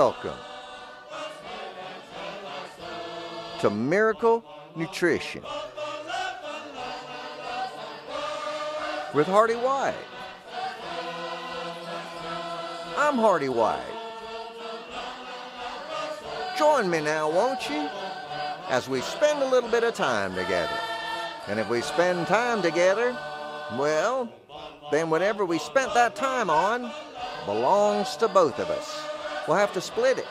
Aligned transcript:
Welcome 0.00 0.38
to 3.58 3.68
Miracle 3.68 4.42
Nutrition 4.74 5.42
with 9.12 9.26
Hearty 9.26 9.56
White. 9.56 9.92
I'm 12.96 13.16
Hearty 13.16 13.50
White. 13.50 13.82
Join 16.56 16.88
me 16.88 17.02
now, 17.02 17.30
won't 17.30 17.68
you, 17.68 17.86
as 18.70 18.88
we 18.88 19.02
spend 19.02 19.42
a 19.42 19.50
little 19.50 19.68
bit 19.68 19.84
of 19.84 19.92
time 19.92 20.34
together. 20.34 20.80
And 21.46 21.60
if 21.60 21.68
we 21.68 21.82
spend 21.82 22.26
time 22.26 22.62
together, 22.62 23.14
well, 23.74 24.32
then 24.92 25.10
whatever 25.10 25.44
we 25.44 25.58
spent 25.58 25.92
that 25.92 26.16
time 26.16 26.48
on 26.48 26.90
belongs 27.44 28.16
to 28.16 28.28
both 28.28 28.58
of 28.58 28.70
us. 28.70 28.99
We'll 29.46 29.56
have 29.56 29.72
to 29.74 29.80
split 29.80 30.18
it. 30.18 30.28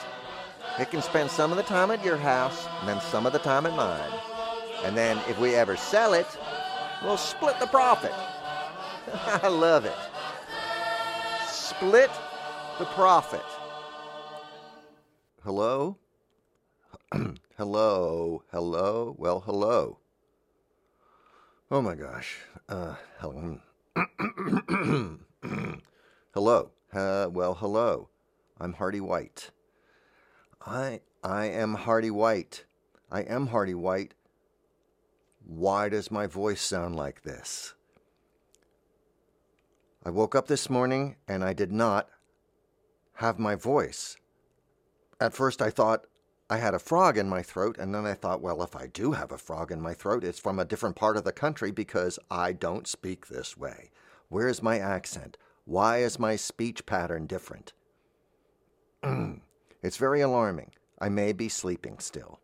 It 0.79 0.91
can 0.91 1.01
spend 1.01 1.29
some 1.29 1.51
of 1.51 1.57
the 1.57 1.63
time 1.63 1.91
at 1.91 2.05
your 2.05 2.17
house 2.17 2.67
and 2.79 2.87
then 2.87 3.01
some 3.01 3.25
of 3.25 3.33
the 3.33 3.39
time 3.39 3.65
at 3.65 3.75
mine. 3.75 4.11
And 4.85 4.95
then 4.95 5.17
if 5.27 5.37
we 5.39 5.55
ever 5.55 5.75
sell 5.75 6.13
it, 6.13 6.27
we'll 7.03 7.17
split 7.17 7.59
the 7.59 7.67
profit. 7.67 8.13
I 9.43 9.47
love 9.47 9.85
it. 9.85 9.97
Split 11.47 12.11
the 12.77 12.85
profit. 12.85 13.43
Hello? 15.43 15.97
hello? 17.57 18.43
Hello? 18.51 19.15
Well, 19.17 19.41
hello. 19.41 19.97
Oh 21.71 21.81
my 21.81 21.95
gosh. 21.95 22.37
Uh, 22.67 22.95
hello. 23.19 23.59
hello. 26.33 26.71
Uh, 26.93 27.27
well, 27.31 27.53
hello. 27.55 28.09
I'm 28.59 28.73
Hearty 28.73 28.99
White. 28.99 29.51
I 30.65 30.99
I 31.23 31.45
am 31.45 31.75
Hearty 31.75 32.11
White. 32.11 32.65
I 33.09 33.21
am 33.21 33.47
Hearty 33.47 33.73
White. 33.73 34.15
Why 35.45 35.87
does 35.87 36.11
my 36.11 36.27
voice 36.27 36.61
sound 36.61 36.97
like 36.97 37.21
this? 37.21 37.73
I 40.03 40.09
woke 40.09 40.35
up 40.35 40.47
this 40.47 40.69
morning 40.69 41.15
and 41.25 41.41
I 41.41 41.53
did 41.53 41.71
not 41.71 42.09
have 43.13 43.39
my 43.39 43.55
voice. 43.55 44.17
At 45.21 45.33
first 45.33 45.61
I 45.61 45.69
thought 45.69 46.05
I 46.49 46.57
had 46.57 46.73
a 46.73 46.79
frog 46.79 47.17
in 47.17 47.29
my 47.29 47.43
throat, 47.43 47.77
and 47.77 47.93
then 47.93 48.07
I 48.07 48.15
thought, 48.15 48.41
well, 48.41 48.63
if 48.63 48.75
I 48.75 48.87
do 48.87 49.11
have 49.11 49.31
a 49.31 49.37
frog 49.37 49.71
in 49.71 49.79
my 49.79 49.93
throat, 49.93 50.23
it's 50.23 50.39
from 50.39 50.57
a 50.57 50.65
different 50.65 50.95
part 50.95 51.15
of 51.15 51.23
the 51.23 51.31
country 51.31 51.69
because 51.69 52.17
I 52.31 52.53
don't 52.53 52.87
speak 52.87 53.27
this 53.27 53.55
way. 53.55 53.91
Where's 54.29 54.63
my 54.63 54.79
accent? 54.79 55.37
Why 55.65 55.99
is 55.99 56.17
my 56.17 56.35
speech 56.35 56.87
pattern 56.87 57.27
different? 57.27 57.73
it's 59.83 59.97
very 59.97 60.21
alarming. 60.21 60.71
I 60.99 61.09
may 61.09 61.33
be 61.33 61.49
sleeping 61.49 61.99
still. 61.99 62.39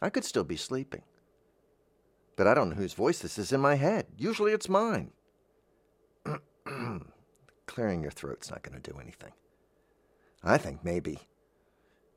I 0.00 0.10
could 0.10 0.24
still 0.24 0.44
be 0.44 0.56
sleeping. 0.56 1.02
But 2.36 2.46
I 2.46 2.54
don't 2.54 2.70
know 2.70 2.76
whose 2.76 2.92
voice 2.92 3.20
this 3.20 3.38
is 3.38 3.52
in 3.52 3.60
my 3.60 3.76
head. 3.76 4.06
Usually 4.16 4.52
it's 4.52 4.68
mine. 4.68 5.12
Clearing 7.66 8.02
your 8.02 8.10
throat's 8.10 8.50
not 8.50 8.62
going 8.62 8.80
to 8.80 8.92
do 8.92 8.98
anything. 8.98 9.32
I 10.44 10.58
think 10.58 10.84
maybe 10.84 11.18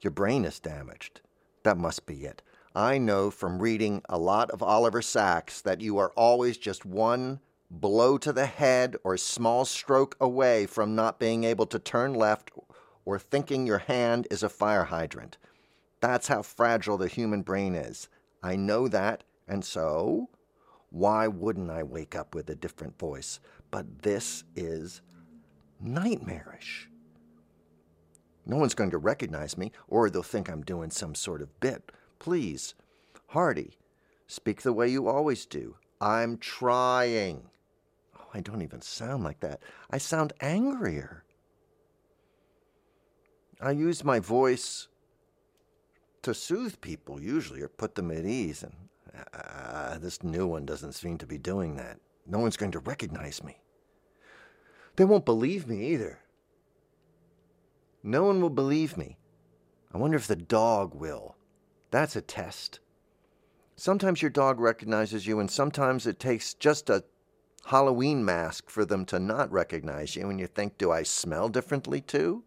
your 0.02 0.12
brain 0.12 0.46
is 0.46 0.60
damaged. 0.60 1.22
That 1.64 1.78
must 1.78 2.06
be 2.06 2.26
it. 2.26 2.42
I 2.76 2.98
know 2.98 3.32
from 3.32 3.62
reading 3.62 4.02
a 4.08 4.18
lot 4.18 4.52
of 4.52 4.62
Oliver 4.62 5.02
Sacks 5.02 5.62
that 5.62 5.82
you 5.82 5.98
are 5.98 6.12
always 6.16 6.58
just 6.58 6.86
one 6.86 7.40
blow 7.72 8.18
to 8.18 8.32
the 8.34 8.46
head 8.46 8.96
or 9.04 9.18
small 9.18 9.66
stroke 9.66 10.16
away 10.20 10.66
from 10.66 10.96
not 10.96 11.20
being 11.20 11.44
able 11.44 11.66
to 11.68 11.80
turn 11.80 12.14
left 12.14 12.52
or 13.10 13.18
thinking 13.18 13.66
your 13.66 13.80
hand 13.80 14.28
is 14.30 14.44
a 14.44 14.50
fire 14.50 14.83
hydrant. 14.83 15.36
That's 16.00 16.28
how 16.28 16.44
fragile 16.44 16.95
the 16.95 17.08
human 17.08 17.42
brain 17.42 17.73
is. 17.73 18.08
I 18.44 18.56
know 18.56 18.88
that, 18.88 19.23
and 19.48 19.66
so 19.66 20.30
why 20.92 21.28
wouldn't 21.28 21.72
I 21.72 21.82
wake 21.82 22.16
up 22.16 22.36
with 22.36 22.52
a 22.52 22.56
different 22.56 23.00
voice? 23.00 23.39
But 23.72 24.04
this 24.04 24.44
is 24.56 25.02
nightmarish. 25.82 26.88
No 28.45 28.58
one's 28.58 28.76
going 28.76 28.92
to 28.92 29.00
recognize 29.00 29.58
me, 29.58 29.72
or 29.88 30.12
they'll 30.12 30.22
think 30.22 30.48
I'm 30.48 30.62
doing 30.62 30.92
some 30.92 31.16
sort 31.16 31.42
of 31.42 31.60
bit. 31.60 31.92
Please, 32.20 32.76
Hearty, 33.30 33.80
speak 34.28 34.62
the 34.62 34.72
way 34.72 34.88
you 34.88 35.08
always 35.08 35.48
do. 35.48 35.78
I'm 36.00 36.38
trying. 36.38 37.50
Oh, 38.16 38.28
I 38.36 38.42
don't 38.42 38.62
even 38.62 38.82
sound 38.82 39.23
like 39.23 39.39
that. 39.39 39.64
I 39.89 39.98
sound 39.98 40.33
angrier. 40.42 41.23
I 43.61 43.71
use 43.71 44.03
my 44.03 44.20
voice 44.20 44.87
to 46.21 46.33
soothe 46.33 46.80
people, 46.81 47.21
usually, 47.21 47.61
or 47.61 47.67
put 47.67 47.95
them 47.95 48.11
at 48.11 48.25
ease, 48.25 48.64
and 48.64 48.73
uh, 49.33 49.97
this 49.97 50.23
new 50.23 50.47
one 50.47 50.65
doesn't 50.65 50.93
seem 50.93 51.17
to 51.17 51.25
be 51.25 51.37
doing 51.37 51.75
that. 51.75 51.99
No 52.25 52.39
one's 52.39 52.58
going 52.58 52.71
to 52.71 52.80
recognize 52.80 53.43
me. 53.43 53.58
They 54.95 55.05
won't 55.05 55.25
believe 55.25 55.67
me 55.67 55.87
either. 55.87 56.20
No 58.03 58.23
one 58.23 58.42
will 58.42 58.49
believe 58.49 58.97
me. 58.97 59.17
I 59.93 59.97
wonder 59.97 60.17
if 60.17 60.27
the 60.27 60.36
dog 60.36 60.95
will. 60.95 61.36
That's 61.91 62.15
a 62.15 62.21
test. 62.21 62.80
Sometimes 63.76 64.21
your 64.21 64.31
dog 64.31 64.59
recognizes 64.59 65.26
you, 65.26 65.39
and 65.39 65.49
sometimes 65.49 66.05
it 66.05 66.20
takes 66.20 66.53
just 66.53 66.89
a 66.89 67.03
Halloween 67.65 68.23
mask 68.23 68.70
for 68.70 68.86
them 68.86 69.05
to 69.05 69.20
not 69.20 69.52
recognize 69.52 70.15
you, 70.15 70.30
and 70.30 70.39
you 70.39 70.47
think, 70.47 70.77
do 70.77 70.91
I 70.91 71.03
smell 71.03 71.49
differently 71.49 72.02
too? 72.02 72.43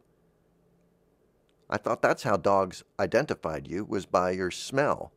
I 1.73 1.79
thought 1.79 2.03
that's 2.03 2.25
how 2.25 2.37
dogs 2.37 2.85
identified 3.01 3.67
you, 3.67 3.87
was 3.87 4.05
by 4.05 4.33
your 4.33 4.51
smell. 4.51 5.11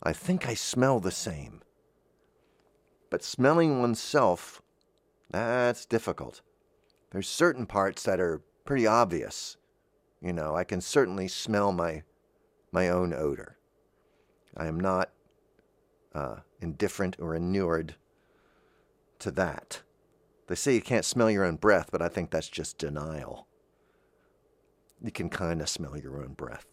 I 0.00 0.12
think 0.12 0.46
I 0.46 0.54
smell 0.54 1.00
the 1.00 1.10
same. 1.10 1.62
But 3.10 3.24
smelling 3.24 3.80
oneself, 3.80 4.62
that's 5.30 5.84
difficult. 5.84 6.42
There's 7.10 7.28
certain 7.28 7.66
parts 7.66 8.04
that 8.04 8.20
are 8.20 8.40
pretty 8.64 8.86
obvious. 8.86 9.56
You 10.22 10.32
know, 10.32 10.54
I 10.54 10.62
can 10.62 10.80
certainly 10.80 11.26
smell 11.26 11.72
my 11.72 12.04
my 12.70 12.88
own 12.88 13.12
odor. 13.12 13.58
I 14.56 14.68
am 14.68 14.78
not 14.78 15.10
uh, 16.14 16.36
indifferent 16.60 17.16
or 17.18 17.34
inured 17.34 17.96
to 19.18 19.32
that. 19.32 19.82
They 20.46 20.54
say 20.54 20.72
you 20.76 20.82
can't 20.82 21.04
smell 21.04 21.32
your 21.32 21.44
own 21.44 21.56
breath, 21.56 21.88
but 21.90 22.00
I 22.00 22.06
think 22.06 22.30
that's 22.30 22.48
just 22.48 22.78
denial. 22.78 23.48
You 25.02 25.10
can 25.10 25.28
kind 25.30 25.60
of 25.60 25.68
smell 25.68 25.96
your 25.96 26.22
own 26.22 26.34
breath. 26.34 26.66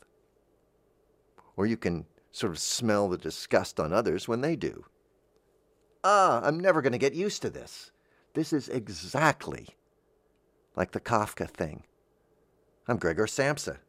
Or 1.56 1.66
you 1.66 1.78
can 1.78 2.06
sort 2.32 2.52
of 2.52 2.60
smell 2.60 3.08
the 3.10 3.18
disgust 3.18 3.80
on 3.80 3.94
others 3.94 4.28
when 4.28 4.42
they 4.42 4.56
do. 4.56 4.86
Ah, 6.04 6.42
I'm 6.44 6.60
never 6.60 6.82
going 6.82 6.92
to 6.92 6.98
get 6.98 7.14
used 7.14 7.42
to 7.42 7.50
this. 7.50 7.92
This 8.34 8.54
is 8.54 8.70
exactly 8.70 9.70
like 10.76 10.92
the 10.92 11.00
Kafka 11.00 11.50
thing. 11.50 11.84
I'm 12.88 12.98
Gregor 12.98 13.26
Samsa. 13.26 13.80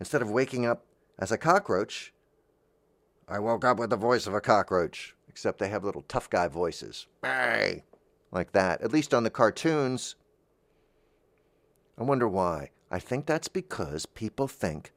Instead 0.00 0.22
of 0.22 0.30
waking 0.30 0.66
up 0.66 0.84
as 1.18 1.30
a 1.30 1.38
cockroach, 1.38 2.12
I 3.28 3.38
woke 3.38 3.64
up 3.64 3.78
with 3.78 3.90
the 3.90 3.96
voice 3.96 4.26
of 4.26 4.34
a 4.34 4.40
cockroach, 4.40 5.14
except 5.28 5.58
they 5.58 5.68
have 5.68 5.84
little 5.84 6.02
tough 6.02 6.28
guy 6.28 6.48
voices. 6.48 7.06
Hey! 7.22 7.84
Like 8.32 8.52
that. 8.52 8.82
At 8.82 8.92
least 8.92 9.14
on 9.14 9.22
the 9.22 9.30
cartoons. 9.30 10.16
I 11.96 12.02
wonder 12.02 12.26
why. 12.26 12.70
I 12.92 12.98
think 12.98 13.24
that's 13.24 13.48
because 13.48 14.04
people 14.04 14.46
think 14.46 14.92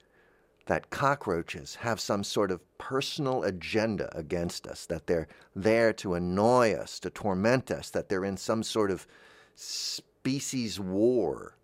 that 0.65 0.89
cockroaches 0.89 1.75
have 1.75 1.99
some 1.99 2.25
sort 2.25 2.51
of 2.51 2.59
personal 2.77 3.43
agenda 3.43 4.15
against 4.15 4.67
us, 4.67 4.85
that 4.87 5.07
they're 5.07 5.29
there 5.55 5.93
to 5.93 6.13
annoy 6.13 6.73
us, 6.73 6.99
to 6.99 7.09
torment 7.09 7.71
us, 7.71 7.89
that 7.91 8.09
they're 8.09 8.25
in 8.25 8.35
some 8.35 8.63
sort 8.63 8.91
of 8.91 9.07
species 9.55 10.77
war 10.77 11.57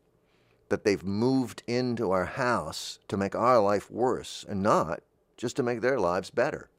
that 0.70 0.86
they've 0.86 1.04
moved 1.04 1.64
into 1.68 2.12
our 2.12 2.26
house 2.26 3.00
to 3.10 3.18
make 3.18 3.36
our 3.36 3.60
life 3.60 3.92
worse 3.92 4.46
and 4.48 4.64
not 4.64 5.02
just 5.36 5.58
to 5.58 5.64
make 5.64 5.82
their 5.82 6.00
lives 6.00 6.30
better. 6.30 6.70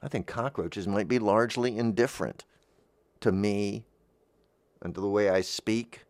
I 0.00 0.06
think 0.06 0.28
cockroaches 0.28 0.86
might 0.86 1.08
be 1.08 1.18
largely 1.18 1.76
indifferent 1.76 2.44
to 3.18 3.32
me 3.32 3.84
and 4.80 4.94
to 4.94 5.00
the 5.00 5.08
way 5.08 5.28
I 5.28 5.40
speak. 5.40 6.05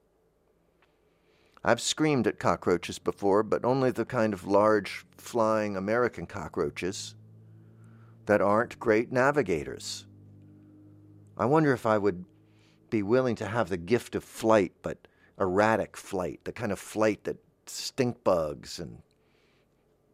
I've 1.66 1.80
screamed 1.80 2.28
at 2.28 2.38
cockroaches 2.38 3.00
before, 3.00 3.42
but 3.42 3.64
only 3.64 3.90
the 3.90 4.04
kind 4.04 4.32
of 4.32 4.46
large, 4.46 5.04
flying 5.16 5.76
American 5.76 6.24
cockroaches 6.24 7.16
that 8.26 8.40
aren't 8.40 8.78
great 8.78 9.10
navigators. 9.10 10.06
I 11.36 11.44
wonder 11.46 11.72
if 11.72 11.84
I 11.84 11.98
would 11.98 12.24
be 12.88 13.02
willing 13.02 13.34
to 13.36 13.48
have 13.48 13.68
the 13.68 13.76
gift 13.76 14.14
of 14.14 14.22
flight, 14.22 14.74
but 14.80 15.08
erratic 15.40 15.96
flight, 15.96 16.38
the 16.44 16.52
kind 16.52 16.70
of 16.70 16.78
flight 16.78 17.24
that 17.24 17.38
stink 17.66 18.22
bugs 18.22 18.78
and 18.78 19.02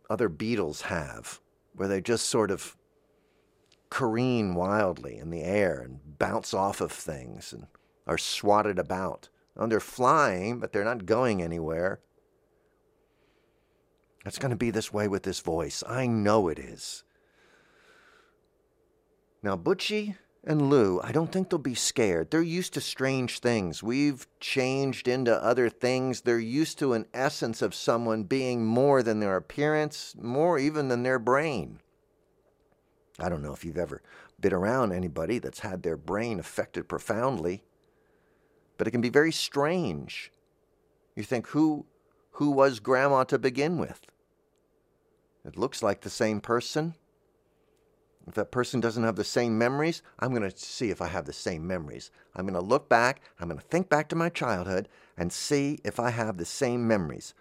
other 0.08 0.30
beetles 0.30 0.80
have, 0.80 1.38
where 1.74 1.86
they 1.86 2.00
just 2.00 2.30
sort 2.30 2.50
of 2.50 2.78
careen 3.90 4.54
wildly 4.54 5.18
in 5.18 5.28
the 5.28 5.42
air 5.42 5.82
and 5.82 6.18
bounce 6.18 6.54
off 6.54 6.80
of 6.80 6.90
things 6.90 7.52
and 7.52 7.66
are 8.06 8.16
swatted 8.16 8.78
about. 8.78 9.28
And 9.56 9.70
they're 9.70 9.80
flying, 9.80 10.58
but 10.58 10.72
they're 10.72 10.84
not 10.84 11.06
going 11.06 11.42
anywhere. 11.42 12.00
It's 14.24 14.38
going 14.38 14.50
to 14.50 14.56
be 14.56 14.70
this 14.70 14.92
way 14.92 15.08
with 15.08 15.24
this 15.24 15.40
voice. 15.40 15.82
I 15.86 16.06
know 16.06 16.48
it 16.48 16.58
is. 16.58 17.04
Now, 19.42 19.56
Butchie 19.56 20.16
and 20.44 20.70
Lou, 20.70 21.00
I 21.02 21.12
don't 21.12 21.30
think 21.30 21.50
they'll 21.50 21.58
be 21.58 21.74
scared. 21.74 22.30
They're 22.30 22.42
used 22.42 22.74
to 22.74 22.80
strange 22.80 23.40
things. 23.40 23.82
We've 23.82 24.26
changed 24.40 25.08
into 25.08 25.34
other 25.34 25.68
things. 25.68 26.20
They're 26.20 26.38
used 26.38 26.78
to 26.78 26.92
an 26.92 27.06
essence 27.12 27.62
of 27.62 27.74
someone 27.74 28.22
being 28.24 28.64
more 28.64 29.02
than 29.02 29.20
their 29.20 29.36
appearance, 29.36 30.14
more 30.20 30.58
even 30.58 30.88
than 30.88 31.02
their 31.02 31.18
brain. 31.18 31.80
I 33.18 33.28
don't 33.28 33.42
know 33.42 33.52
if 33.52 33.64
you've 33.64 33.78
ever 33.78 34.02
been 34.40 34.52
around 34.52 34.92
anybody 34.92 35.38
that's 35.38 35.60
had 35.60 35.82
their 35.82 35.96
brain 35.96 36.40
affected 36.40 36.88
profoundly, 36.88 37.64
but 38.76 38.86
it 38.86 38.90
can 38.90 39.00
be 39.00 39.08
very 39.08 39.32
strange. 39.32 40.32
You 41.14 41.22
think, 41.22 41.48
who, 41.48 41.86
who 42.32 42.50
was 42.50 42.80
Grandma 42.80 43.24
to 43.24 43.38
begin 43.38 43.78
with? 43.78 44.00
It 45.44 45.56
looks 45.56 45.82
like 45.82 46.00
the 46.00 46.10
same 46.10 46.40
person. 46.40 46.94
If 48.26 48.34
that 48.34 48.52
person 48.52 48.80
doesn't 48.80 49.02
have 49.02 49.16
the 49.16 49.24
same 49.24 49.58
memories, 49.58 50.02
I'm 50.20 50.30
going 50.30 50.48
to 50.48 50.56
see 50.56 50.90
if 50.90 51.02
I 51.02 51.08
have 51.08 51.24
the 51.24 51.32
same 51.32 51.66
memories. 51.66 52.10
I'm 52.36 52.46
going 52.46 52.54
to 52.54 52.60
look 52.60 52.88
back, 52.88 53.20
I'm 53.40 53.48
going 53.48 53.58
to 53.58 53.66
think 53.66 53.88
back 53.88 54.08
to 54.08 54.16
my 54.16 54.28
childhood 54.28 54.88
and 55.16 55.32
see 55.32 55.78
if 55.84 55.98
I 55.98 56.10
have 56.10 56.36
the 56.36 56.44
same 56.44 56.86
memories. 56.86 57.34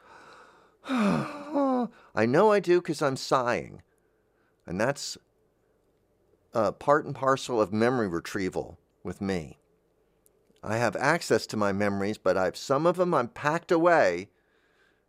I 0.86 2.26
know 2.26 2.52
I 2.52 2.60
do 2.60 2.82
because 2.82 3.02
I'm 3.02 3.16
sighing. 3.16 3.84
And 4.66 4.82
that's 4.82 5.18
uh, 6.54 6.72
part 6.72 7.06
and 7.06 7.16
parcel 7.16 7.62
of 7.62 7.72
memory 7.72 8.08
retrieval 8.08 8.80
with 9.04 9.22
me. 9.22 9.61
I 10.64 10.78
have 10.78 10.96
access 10.96 11.48
to 11.48 11.58
my 11.58 11.72
memories, 11.72 12.18
but 12.18 12.38
I've 12.38 12.56
some 12.56 12.86
of 12.86 12.98
them 12.98 13.14
I'm 13.14 13.30
packed 13.30 13.72
away 13.72 14.30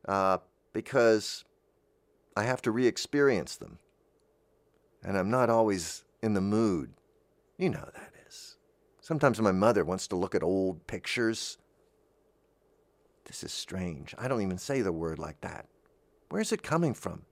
uh, 0.09 0.39
because 0.73 1.45
I 2.37 2.45
have 2.45 2.63
to 2.63 2.71
re-experience 2.71 3.57
them, 3.57 3.79
and 5.03 5.19
I'm 5.19 5.31
not 5.31 5.51
always 5.51 6.05
in 6.23 6.35
the 6.35 6.41
mood. 6.41 6.95
You 7.59 7.69
know 7.69 7.91
that 7.95 8.13
is. 8.27 8.57
Sometimes 9.01 9.41
my 9.41 9.53
mother 9.53 9.85
wants 9.85 10.09
to 10.09 10.17
look 10.17 10.35
at 10.35 10.43
old 10.43 10.87
pictures. 10.87 11.59
This 13.27 13.45
is 13.45 13.53
strange. 13.53 14.15
I 14.19 14.29
don't 14.29 14.43
even 14.43 14.59
say 14.59 14.81
the 14.81 14.93
word 14.93 15.19
like 15.19 15.41
that. 15.43 15.67
Where's 16.31 16.53
it 16.53 16.63
coming 16.63 16.95
from? 16.95 17.23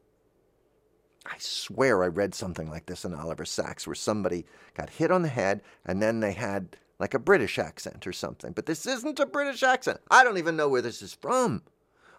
I 1.25 1.37
swear 1.39 2.03
I 2.03 2.09
read 2.09 2.35
something 2.35 2.69
like 2.69 2.87
this 2.87 3.05
in 3.05 3.15
Oliver 3.15 3.45
Sacks 3.45 3.87
where 3.87 3.95
somebody 3.95 4.47
got 4.75 4.91
hit 4.91 5.11
on 5.11 5.23
the 5.23 5.29
head 5.29 5.63
and 5.85 6.03
then 6.03 6.21
they 6.21 6.33
had 6.33 6.77
like 7.00 7.14
a 7.14 7.19
British 7.19 7.58
accent 7.58 8.06
or 8.06 8.12
something. 8.12 8.52
But 8.52 8.67
this 8.67 8.87
isn't 8.87 9.19
a 9.19 9.26
British 9.26 9.62
accent. 9.62 10.00
I 10.11 10.23
don't 10.23 10.37
even 10.37 10.55
know 10.55 10.69
where 10.69 10.82
this 10.82 11.00
is 11.00 11.14
from. 11.14 11.62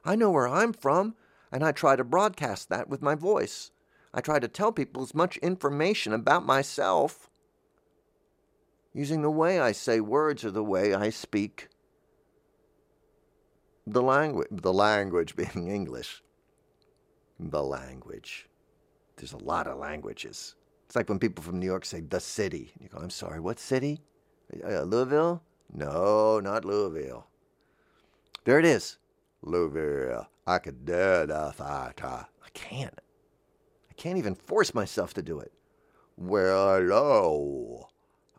I 0.03 0.15
know 0.15 0.31
where 0.31 0.47
I'm 0.47 0.73
from, 0.73 1.15
and 1.51 1.63
I 1.63 1.71
try 1.71 1.95
to 1.95 2.03
broadcast 2.03 2.69
that 2.69 2.89
with 2.89 3.01
my 3.01 3.13
voice. 3.13 3.69
I 4.11 4.21
try 4.21 4.39
to 4.39 4.47
tell 4.47 4.71
people 4.71 5.03
as 5.03 5.13
much 5.13 5.37
information 5.37 6.13
about 6.13 6.45
myself 6.47 7.29
using 8.91 9.21
the 9.21 9.29
way 9.29 9.59
I 9.59 9.71
say 9.71 10.01
words 10.01 10.43
or 10.43 10.51
the 10.51 10.63
way 10.63 10.93
I 10.95 11.11
speak 11.11 11.69
the 13.85 14.01
language, 14.01 14.47
the 14.51 14.73
language 14.73 15.35
being 15.35 15.67
English. 15.71 16.23
The 17.39 17.63
language. 17.63 18.47
There's 19.17 19.33
a 19.33 19.37
lot 19.37 19.67
of 19.67 19.77
languages. 19.77 20.55
It's 20.87 20.95
like 20.95 21.07
when 21.07 21.19
people 21.19 21.43
from 21.43 21.59
New 21.59 21.65
York 21.65 21.85
say 21.85 22.01
the 22.01 22.19
city. 22.19 22.73
You 22.79 22.89
go, 22.89 22.97
I'm 22.97 23.09
sorry, 23.09 23.39
what 23.39 23.59
city? 23.59 24.01
Uh, 24.63 24.81
Louisville? 24.81 25.41
No, 25.73 26.39
not 26.39 26.65
Louisville. 26.65 27.27
There 28.43 28.59
it 28.59 28.65
is. 28.65 28.97
Louisville. 29.41 30.27
I 30.45 30.59
could 30.59 30.85
do 30.85 30.93
the 30.93 31.53
fighter. 31.55 32.25
I 32.43 32.49
can't. 32.53 32.99
I 33.89 33.93
can't 33.95 34.17
even 34.17 34.35
force 34.35 34.73
myself 34.73 35.13
to 35.15 35.21
do 35.21 35.39
it. 35.39 35.53
Well, 36.17 36.75
hello. 36.75 37.87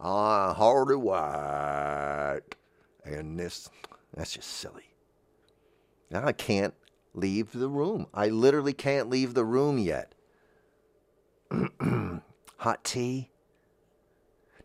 I'm 0.01 0.55
Hearty 0.55 0.97
White. 0.97 2.57
And 3.05 3.39
this, 3.39 3.69
that's 4.15 4.33
just 4.33 4.49
silly. 4.49 4.95
Now 6.11 6.27
I 6.27 6.33
can't 6.33 6.75
leave 7.15 7.53
the 7.53 7.69
room. 7.69 8.07
I 8.13 8.29
literally 8.29 8.73
can't 8.73 9.09
leave 9.09 9.35
the 9.35 9.45
room 9.45 9.79
yet. 9.79 10.15
Hot 12.59 12.85
tea. 12.85 13.32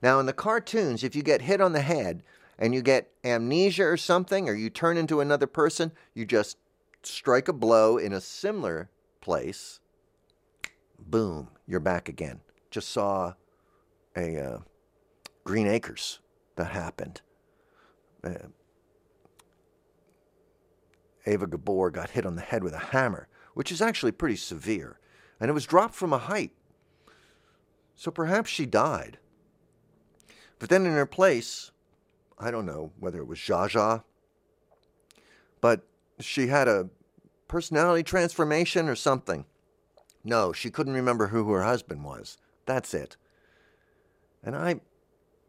Now, 0.02 0.20
in 0.20 0.26
the 0.26 0.34
cartoons, 0.34 1.04
if 1.04 1.16
you 1.16 1.24
get 1.24 1.42
hit 1.42 1.62
on 1.62 1.74
the 1.74 1.82
head 1.82 2.24
and 2.60 2.74
you 2.74 2.82
get 2.82 3.12
amnesia 3.24 3.84
or 3.84 3.98
something, 3.98 4.48
or 4.48 4.54
you 4.54 4.70
turn 4.70 4.98
into 4.98 5.22
another 5.22 5.48
person, 5.48 5.92
you 6.14 6.26
just 6.26 6.58
strike 7.04 7.48
a 7.48 7.54
blow 7.54 7.98
in 7.98 8.14
a 8.14 8.22
similar 8.22 8.90
place. 9.22 9.80
Boom, 11.00 11.50
you're 11.68 11.80
back 11.80 12.10
again. 12.10 12.42
Just 12.72 12.90
saw 12.90 13.34
a 14.16 14.38
uh, 14.38 14.58
Green 15.44 15.68
Acres 15.68 16.20
that 16.56 16.72
happened. 16.72 17.22
Uh, 18.24 18.50
Eva 21.26 21.48
Gabor 21.48 21.92
got 21.92 22.12
hit 22.12 22.26
on 22.26 22.36
the 22.36 22.42
head 22.42 22.64
with 22.64 22.74
a 22.74 22.78
hammer, 22.78 23.28
which 23.54 23.72
is 23.72 23.82
actually 23.82 24.12
pretty 24.12 24.36
severe, 24.36 25.00
and 25.40 25.50
it 25.50 25.54
was 25.54 25.66
dropped 25.66 25.94
from 25.94 26.14
a 26.14 26.18
height. 26.18 26.52
So 27.96 28.12
perhaps 28.12 28.50
she 28.50 28.66
died. 28.66 29.18
But 30.60 30.70
then 30.70 30.86
in 30.86 30.94
her 30.94 31.06
place, 31.06 31.72
I 32.40 32.52
don't 32.52 32.66
know 32.66 32.92
whether 33.00 33.20
it 33.20 33.28
was 33.28 33.40
Zsa, 33.40 34.04
but 35.62 35.82
she 36.20 36.48
had 36.48 36.68
a 36.68 36.90
personality 37.48 38.04
transformation 38.04 38.90
or 38.90 38.96
something. 38.96 39.46
No, 40.24 40.52
she 40.52 40.70
couldn't 40.70 40.94
remember 40.94 41.28
who 41.28 41.50
her 41.52 41.64
husband 41.64 42.04
was. 42.04 42.38
That's 42.66 42.94
it. 42.94 43.18
And 44.44 44.56
I, 44.56 44.82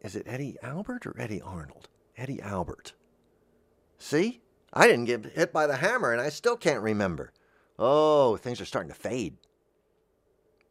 is 0.00 0.14
it 0.14 0.26
Eddie 0.26 0.56
Albert 0.62 1.06
or 1.06 1.14
Eddy 1.18 1.40
Arnold? 1.40 1.88
Eddie 2.16 2.40
Albert. 2.42 2.92
See? 3.98 4.40
I 4.72 4.86
didn't 4.86 5.06
get 5.06 5.24
hit 5.24 5.52
by 5.52 5.66
the 5.66 5.76
hammer 5.76 6.12
and 6.12 6.20
I 6.20 6.28
still 6.28 6.56
can't 6.56 6.82
remember. 6.82 7.32
Oh, 7.78 8.36
things 8.36 8.60
are 8.60 8.66
starting 8.66 8.92
to 8.92 8.98
fade. 8.98 9.36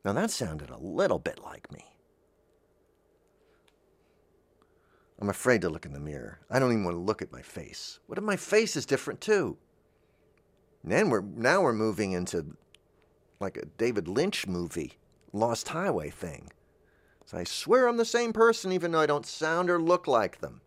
Now 0.05 0.13
that 0.13 0.31
sounded 0.31 0.69
a 0.69 0.77
little 0.77 1.19
bit 1.19 1.43
like 1.43 1.71
me. 1.71 1.85
I'm 5.19 5.29
afraid 5.29 5.61
to 5.61 5.69
look 5.69 5.85
in 5.85 5.93
the 5.93 5.99
mirror. 5.99 6.39
I 6.49 6.59
don't 6.59 6.71
even 6.71 6.83
want 6.83 6.95
to 6.95 7.01
look 7.01 7.21
at 7.21 7.31
my 7.31 7.41
face. 7.41 7.99
What 8.05 8.17
if 8.17 8.23
my 8.23 8.35
face 8.35 8.75
is 8.75 8.85
different 8.85 9.19
too? 9.19 9.57
Then 10.83 11.09
we're 11.09 11.21
now 11.21 11.61
we're 11.61 11.73
moving 11.73 12.11
into 12.11 12.55
like 13.39 13.57
a 13.57 13.65
David 13.65 14.07
Lynch 14.07 14.47
movie, 14.47 14.93
Lost 15.33 15.69
Highway 15.69 16.09
thing. 16.09 16.51
So 17.25 17.37
I 17.37 17.43
swear 17.43 17.87
I'm 17.87 17.97
the 17.97 18.05
same 18.05 18.31
person 18.31 18.71
even 18.71 18.91
though 18.91 18.99
I 18.99 19.05
don't 19.05 19.25
sound 19.25 19.69
or 19.69 19.81
look 19.81 20.07
like 20.07 20.39
them. 20.39 20.61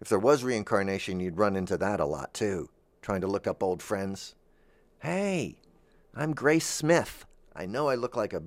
If 0.00 0.08
there 0.08 0.18
was 0.18 0.44
reincarnation, 0.44 1.18
you'd 1.18 1.38
run 1.38 1.56
into 1.56 1.76
that 1.78 1.98
a 1.98 2.06
lot 2.06 2.32
too, 2.34 2.68
trying 3.02 3.22
to 3.22 3.26
look 3.26 3.46
up 3.46 3.62
old 3.62 3.82
friends. 3.82 4.34
Hey, 5.00 5.56
I'm 6.14 6.34
Grace 6.34 6.66
Smith. 6.66 7.26
I 7.56 7.66
know 7.66 7.88
I 7.88 7.96
look 7.96 8.16
like 8.16 8.32
a 8.32 8.44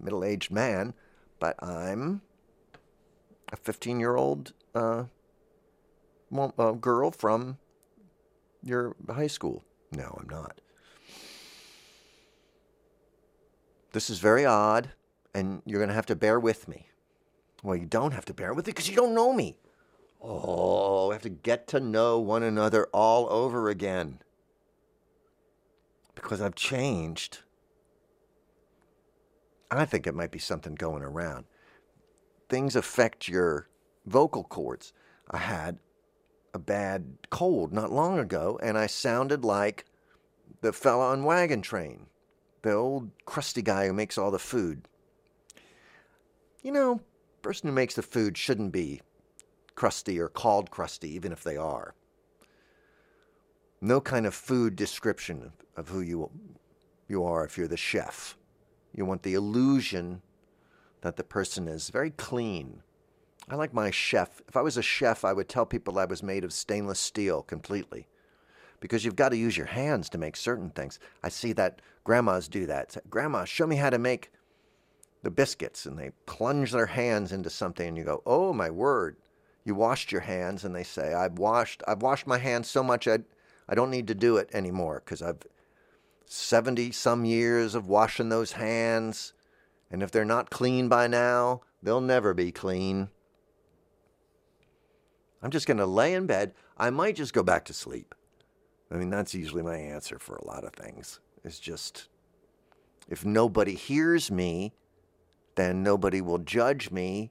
middle 0.00 0.24
aged 0.24 0.50
man, 0.50 0.94
but 1.38 1.62
I'm 1.62 2.22
a 3.52 3.56
15 3.56 4.00
year 4.00 4.16
old 4.16 4.52
uh, 4.74 5.04
uh, 6.36 6.72
girl 6.72 7.10
from 7.10 7.58
your 8.62 8.94
high 9.08 9.26
school. 9.26 9.64
No, 9.92 10.18
I'm 10.20 10.28
not. 10.28 10.60
This 13.92 14.10
is 14.10 14.18
very 14.18 14.44
odd, 14.44 14.90
and 15.34 15.62
you're 15.64 15.78
going 15.78 15.88
to 15.88 15.94
have 15.94 16.06
to 16.06 16.16
bear 16.16 16.38
with 16.38 16.68
me. 16.68 16.88
Well, 17.62 17.76
you 17.76 17.86
don't 17.86 18.12
have 18.12 18.26
to 18.26 18.34
bear 18.34 18.52
with 18.52 18.68
it 18.68 18.74
because 18.74 18.88
you 18.88 18.96
don't 18.96 19.14
know 19.14 19.32
me. 19.32 19.58
Oh, 20.20 21.08
we 21.08 21.14
have 21.14 21.22
to 21.22 21.28
get 21.28 21.66
to 21.68 21.80
know 21.80 22.18
one 22.18 22.42
another 22.42 22.86
all 22.92 23.28
over 23.30 23.68
again. 23.68 24.20
Because 26.14 26.40
I've 26.40 26.54
changed. 26.54 27.38
I 29.70 29.84
think 29.84 30.06
it 30.06 30.14
might 30.14 30.30
be 30.30 30.38
something 30.38 30.74
going 30.74 31.02
around 31.02 31.44
things 32.48 32.76
affect 32.76 33.28
your 33.28 33.68
vocal 34.06 34.44
cords. 34.44 34.92
I 35.30 35.38
had 35.38 35.78
a 36.54 36.58
bad 36.58 37.18
cold 37.30 37.72
not 37.72 37.92
long 37.92 38.18
ago, 38.18 38.58
and 38.62 38.78
I 38.78 38.86
sounded 38.86 39.44
like 39.44 39.84
the 40.60 40.72
fella 40.72 41.10
on 41.10 41.24
Wagon 41.24 41.62
Train, 41.62 42.06
the 42.62 42.72
old 42.72 43.10
crusty 43.24 43.62
guy 43.62 43.86
who 43.86 43.92
makes 43.92 44.18
all 44.18 44.30
the 44.30 44.38
food. 44.38 44.88
You 46.62 46.72
know, 46.72 47.00
person 47.42 47.68
who 47.68 47.74
makes 47.74 47.94
the 47.94 48.02
food 48.02 48.36
shouldn't 48.36 48.72
be 48.72 49.00
crusty 49.74 50.18
or 50.18 50.28
called 50.28 50.70
crusty, 50.70 51.08
even 51.10 51.32
if 51.32 51.44
they 51.44 51.56
are. 51.56 51.94
No 53.80 54.00
kind 54.00 54.26
of 54.26 54.34
food 54.34 54.74
description 54.74 55.52
of 55.76 55.88
who 55.88 56.00
you 56.00 56.30
you 57.06 57.24
are 57.24 57.44
if 57.44 57.56
you're 57.56 57.68
the 57.68 57.76
chef. 57.76 58.36
You 58.92 59.04
want 59.04 59.22
the 59.22 59.34
illusion 59.34 60.20
that 61.02 61.16
the 61.16 61.24
person 61.24 61.68
is 61.68 61.90
very 61.90 62.10
clean. 62.10 62.82
I 63.48 63.54
like 63.54 63.72
my 63.72 63.90
chef. 63.90 64.42
If 64.48 64.56
I 64.56 64.62
was 64.62 64.76
a 64.76 64.82
chef, 64.82 65.24
I 65.24 65.32
would 65.32 65.48
tell 65.48 65.66
people 65.66 65.98
I 65.98 66.04
was 66.04 66.22
made 66.22 66.44
of 66.44 66.52
stainless 66.52 67.00
steel 67.00 67.42
completely. 67.42 68.06
because 68.80 69.04
you've 69.04 69.16
got 69.16 69.30
to 69.30 69.36
use 69.36 69.56
your 69.56 69.66
hands 69.66 70.08
to 70.10 70.18
make 70.18 70.36
certain 70.36 70.70
things. 70.70 70.98
I 71.22 71.28
see 71.28 71.52
that 71.54 71.80
grandmas 72.04 72.48
do 72.48 72.66
that. 72.66 72.92
Say, 72.92 73.00
Grandma, 73.10 73.44
show 73.44 73.66
me 73.66 73.76
how 73.76 73.90
to 73.90 73.98
make 73.98 74.30
the 75.22 75.30
biscuits. 75.30 75.86
And 75.86 75.98
they 75.98 76.10
plunge 76.26 76.72
their 76.72 76.86
hands 76.86 77.32
into 77.32 77.50
something, 77.50 77.88
and 77.88 77.96
you 77.96 78.04
go, 78.04 78.22
Oh, 78.26 78.52
my 78.52 78.70
word. 78.70 79.16
You 79.64 79.74
washed 79.74 80.12
your 80.12 80.22
hands, 80.22 80.64
and 80.64 80.74
they 80.74 80.84
say, 80.84 81.12
I've 81.12 81.38
washed, 81.38 81.82
I've 81.86 82.02
washed 82.02 82.26
my 82.26 82.38
hands 82.38 82.68
so 82.70 82.82
much 82.82 83.06
I, 83.08 83.18
I 83.68 83.74
don't 83.74 83.90
need 83.90 84.06
to 84.08 84.14
do 84.14 84.36
it 84.36 84.48
anymore 84.54 85.02
because 85.04 85.20
I've 85.20 85.42
70 86.26 86.92
some 86.92 87.24
years 87.24 87.74
of 87.74 87.86
washing 87.88 88.28
those 88.28 88.52
hands. 88.52 89.34
And 89.90 90.02
if 90.02 90.10
they're 90.10 90.24
not 90.24 90.50
clean 90.50 90.88
by 90.88 91.06
now, 91.06 91.62
they'll 91.82 92.00
never 92.00 92.34
be 92.34 92.52
clean. 92.52 93.08
I'm 95.42 95.50
just 95.50 95.66
going 95.66 95.78
to 95.78 95.86
lay 95.86 96.14
in 96.14 96.26
bed. 96.26 96.52
I 96.76 96.90
might 96.90 97.16
just 97.16 97.32
go 97.32 97.42
back 97.42 97.64
to 97.66 97.72
sleep. 97.72 98.14
I 98.90 98.96
mean, 98.96 99.10
that's 99.10 99.34
usually 99.34 99.62
my 99.62 99.76
answer 99.76 100.18
for 100.18 100.36
a 100.36 100.46
lot 100.46 100.64
of 100.64 100.72
things. 100.72 101.20
It's 101.44 101.60
just, 101.60 102.08
if 103.08 103.24
nobody 103.24 103.74
hears 103.74 104.30
me, 104.30 104.72
then 105.54 105.82
nobody 105.82 106.20
will 106.20 106.38
judge 106.38 106.90
me, 106.90 107.30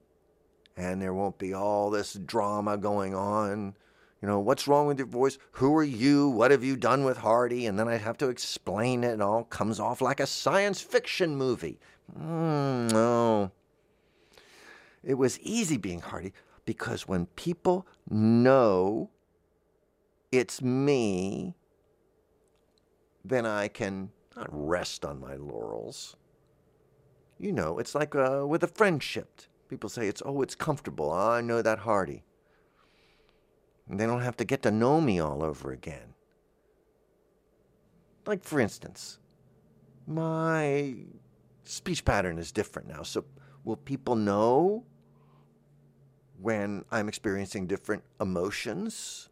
and 0.76 1.02
there 1.02 1.14
won't 1.14 1.38
be 1.38 1.54
all 1.54 1.90
this 1.90 2.14
drama 2.14 2.78
going 2.78 3.16
on. 3.16 3.76
You 4.22 4.28
know, 4.28 4.40
what's 4.40 4.68
wrong 4.68 4.88
with 4.88 4.98
your 4.98 5.08
voice? 5.08 5.38
Who 5.54 5.76
are 5.78 5.84
you? 5.84 6.30
What 6.30 6.52
have 6.52 6.64
you 6.64 6.76
done 6.76 7.04
with 7.04 7.18
Hearty? 7.18 7.66
And 7.68 7.78
then 7.78 7.88
I'd 7.88 8.02
have 8.02 8.18
to 8.18 8.30
explain 8.30 9.04
it. 9.04 9.14
It 9.14 9.22
all 9.22 9.44
comes 9.44 9.80
off 9.80 10.02
like 10.02 10.20
a 10.20 10.28
science 10.28 10.82
fiction 10.82 11.36
movie. 11.36 11.80
Mm, 12.16 12.92
no. 12.92 13.52
It 15.04 15.16
was 15.16 15.40
easy 15.40 15.78
being 15.78 16.02
Hearty 16.02 16.34
because 16.66 17.08
when 17.08 17.28
people 17.28 17.88
know 18.10 19.10
it's 20.32 20.62
me, 20.62 21.56
then 23.24 23.46
I 23.46 23.68
can 23.68 24.12
not 24.36 24.48
rest 24.52 25.06
on 25.06 25.20
my 25.20 25.36
laurels. 25.36 26.16
You 27.40 27.52
know, 27.52 27.80
it's 27.80 27.96
like 27.96 28.16
uh, 28.16 28.46
with 28.48 28.64
a 28.64 28.68
friendship. 28.68 29.42
People 29.70 29.90
say 29.90 30.08
it's, 30.08 30.22
oh, 30.26 30.42
it's 30.42 30.56
comfortable. 30.56 31.12
Oh, 31.12 31.32
I 31.32 31.42
know 31.42 31.62
that 31.62 31.80
Hearty. 31.80 32.24
And 33.90 34.00
they 34.00 34.06
don't 34.06 34.22
have 34.22 34.38
to 34.38 34.46
get 34.46 34.62
to 34.64 34.72
know 34.72 35.00
me 35.00 35.20
all 35.20 35.44
over 35.44 35.72
again. 35.72 36.14
Like, 38.26 38.44
for 38.44 38.60
instance, 38.60 39.20
my 40.06 40.96
speech 41.68 42.06
pattern 42.06 42.38
is 42.38 42.52
different 42.52 42.88
now. 42.88 43.04
So, 43.04 43.26
will 43.64 43.76
people 43.76 44.16
know 44.16 44.86
when 46.40 46.86
I'm 46.92 47.08
experiencing 47.08 47.68
different 47.68 48.04
emotions? 48.22 49.30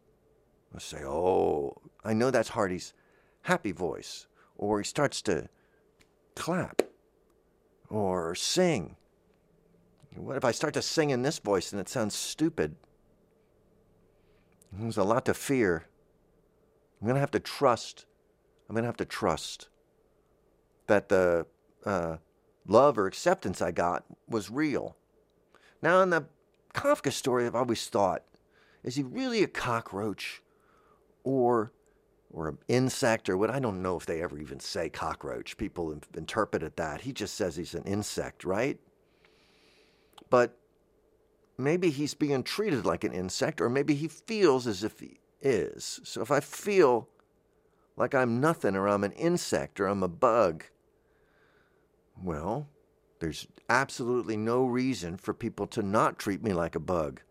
I 0.75 0.79
say, 0.79 1.03
oh, 1.05 1.81
I 2.03 2.13
know 2.13 2.31
that's 2.31 2.49
Hearty's 2.49 2.93
happy 3.43 3.71
voice. 3.71 4.27
Or 4.57 4.79
he 4.79 4.83
starts 4.83 5.21
to 5.23 5.49
clap 6.35 6.81
or 7.89 8.35
sing. 8.35 8.95
What 10.15 10.37
if 10.37 10.45
I 10.45 10.51
start 10.51 10.73
to 10.75 10.81
sing 10.81 11.09
in 11.09 11.21
this 11.21 11.39
voice 11.39 11.71
and 11.71 11.79
it 11.79 11.89
sounds 11.89 12.15
stupid? 12.15 12.75
There's 14.71 14.97
a 14.97 15.03
lot 15.03 15.25
to 15.25 15.33
fear. 15.33 15.85
I'm 16.99 17.07
going 17.07 17.15
to 17.15 17.21
have 17.21 17.31
to 17.31 17.39
trust. 17.39 18.05
I'm 18.67 18.75
going 18.75 18.83
to 18.83 18.87
have 18.87 18.97
to 18.97 19.05
trust 19.05 19.69
that 20.87 21.09
the 21.09 21.45
uh, 21.85 22.17
love 22.67 22.97
or 22.97 23.07
acceptance 23.07 23.61
I 23.61 23.71
got 23.71 24.05
was 24.27 24.49
real. 24.49 24.95
Now, 25.81 26.01
in 26.01 26.09
the 26.09 26.25
Kafka 26.73 27.11
story, 27.11 27.45
I've 27.45 27.55
always 27.55 27.87
thought, 27.87 28.23
is 28.83 28.95
he 28.95 29.03
really 29.03 29.43
a 29.43 29.47
cockroach? 29.47 30.41
or 31.25 31.71
or 32.31 32.49
an 32.49 32.57
insect 32.67 33.29
or 33.29 33.37
what 33.37 33.49
I 33.49 33.59
don't 33.59 33.81
know 33.81 33.97
if 33.97 34.05
they 34.05 34.21
ever 34.21 34.37
even 34.37 34.59
say 34.59 34.89
cockroach. 34.89 35.57
People 35.57 35.91
interpret 35.91 36.17
interpreted 36.17 36.75
that. 36.77 37.01
He 37.01 37.11
just 37.11 37.35
says 37.35 37.55
he's 37.55 37.73
an 37.73 37.83
insect, 37.83 38.45
right? 38.45 38.79
But 40.29 40.57
maybe 41.57 41.89
he's 41.89 42.13
being 42.13 42.43
treated 42.43 42.85
like 42.85 43.03
an 43.03 43.13
insect, 43.13 43.61
or 43.61 43.69
maybe 43.69 43.95
he 43.95 44.07
feels 44.07 44.67
as 44.67 44.83
if 44.83 44.99
he 44.99 45.19
is. 45.41 46.01
So 46.03 46.21
if 46.21 46.31
I 46.31 46.39
feel 46.39 47.07
like 47.95 48.13
I'm 48.13 48.41
nothing, 48.41 48.75
or 48.75 48.87
I'm 48.87 49.03
an 49.03 49.13
insect, 49.13 49.79
or 49.79 49.87
I'm 49.87 50.03
a 50.03 50.09
bug, 50.09 50.65
well, 52.21 52.67
there's 53.19 53.47
absolutely 53.69 54.37
no 54.37 54.65
reason 54.65 55.17
for 55.17 55.33
people 55.33 55.67
to 55.67 55.81
not 55.81 56.19
treat 56.19 56.43
me 56.43 56.53
like 56.53 56.75
a 56.75 56.79
bug. 56.79 57.21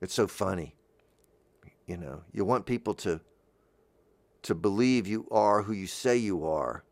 It's 0.00 0.14
so 0.14 0.26
funny. 0.26 0.74
You 1.86 1.96
know, 1.96 2.22
you 2.32 2.44
want 2.44 2.66
people 2.66 2.94
to 2.94 3.20
to 4.42 4.54
believe 4.54 5.08
you 5.08 5.26
are 5.30 5.62
who 5.62 5.72
you 5.72 5.88
say 5.88 6.16
you 6.16 6.46
are. 6.46 6.84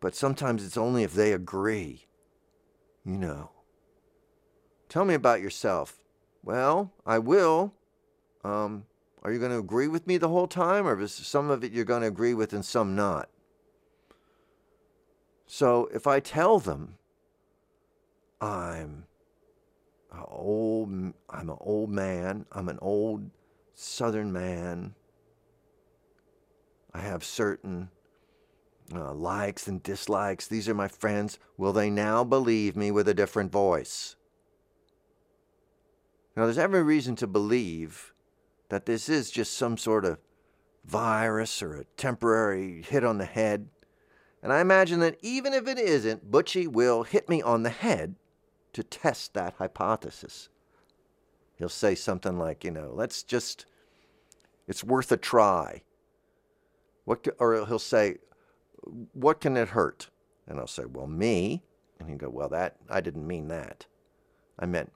But 0.00 0.14
sometimes 0.14 0.64
it's 0.64 0.76
only 0.76 1.02
if 1.02 1.12
they 1.12 1.32
agree. 1.32 2.06
You 3.04 3.16
know. 3.16 3.50
Tell 4.88 5.04
me 5.04 5.14
about 5.14 5.40
yourself. 5.40 5.98
Well, 6.42 6.92
I 7.04 7.18
will. 7.18 7.74
Um, 8.44 8.84
are 9.22 9.32
you 9.32 9.38
going 9.38 9.50
to 9.50 9.58
agree 9.58 9.88
with 9.88 10.06
me 10.06 10.16
the 10.16 10.28
whole 10.28 10.46
time, 10.46 10.86
or 10.86 10.98
is 11.00 11.12
some 11.12 11.50
of 11.50 11.62
it 11.62 11.72
you're 11.72 11.84
going 11.84 12.02
to 12.02 12.08
agree 12.08 12.34
with 12.34 12.52
and 12.52 12.64
some 12.64 12.96
not? 12.96 13.28
So 15.52 15.88
if 15.92 16.06
I 16.06 16.20
tell 16.20 16.60
them 16.60 16.94
I'm 18.40 19.06
old, 20.28 20.88
I'm 21.28 21.50
an 21.50 21.56
old 21.58 21.90
man, 21.90 22.46
I'm 22.52 22.68
an 22.68 22.78
old 22.80 23.28
Southern 23.74 24.32
man. 24.32 24.94
I 26.94 27.00
have 27.00 27.24
certain 27.24 27.90
uh, 28.94 29.12
likes 29.12 29.66
and 29.66 29.82
dislikes. 29.82 30.46
These 30.46 30.68
are 30.68 30.74
my 30.74 30.86
friends. 30.86 31.40
Will 31.56 31.72
they 31.72 31.90
now 31.90 32.22
believe 32.22 32.76
me 32.76 32.92
with 32.92 33.08
a 33.08 33.14
different 33.14 33.50
voice? 33.50 34.14
Now, 36.36 36.44
there's 36.44 36.58
every 36.58 36.84
reason 36.84 37.16
to 37.16 37.26
believe 37.26 38.14
that 38.68 38.86
this 38.86 39.08
is 39.08 39.32
just 39.32 39.58
some 39.58 39.76
sort 39.76 40.04
of 40.04 40.20
virus 40.84 41.60
or 41.60 41.74
a 41.74 41.84
temporary 41.96 42.82
hit 42.82 43.02
on 43.02 43.18
the 43.18 43.24
head. 43.24 43.66
And 44.42 44.52
I 44.52 44.60
imagine 44.60 45.00
that 45.00 45.18
even 45.22 45.52
if 45.52 45.68
it 45.68 45.78
isn't, 45.78 46.30
Butchie 46.30 46.68
will 46.68 47.02
hit 47.02 47.28
me 47.28 47.42
on 47.42 47.62
the 47.62 47.70
head 47.70 48.16
to 48.72 48.82
test 48.82 49.34
that 49.34 49.54
hypothesis. 49.58 50.48
He'll 51.56 51.68
say 51.68 51.94
something 51.94 52.38
like, 52.38 52.64
you 52.64 52.70
know, 52.70 52.92
let's 52.94 53.22
just 53.22 53.66
it's 54.70 54.84
worth 54.84 55.10
a 55.10 55.16
try. 55.16 55.82
What, 57.04 57.26
or 57.40 57.66
he'll 57.66 57.80
say, 57.80 58.18
What 59.12 59.40
can 59.40 59.56
it 59.56 59.70
hurt? 59.70 60.10
And 60.46 60.60
I'll 60.60 60.68
say, 60.68 60.84
Well, 60.84 61.08
me. 61.08 61.64
And 61.98 62.08
he'll 62.08 62.18
go, 62.18 62.30
Well, 62.30 62.48
that, 62.50 62.76
I 62.88 63.00
didn't 63.00 63.26
mean 63.26 63.48
that. 63.48 63.86
I 64.60 64.66
meant 64.66 64.92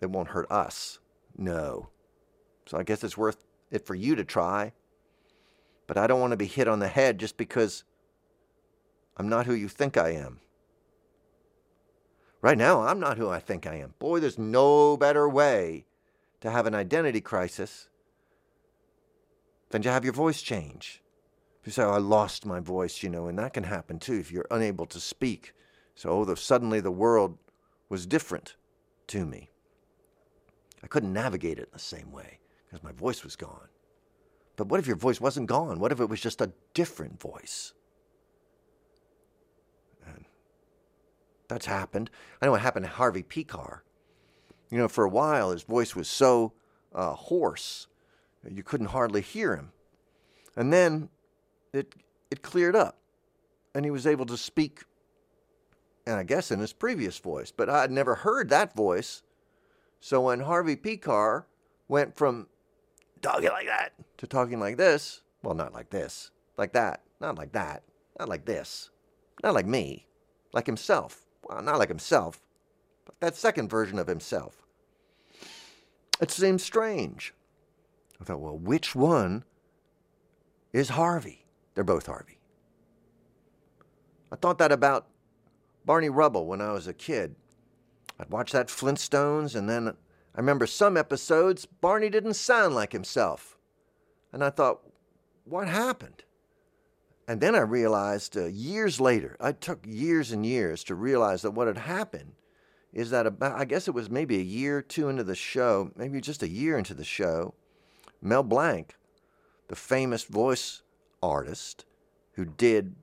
it 0.00 0.10
won't 0.10 0.30
hurt 0.30 0.50
us. 0.50 0.98
No. 1.36 1.90
So 2.66 2.76
I 2.76 2.82
guess 2.82 3.04
it's 3.04 3.16
worth 3.16 3.44
it 3.70 3.86
for 3.86 3.94
you 3.94 4.16
to 4.16 4.24
try. 4.24 4.72
But 5.86 5.96
I 5.96 6.08
don't 6.08 6.20
want 6.20 6.32
to 6.32 6.36
be 6.36 6.46
hit 6.46 6.66
on 6.66 6.80
the 6.80 6.88
head 6.88 7.18
just 7.18 7.36
because 7.36 7.84
I'm 9.18 9.28
not 9.28 9.46
who 9.46 9.54
you 9.54 9.68
think 9.68 9.96
I 9.96 10.10
am. 10.10 10.40
Right 12.40 12.56
now, 12.56 12.82
I'm 12.82 13.00
not 13.00 13.18
who 13.18 13.28
I 13.28 13.40
think 13.40 13.66
I 13.66 13.74
am. 13.76 13.94
Boy, 13.98 14.20
there's 14.20 14.38
no 14.38 14.96
better 14.96 15.28
way 15.28 15.86
to 16.40 16.50
have 16.50 16.66
an 16.66 16.74
identity 16.74 17.20
crisis 17.20 17.88
than 19.70 19.82
to 19.82 19.90
have 19.90 20.04
your 20.04 20.12
voice 20.12 20.40
change. 20.40 21.02
You 21.64 21.72
say, 21.72 21.82
oh, 21.82 21.90
I 21.90 21.98
lost 21.98 22.46
my 22.46 22.60
voice, 22.60 23.02
you 23.02 23.10
know, 23.10 23.26
and 23.26 23.38
that 23.38 23.52
can 23.52 23.64
happen 23.64 23.98
too 23.98 24.14
if 24.14 24.30
you're 24.30 24.46
unable 24.50 24.86
to 24.86 25.00
speak. 25.00 25.52
So 25.96 26.10
oh, 26.10 26.24
the, 26.24 26.36
suddenly 26.36 26.80
the 26.80 26.92
world 26.92 27.36
was 27.88 28.06
different 28.06 28.54
to 29.08 29.26
me. 29.26 29.50
I 30.82 30.86
couldn't 30.86 31.12
navigate 31.12 31.58
it 31.58 31.62
in 31.64 31.72
the 31.72 31.78
same 31.80 32.12
way 32.12 32.38
because 32.64 32.84
my 32.84 32.92
voice 32.92 33.24
was 33.24 33.34
gone. 33.34 33.68
But 34.56 34.68
what 34.68 34.80
if 34.80 34.86
your 34.86 34.96
voice 34.96 35.20
wasn't 35.20 35.48
gone? 35.48 35.80
What 35.80 35.92
if 35.92 36.00
it 36.00 36.08
was 36.08 36.20
just 36.20 36.40
a 36.40 36.52
different 36.72 37.20
voice? 37.20 37.72
That's 41.48 41.66
happened. 41.66 42.10
I 42.40 42.46
know 42.46 42.54
it 42.54 42.60
happened 42.60 42.84
to 42.84 42.90
Harvey 42.90 43.22
Pekar. 43.22 43.80
You 44.70 44.78
know, 44.78 44.88
for 44.88 45.04
a 45.04 45.08
while 45.08 45.50
his 45.50 45.62
voice 45.62 45.96
was 45.96 46.08
so 46.08 46.52
uh, 46.94 47.14
hoarse 47.14 47.86
you 48.46 48.62
couldn't 48.62 48.88
hardly 48.88 49.20
hear 49.20 49.56
him. 49.56 49.72
And 50.56 50.72
then 50.72 51.08
it, 51.72 51.94
it 52.30 52.42
cleared 52.42 52.76
up, 52.76 52.98
and 53.74 53.84
he 53.84 53.90
was 53.90 54.06
able 54.06 54.26
to 54.26 54.36
speak, 54.36 54.84
and 56.06 56.16
I 56.16 56.22
guess 56.22 56.50
in 56.50 56.58
his 56.58 56.72
previous 56.72 57.18
voice, 57.18 57.52
but 57.54 57.68
I 57.68 57.82
had 57.82 57.90
never 57.90 58.16
heard 58.16 58.48
that 58.48 58.74
voice. 58.74 59.22
So 60.00 60.22
when 60.22 60.40
Harvey 60.40 60.76
Pekar 60.76 61.44
went 61.88 62.16
from 62.16 62.48
talking 63.22 63.50
like 63.50 63.66
that 63.66 63.92
to 64.18 64.26
talking 64.26 64.60
like 64.60 64.76
this, 64.76 65.22
well, 65.42 65.54
not 65.54 65.72
like 65.72 65.90
this, 65.90 66.30
like 66.56 66.72
that, 66.72 67.02
not 67.20 67.36
like 67.36 67.52
that, 67.52 67.82
not 68.18 68.28
like 68.28 68.44
this, 68.44 68.90
not 69.42 69.54
like 69.54 69.66
me, 69.66 70.06
like 70.52 70.66
himself. 70.66 71.24
Well, 71.42 71.62
not 71.62 71.78
like 71.78 71.88
himself, 71.88 72.40
but 73.04 73.18
that 73.20 73.36
second 73.36 73.68
version 73.68 73.98
of 73.98 74.06
himself. 74.06 74.62
It 76.20 76.30
seems 76.30 76.62
strange. 76.62 77.32
I 78.20 78.24
thought, 78.24 78.40
well, 78.40 78.58
which 78.58 78.94
one 78.94 79.44
is 80.72 80.90
Harvey? 80.90 81.46
They're 81.74 81.84
both 81.84 82.06
Harvey. 82.06 82.38
I 84.32 84.36
thought 84.36 84.58
that 84.58 84.72
about 84.72 85.06
Barney 85.84 86.10
Rubble 86.10 86.46
when 86.46 86.60
I 86.60 86.72
was 86.72 86.86
a 86.86 86.92
kid. 86.92 87.34
I'd 88.18 88.30
watch 88.30 88.52
that 88.52 88.68
Flintstones, 88.68 89.54
and 89.54 89.68
then 89.68 89.88
I 89.88 90.38
remember 90.40 90.66
some 90.66 90.96
episodes, 90.96 91.66
Barney 91.66 92.10
didn't 92.10 92.34
sound 92.34 92.74
like 92.74 92.92
himself. 92.92 93.56
And 94.32 94.44
I 94.44 94.50
thought, 94.50 94.80
what 95.44 95.68
happened? 95.68 96.24
And 97.28 97.42
then 97.42 97.54
I 97.54 97.60
realized 97.60 98.38
uh, 98.38 98.46
years 98.46 99.02
later, 99.02 99.36
I 99.38 99.52
took 99.52 99.84
years 99.86 100.32
and 100.32 100.46
years 100.46 100.82
to 100.84 100.94
realize 100.94 101.42
that 101.42 101.50
what 101.50 101.66
had 101.66 101.76
happened 101.76 102.32
is 102.94 103.10
that 103.10 103.26
about, 103.26 103.60
I 103.60 103.66
guess 103.66 103.86
it 103.86 103.92
was 103.92 104.08
maybe 104.08 104.38
a 104.38 104.42
year 104.42 104.78
or 104.78 104.82
two 104.82 105.10
into 105.10 105.22
the 105.22 105.34
show, 105.34 105.90
maybe 105.94 106.22
just 106.22 106.42
a 106.42 106.48
year 106.48 106.78
into 106.78 106.94
the 106.94 107.04
show, 107.04 107.52
Mel 108.22 108.42
Blanc, 108.42 108.96
the 109.68 109.76
famous 109.76 110.24
voice 110.24 110.80
artist 111.22 111.84
who 112.32 112.46
did 112.46 112.96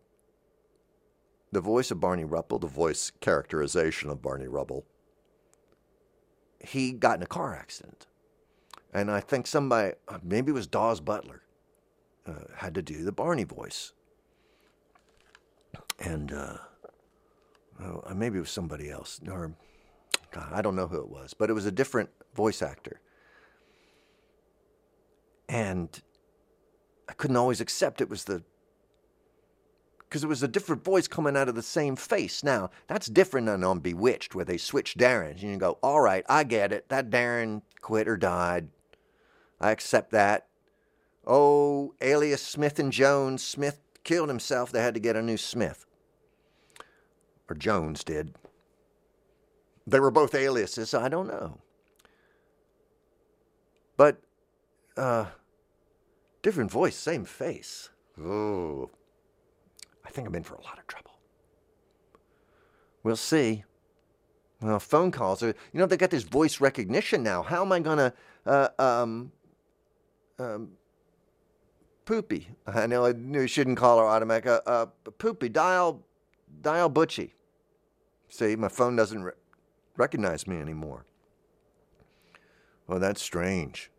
the 1.51 1.62
voice 1.62 1.91
of 1.91 2.00
Barney 2.00 2.25
Rubble, 2.25 2.58
the 2.58 2.65
voice 2.65 3.12
characterization 3.22 4.10
of 4.10 4.24
Barney 4.24 4.48
Rubble, 4.48 4.86
he 6.60 6.94
got 6.94 7.17
in 7.17 7.24
a 7.24 7.27
car 7.27 7.55
accident. 7.55 8.08
And 8.91 9.12
I 9.12 9.20
think 9.20 9.46
somebody, 9.46 9.94
maybe 10.24 10.50
it 10.50 10.55
was 10.55 10.65
Daws 10.65 11.00
Butler, 11.00 11.44
uh, 12.25 12.55
had 12.55 12.74
to 12.74 12.82
do 12.82 13.03
the 13.03 13.12
Barney 13.12 13.44
voice. 13.44 13.94
And 15.99 16.33
uh, 16.33 16.57
oh, 17.81 18.03
maybe 18.13 18.37
it 18.37 18.41
was 18.41 18.49
somebody 18.49 18.89
else, 18.89 19.19
or 19.27 19.53
God, 20.31 20.49
I 20.51 20.61
don't 20.61 20.75
know 20.75 20.87
who 20.87 20.99
it 20.99 21.09
was, 21.09 21.33
but 21.33 21.49
it 21.49 21.53
was 21.53 21.65
a 21.65 21.71
different 21.71 22.09
voice 22.35 22.61
actor. 22.61 22.99
And 25.47 26.01
I 27.07 27.13
couldn't 27.13 27.37
always 27.37 27.61
accept 27.61 28.01
it 28.01 28.09
was 28.09 28.25
the 28.25 28.43
because 30.15 30.23
it 30.23 30.27
was 30.27 30.43
a 30.43 30.47
different 30.47 30.83
voice 30.83 31.07
coming 31.07 31.35
out 31.35 31.49
of 31.49 31.55
the 31.55 31.61
same 31.61 31.95
face. 31.95 32.43
Now, 32.43 32.69
that's 32.87 33.07
different 33.07 33.47
than 33.47 33.63
on 33.63 33.79
Bewitched, 33.79 34.35
where 34.35 34.45
they 34.45 34.57
switch 34.57 34.95
Darrens. 34.95 35.41
And 35.41 35.51
you 35.51 35.57
go, 35.57 35.77
all 35.81 35.99
right, 35.99 36.23
I 36.29 36.43
get 36.43 36.71
it. 36.71 36.87
That 36.89 37.09
Darren 37.09 37.63
quit 37.81 38.07
or 38.07 38.15
died. 38.15 38.69
I 39.59 39.71
accept 39.71 40.11
that. 40.11 40.47
Oh, 41.25 41.95
alias 42.01 42.41
Smith 42.41 42.79
and 42.79 42.93
Jones. 42.93 43.43
Smith 43.43 43.81
killed 44.05 44.29
himself. 44.29 44.71
They 44.71 44.81
had 44.81 44.93
to 44.93 45.01
get 45.01 45.17
a 45.17 45.21
new 45.21 45.35
Smith. 45.35 45.85
Or 47.50 47.55
Jones 47.55 48.05
did. 48.05 48.33
They 49.85 50.00
were 50.00 50.12
both 50.12 50.33
aliases. 50.33 50.93
I 50.93 51.09
don't 51.09 51.27
know. 51.27 51.57
But, 53.97 54.21
uh, 54.95 55.25
different 56.41 56.71
voice, 56.71 56.95
same 56.95 57.25
face. 57.25 57.89
Oh, 58.19 58.89
I 60.05 60.09
think 60.09 60.27
I'm 60.27 60.35
in 60.35 60.43
for 60.43 60.55
a 60.55 60.62
lot 60.62 60.79
of 60.79 60.88
trouble. 60.88 61.19
We'll 63.03 63.15
see. 63.15 63.63
Well, 64.62 64.79
phone 64.79 65.12
calls 65.12 65.43
are, 65.43 65.53
you 65.74 65.79
know, 65.79 65.85
they 65.85 65.97
got 65.97 66.09
this 66.09 66.24
voice 66.24 66.59
recognition 66.59 67.21
now. 67.21 67.43
How 67.43 67.62
am 67.62 67.71
I 67.71 67.79
going 67.79 67.97
to, 67.97 68.13
uh, 68.45 68.69
um, 68.79 69.31
um, 70.39 70.71
Poopy. 72.05 72.50
I 72.67 72.88
know 72.88 73.05
I 73.05 73.13
knew 73.13 73.43
I 73.43 73.47
shouldn't 73.47 73.77
call 73.77 74.00
her 74.00 74.05
automatic. 74.05 74.47
Uh, 74.47 74.62
uh, 74.65 74.85
Poopy, 75.17 75.50
dial, 75.50 76.03
dial 76.62 76.89
Butchie. 76.89 77.31
See, 78.29 78.55
my 78.55 78.69
phone 78.69 78.95
doesn't 78.95 79.24
re- 79.24 79.31
recognize 79.97 80.47
me 80.47 80.57
anymore. 80.57 81.05
Well, 82.88 83.00
that's 83.00 83.21
strange. 83.21 83.91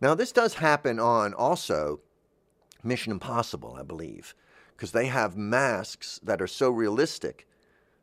Now, 0.00 0.14
this 0.14 0.32
does 0.32 0.54
happen 0.54 0.98
on 0.98 1.34
also 1.34 2.00
Mission 2.82 3.12
Impossible, 3.12 3.76
I 3.78 3.82
believe 3.82 4.34
because 4.80 4.92
they 4.92 5.08
have 5.08 5.36
masks 5.36 6.18
that 6.22 6.40
are 6.40 6.46
so 6.46 6.70
realistic 6.70 7.46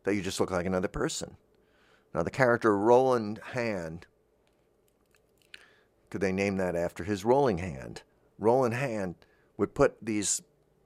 that 0.04 0.14
you 0.14 0.22
just 0.22 0.40
look 0.40 0.52
like 0.52 0.68
another 0.68 0.88
person. 0.88 1.36
Now, 2.14 2.22
the 2.22 2.30
character 2.30 2.78
Rollin 2.78 3.40
Hand, 3.54 4.06
could 6.12 6.22
they 6.22 6.32
name 6.32 6.58
that 6.58 6.76
after 6.76 7.04
his 7.04 7.26
rolling 7.26 7.58
hand? 7.58 8.04
Rollin 8.38 8.74
Hand 8.74 9.16
would 9.58 9.74
put 9.74 9.98
these, 10.02 10.42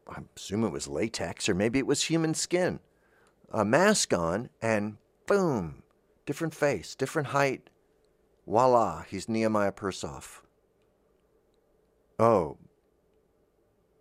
I 0.07 0.21
assume 0.35 0.63
it 0.63 0.71
was 0.71 0.87
latex 0.87 1.49
or 1.49 1.53
maybe 1.53 1.79
it 1.79 1.87
was 1.87 2.03
human 2.03 2.33
skin, 2.33 2.79
a 3.51 3.65
mask 3.65 4.13
on, 4.13 4.49
and 4.61 4.97
boom, 5.27 5.83
different 6.25 6.53
face, 6.53 6.95
different 6.95 7.29
height. 7.29 7.69
Voila, 8.47 9.03
he's 9.03 9.29
Nehemiah 9.29 9.71
Persoff. 9.71 10.41
Oh, 12.17 12.57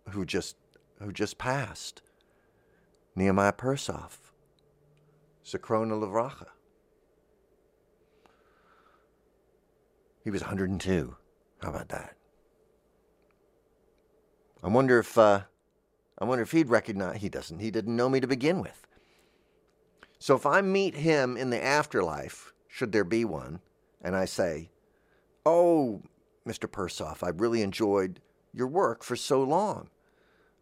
who 0.09 0.25
just 0.25 0.55
who 0.99 1.11
just 1.11 1.37
passed, 1.37 2.01
Nehemiah 3.15 3.53
Persoff, 3.53 4.17
Zichrona 5.45 5.99
Livracha. 5.99 6.47
He 10.23 10.29
was 10.29 10.41
102. 10.41 11.15
How 11.63 11.69
about 11.69 11.89
that? 11.89 12.15
I 14.63 14.67
wonder 14.67 14.99
if 14.99 15.17
uh, 15.17 15.41
I 16.19 16.25
wonder 16.25 16.43
if 16.43 16.51
he'd 16.51 16.69
recognize. 16.69 17.21
He 17.21 17.29
doesn't. 17.29 17.59
He 17.59 17.71
didn't 17.71 17.95
know 17.95 18.09
me 18.09 18.19
to 18.19 18.27
begin 18.27 18.61
with. 18.61 18.87
So 20.19 20.35
if 20.35 20.45
I 20.45 20.61
meet 20.61 20.95
him 20.95 21.35
in 21.35 21.49
the 21.49 21.63
afterlife, 21.63 22.53
should 22.67 22.91
there 22.91 23.03
be 23.03 23.25
one, 23.25 23.61
and 24.01 24.15
I 24.15 24.25
say, 24.25 24.69
"Oh, 25.45 26.03
Mr. 26.47 26.69
Persoff, 26.69 27.23
I 27.23 27.29
really 27.29 27.61
enjoyed 27.61 28.21
your 28.53 28.67
work 28.67 29.03
for 29.03 29.15
so 29.15 29.41
long. 29.41 29.89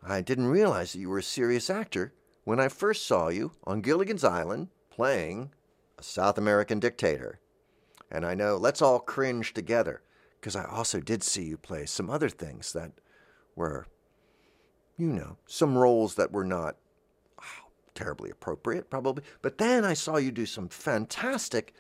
I 0.01 0.21
didn't 0.21 0.47
realize 0.47 0.93
that 0.93 0.99
you 0.99 1.09
were 1.09 1.17
a 1.17 1.23
serious 1.23 1.69
actor 1.69 2.13
when 2.43 2.59
I 2.59 2.69
first 2.69 3.05
saw 3.05 3.27
you 3.27 3.51
on 3.65 3.81
Gilligan's 3.81 4.23
Island 4.23 4.69
playing 4.89 5.51
a 5.97 6.03
South 6.03 6.37
American 6.37 6.79
dictator. 6.79 7.39
And 8.09 8.25
I 8.25 8.33
know, 8.33 8.57
let's 8.57 8.81
all 8.81 8.99
cringe 8.99 9.53
together, 9.53 10.01
because 10.39 10.55
I 10.55 10.63
also 10.63 10.99
did 10.99 11.21
see 11.21 11.43
you 11.43 11.57
play 11.57 11.85
some 11.85 12.09
other 12.09 12.29
things 12.29 12.73
that 12.73 12.93
were, 13.59 13.85
you 14.97 15.13
know, 15.13 15.37
some 15.45 15.77
roles 15.77 16.15
that 16.15 16.31
were 16.31 16.45
not 16.45 16.77
oh, 17.39 17.67
terribly 17.93 18.31
appropriate, 18.31 18.89
probably. 18.89 19.23
But 19.43 19.59
then 19.59 19.85
I 19.85 19.93
saw 19.93 20.17
you 20.17 20.31
do 20.31 20.47
some 20.47 20.69
fantastic 20.69 21.75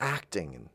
acting, 0.00 0.54
and 0.54 0.68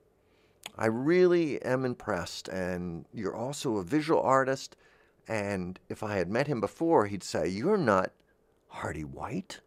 I 0.78 0.86
really 0.86 1.62
am 1.62 1.84
impressed. 1.84 2.48
And 2.48 3.06
you're 3.14 3.36
also 3.36 3.76
a 3.76 3.84
visual 3.84 4.22
artist 4.22 4.78
and 5.28 5.80
if 5.88 6.04
I 6.04 6.16
had 6.18 6.30
met 6.30 6.48
him 6.48 6.60
before, 6.60 7.06
he'd 7.06 7.24
say, 7.24 7.48
You're 7.48 7.78
not 7.78 8.12
Hearty 8.68 9.04
White. 9.04 9.62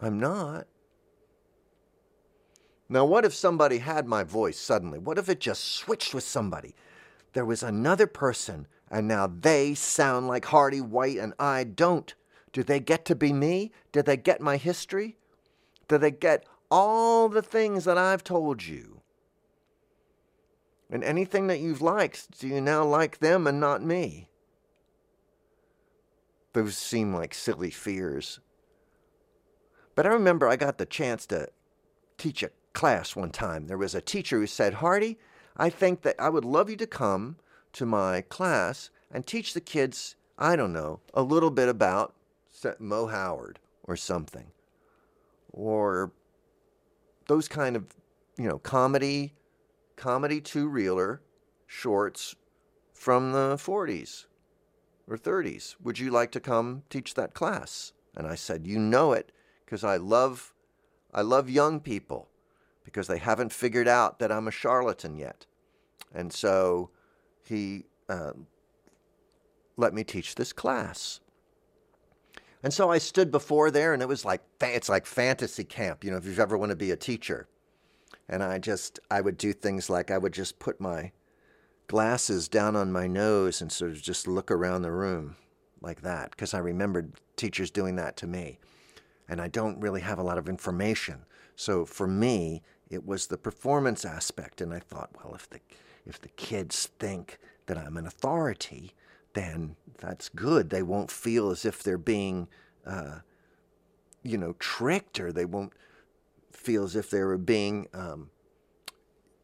I'm 0.00 0.18
not. 0.18 0.66
Now, 2.88 3.04
what 3.06 3.24
if 3.24 3.32
somebody 3.32 3.78
had 3.78 4.06
my 4.06 4.24
voice 4.24 4.58
suddenly? 4.58 4.98
What 4.98 5.16
if 5.16 5.28
it 5.28 5.40
just 5.40 5.64
switched 5.64 6.12
with 6.12 6.24
somebody? 6.24 6.74
There 7.32 7.46
was 7.46 7.62
another 7.62 8.06
person, 8.06 8.66
and 8.92 9.08
now 9.08 9.26
they 9.26 9.72
sound 9.72 10.28
like 10.28 10.44
Hearty 10.44 10.82
White 10.82 11.16
and 11.16 11.32
I 11.38 11.64
don't. 11.64 12.14
Do 12.52 12.62
they 12.62 12.78
get 12.78 13.06
to 13.06 13.14
be 13.14 13.32
me? 13.32 13.72
Do 13.90 14.02
they 14.02 14.18
get 14.18 14.42
my 14.42 14.58
history? 14.58 15.16
Do 15.88 15.96
they 15.96 16.10
get 16.10 16.44
all 16.70 17.30
the 17.30 17.40
things 17.40 17.86
that 17.86 17.96
I've 17.96 18.22
told 18.22 18.66
you? 18.66 19.00
And 20.90 21.02
anything 21.02 21.46
that 21.46 21.58
you've 21.60 21.80
liked, 21.80 22.38
do 22.38 22.46
you 22.46 22.60
now 22.60 22.84
like 22.84 23.18
them 23.18 23.46
and 23.46 23.58
not 23.58 23.82
me? 23.82 24.28
Those 26.52 26.76
seem 26.76 27.14
like 27.14 27.32
silly 27.32 27.70
fears. 27.70 28.40
But 29.94 30.04
I 30.04 30.10
remember 30.10 30.46
I 30.46 30.56
got 30.56 30.76
the 30.76 30.84
chance 30.84 31.24
to 31.28 31.48
teach 32.18 32.42
a 32.42 32.50
class 32.74 33.16
one 33.16 33.30
time. 33.30 33.68
There 33.68 33.78
was 33.78 33.94
a 33.94 34.02
teacher 34.02 34.38
who 34.38 34.46
said, 34.46 34.74
Hearty, 34.74 35.18
I 35.56 35.70
think 35.70 36.02
that 36.02 36.16
I 36.18 36.28
would 36.28 36.44
love 36.44 36.68
you 36.68 36.76
to 36.76 36.86
come 36.86 37.36
to 37.72 37.86
my 37.86 38.20
class 38.22 38.90
and 39.10 39.26
teach 39.26 39.54
the 39.54 39.60
kids, 39.60 40.16
I 40.38 40.56
don't 40.56 40.72
know, 40.72 41.00
a 41.14 41.22
little 41.22 41.50
bit 41.50 41.68
about 41.68 42.14
Moe 42.78 43.06
Howard 43.06 43.58
or 43.84 43.96
something. 43.96 44.52
Or 45.52 46.12
those 47.26 47.48
kind 47.48 47.76
of, 47.76 47.86
you 48.36 48.48
know, 48.48 48.58
comedy 48.58 49.34
comedy 49.96 50.40
two 50.40 50.68
reeler 50.68 51.22
shorts 51.66 52.34
from 52.92 53.32
the 53.32 53.54
40s 53.54 54.26
or 55.06 55.16
30s. 55.16 55.76
Would 55.82 55.98
you 55.98 56.10
like 56.10 56.32
to 56.32 56.40
come 56.40 56.82
teach 56.90 57.14
that 57.14 57.34
class? 57.34 57.92
And 58.16 58.26
I 58.26 58.34
said, 58.34 58.66
You 58.66 58.78
know 58.78 59.12
it, 59.12 59.32
because 59.64 59.84
I 59.84 59.96
love, 59.96 60.54
I 61.14 61.22
love 61.22 61.48
young 61.48 61.80
people 61.80 62.28
because 62.84 63.06
they 63.06 63.18
haven't 63.18 63.52
figured 63.52 63.88
out 63.88 64.18
that 64.18 64.32
I'm 64.32 64.48
a 64.48 64.50
charlatan 64.50 65.16
yet. 65.16 65.46
And 66.12 66.32
so 66.32 66.90
he 67.52 67.84
uh, 68.08 68.32
let 69.76 69.94
me 69.94 70.04
teach 70.04 70.34
this 70.34 70.52
class. 70.52 71.20
And 72.62 72.72
so 72.72 72.90
I 72.90 72.98
stood 72.98 73.30
before 73.30 73.70
there, 73.70 73.92
and 73.92 74.02
it 74.02 74.08
was 74.08 74.24
like 74.24 74.42
it's 74.60 74.88
like 74.88 75.06
fantasy 75.06 75.64
camp. 75.64 76.04
You 76.04 76.12
know, 76.12 76.16
if 76.16 76.26
you 76.26 76.36
ever 76.38 76.56
want 76.56 76.70
to 76.70 76.76
be 76.76 76.90
a 76.90 76.96
teacher, 76.96 77.48
and 78.28 78.42
I 78.42 78.58
just 78.58 79.00
I 79.10 79.20
would 79.20 79.36
do 79.36 79.52
things 79.52 79.90
like 79.90 80.10
I 80.10 80.18
would 80.18 80.32
just 80.32 80.58
put 80.58 80.80
my 80.80 81.12
glasses 81.88 82.48
down 82.48 82.76
on 82.76 82.92
my 82.92 83.06
nose 83.06 83.60
and 83.60 83.70
sort 83.70 83.90
of 83.90 84.00
just 84.00 84.26
look 84.26 84.50
around 84.50 84.82
the 84.82 84.92
room 84.92 85.36
like 85.80 86.02
that 86.02 86.30
because 86.30 86.54
I 86.54 86.58
remembered 86.58 87.14
teachers 87.36 87.70
doing 87.70 87.96
that 87.96 88.16
to 88.18 88.26
me. 88.26 88.58
And 89.28 89.40
I 89.40 89.48
don't 89.48 89.80
really 89.80 90.00
have 90.00 90.18
a 90.18 90.22
lot 90.22 90.38
of 90.38 90.48
information. 90.48 91.24
So 91.56 91.84
for 91.84 92.06
me, 92.06 92.62
it 92.90 93.04
was 93.06 93.26
the 93.26 93.38
performance 93.38 94.04
aspect. 94.04 94.60
And 94.60 94.72
I 94.72 94.78
thought, 94.78 95.10
well, 95.16 95.34
if 95.34 95.48
the, 95.50 95.60
if 96.06 96.20
the 96.20 96.28
kids 96.28 96.88
think 96.98 97.38
that 97.66 97.78
I'm 97.78 97.96
an 97.96 98.06
authority, 98.06 98.94
then 99.34 99.76
that's 99.98 100.28
good. 100.28 100.70
They 100.70 100.82
won't 100.82 101.10
feel 101.10 101.50
as 101.50 101.64
if 101.64 101.82
they're 101.82 101.98
being, 101.98 102.48
uh, 102.86 103.18
you 104.22 104.36
know, 104.36 104.54
tricked 104.58 105.20
or 105.20 105.32
they 105.32 105.44
won't 105.44 105.72
feel 106.50 106.84
as 106.84 106.96
if 106.96 107.10
they 107.10 107.22
were 107.22 107.38
being, 107.38 107.88
um, 107.94 108.30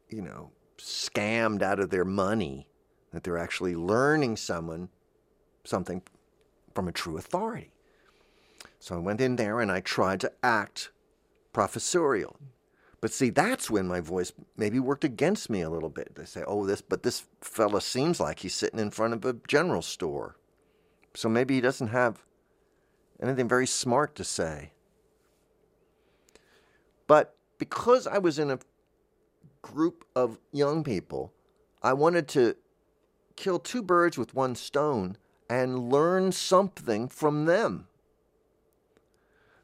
you 0.09 0.23
know, 0.23 0.51
scammed 0.79 1.62
out 1.62 1.81
of 1.81 1.90
their 1.90 2.05
money, 2.05 2.68
that 3.12 3.25
they're 3.25 3.38
actually 3.38 3.75
learning 3.75 4.37
someone 4.37 4.88
something 5.64 6.03
from 6.75 6.88
a 6.88 6.92
true 6.92 7.18
authority. 7.18 7.73
So 8.79 8.94
I 8.94 8.99
went 8.99 9.21
in 9.21 9.37
there 9.37 9.61
and 9.61 9.71
I 9.71 9.81
tried 9.81 10.21
to 10.21 10.33
act 10.42 10.90
professorial. 11.53 12.37
But 13.01 13.13
see, 13.13 13.31
that's 13.31 13.71
when 13.71 13.87
my 13.87 14.01
voice 14.01 14.33
maybe 14.57 14.81
worked 14.81 15.05
against 15.05 15.51
me 15.51 15.61
a 15.61 15.71
little 15.71 15.89
bit. 15.89 16.17
They 16.17 16.25
say, 16.25 16.43
oh, 16.47 16.67
this, 16.67 16.81
but 16.81 17.03
this 17.03 17.27
fella 17.41 17.81
seems 17.81 18.19
like 18.19 18.41
he's 18.41 18.55
sitting 18.55 18.81
in 18.81 18.91
front 18.91 19.15
of 19.15 19.25
a 19.25 19.37
general 19.47 19.83
store. 19.83 20.37
So 21.15 21.29
maybe 21.29 21.55
he 21.55 21.61
doesn't 21.61 21.89
have 21.89 22.25
anything 23.23 23.49
very 23.49 23.67
smart 23.67 24.15
to 24.17 24.25
say. 24.25 24.73
But 27.07 27.37
because 27.59 28.07
I 28.07 28.19
was 28.19 28.39
in 28.39 28.51
a 28.51 28.59
group 29.63 30.05
of 30.15 30.39
young 30.53 30.83
people, 30.83 31.33
I 31.83 31.93
wanted 31.93 32.27
to 32.29 32.57
kill 33.37 33.61
two 33.61 33.83
birds 33.83 34.19
with 34.19 34.35
one 34.35 34.57
stone 34.57 35.17
and 35.49 35.91
learn 35.91 36.33
something 36.33 37.09
from 37.09 37.45
them. 37.45 37.87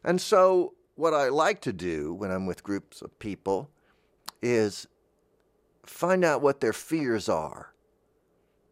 And 0.02 0.20
so, 0.20 0.74
what 0.94 1.14
I 1.14 1.28
like 1.28 1.60
to 1.62 1.72
do 1.72 2.14
when 2.14 2.30
I'm 2.30 2.46
with 2.46 2.62
groups 2.62 3.02
of 3.02 3.18
people 3.18 3.70
is 4.42 4.86
find 5.84 6.24
out 6.24 6.42
what 6.42 6.60
their 6.60 6.72
fears 6.72 7.28
are. 7.28 7.72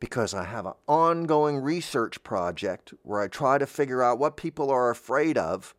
Because 0.01 0.35
I 0.35 0.45
have 0.45 0.67
an 0.67 0.73
ongoing 0.89 1.59
research 1.59 2.25
project 2.25 2.93
where 3.03 3.21
I 3.21 3.29
try 3.29 3.59
to 3.59 3.67
figure 3.67 4.03
out 4.03 4.19
what 4.19 4.37
people 4.37 4.71
are 4.71 4.91
afraid 4.91 5.39
of 5.39 5.75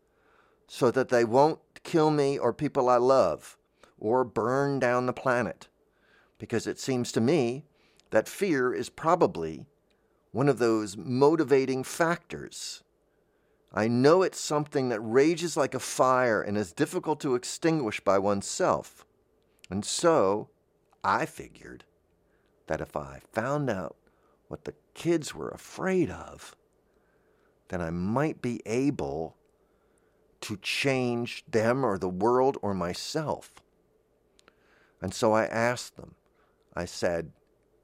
so 0.66 0.90
that 0.90 1.10
they 1.10 1.24
won't 1.24 1.60
kill 1.82 2.10
me 2.10 2.38
or 2.38 2.52
people 2.52 2.88
I 2.88 2.96
love 2.96 3.58
or 3.98 4.24
burn 4.24 4.78
down 4.78 5.06
the 5.06 5.12
planet. 5.12 5.68
Because 6.38 6.66
it 6.66 6.78
seems 6.78 7.12
to 7.12 7.20
me 7.20 7.64
that 8.10 8.28
fear 8.28 8.72
is 8.72 8.88
probably 8.88 9.66
one 10.30 10.48
of 10.48 10.58
those 10.58 10.96
motivating 10.96 11.84
factors. 11.84 12.83
I 13.76 13.88
know 13.88 14.22
it's 14.22 14.38
something 14.38 14.88
that 14.90 15.00
rages 15.00 15.56
like 15.56 15.74
a 15.74 15.80
fire 15.80 16.40
and 16.40 16.56
is 16.56 16.72
difficult 16.72 17.18
to 17.20 17.34
extinguish 17.34 17.98
by 17.98 18.18
oneself. 18.18 19.04
And 19.68 19.84
so 19.84 20.48
I 21.02 21.26
figured 21.26 21.84
that 22.68 22.80
if 22.80 22.96
I 22.96 23.20
found 23.32 23.68
out 23.68 23.96
what 24.46 24.64
the 24.64 24.74
kids 24.94 25.34
were 25.34 25.48
afraid 25.48 26.08
of, 26.08 26.54
then 27.68 27.80
I 27.80 27.90
might 27.90 28.40
be 28.40 28.62
able 28.64 29.36
to 30.42 30.56
change 30.58 31.44
them 31.50 31.84
or 31.84 31.98
the 31.98 32.08
world 32.08 32.58
or 32.62 32.74
myself. 32.74 33.50
And 35.02 35.12
so 35.12 35.32
I 35.32 35.46
asked 35.46 35.96
them, 35.96 36.14
I 36.76 36.84
said, 36.84 37.32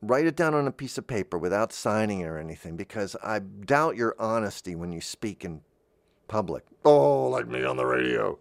write 0.01 0.27
it 0.27 0.37
down 0.37 0.55
on 0.55 0.69
a 0.69 0.73
piece 0.73 0.99
of 0.99 1.09
paper 1.09 1.37
without 1.37 1.73
signing 1.73 2.21
it 2.21 2.27
or 2.27 2.39
anything 2.39 2.77
because 2.77 3.17
I 3.25 3.41
doubt 3.41 3.97
your 3.97 4.15
honesty 4.21 4.77
when 4.77 4.93
you 4.93 5.01
speak 5.01 5.45
in 5.45 5.63
public. 6.31 6.65
Oh, 6.85 7.29
like 7.29 7.49
me 7.49 7.65
on 7.65 7.77
the 7.77 7.85
radio. 7.85 8.39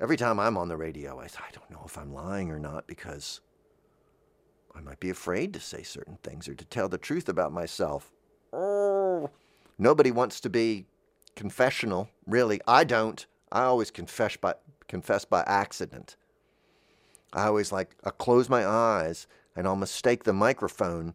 Every 0.00 0.16
time 0.16 0.40
I'm 0.40 0.56
on 0.56 0.68
the 0.68 0.78
radio, 0.78 1.20
I, 1.20 1.24
I 1.24 1.50
don't 1.52 1.70
know 1.70 1.82
if 1.84 1.98
I'm 1.98 2.12
lying 2.14 2.50
or 2.50 2.58
not 2.58 2.86
because 2.86 3.42
I 4.74 4.80
might 4.80 4.98
be 4.98 5.10
afraid 5.10 5.52
to 5.52 5.60
say 5.60 5.82
certain 5.82 6.18
things 6.22 6.48
or 6.48 6.54
to 6.54 6.64
tell 6.64 6.88
the 6.88 6.96
truth 6.96 7.28
about 7.28 7.52
myself. 7.52 8.10
Oh, 8.50 9.30
nobody 9.78 10.10
wants 10.10 10.40
to 10.40 10.48
be 10.48 10.86
confessional, 11.36 12.08
really. 12.26 12.60
I 12.66 12.84
don't. 12.84 13.24
I 13.52 13.64
always 13.64 13.90
confess 13.90 14.36
by 14.38 14.54
confess 14.88 15.26
by 15.26 15.44
accident. 15.46 16.16
I 17.34 17.44
always 17.44 17.72
like 17.72 17.94
I 18.04 18.10
close 18.10 18.48
my 18.48 18.66
eyes 18.66 19.26
and 19.54 19.66
I'll 19.66 19.76
mistake 19.76 20.24
the 20.24 20.32
microphone 20.32 21.14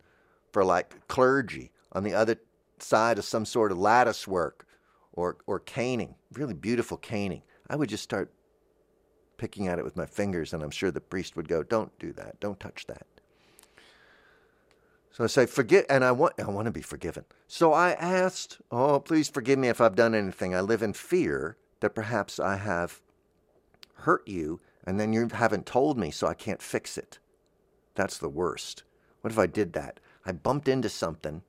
for 0.53 0.63
like 0.63 1.07
clergy 1.07 1.71
on 1.91 2.03
the 2.03 2.13
other 2.13 2.39
side 2.77 3.17
of 3.17 3.25
some 3.25 3.45
sort 3.45 3.71
of 3.71 3.79
lattice 3.79 4.27
work 4.27 4.66
or, 5.17 5.37
or 5.47 5.59
caning, 5.59 6.15
really 6.33 6.53
beautiful 6.53 6.95
caning. 6.95 7.41
I 7.69 7.75
would 7.75 7.89
just 7.89 8.03
start 8.03 8.31
picking 9.37 9.67
at 9.67 9.79
it 9.79 9.83
with 9.83 9.97
my 9.97 10.05
fingers, 10.05 10.53
and 10.53 10.63
I'm 10.63 10.71
sure 10.71 10.91
the 10.91 11.01
priest 11.01 11.35
would 11.35 11.49
go, 11.49 11.63
Don't 11.63 11.97
do 11.99 12.13
that, 12.13 12.39
don't 12.39 12.59
touch 12.59 12.85
that. 12.85 13.05
So 15.11 15.23
I 15.23 15.27
say, 15.27 15.47
Forget, 15.47 15.85
and 15.89 16.05
I 16.05 16.11
want, 16.11 16.35
I 16.39 16.49
want 16.49 16.67
to 16.67 16.71
be 16.71 16.83
forgiven. 16.83 17.25
So 17.47 17.73
I 17.73 17.91
asked, 17.91 18.59
Oh, 18.71 18.99
please 18.99 19.27
forgive 19.27 19.59
me 19.59 19.67
if 19.67 19.81
I've 19.81 19.95
done 19.95 20.13
anything. 20.15 20.55
I 20.55 20.61
live 20.61 20.83
in 20.83 20.93
fear 20.93 21.57
that 21.79 21.95
perhaps 21.95 22.39
I 22.39 22.57
have 22.57 23.01
hurt 23.95 24.27
you, 24.27 24.61
and 24.85 24.99
then 24.99 25.13
you 25.13 25.27
haven't 25.33 25.65
told 25.65 25.97
me, 25.97 26.11
so 26.11 26.27
I 26.27 26.35
can't 26.35 26.61
fix 26.61 26.95
it. 26.95 27.17
That's 27.95 28.19
the 28.19 28.29
worst. 28.29 28.83
What 29.21 29.33
if 29.33 29.39
I 29.39 29.47
did 29.47 29.73
that? 29.73 29.99
I 30.27 30.31
bumped 30.31 30.67
into 30.67 30.89
something. 30.89 31.41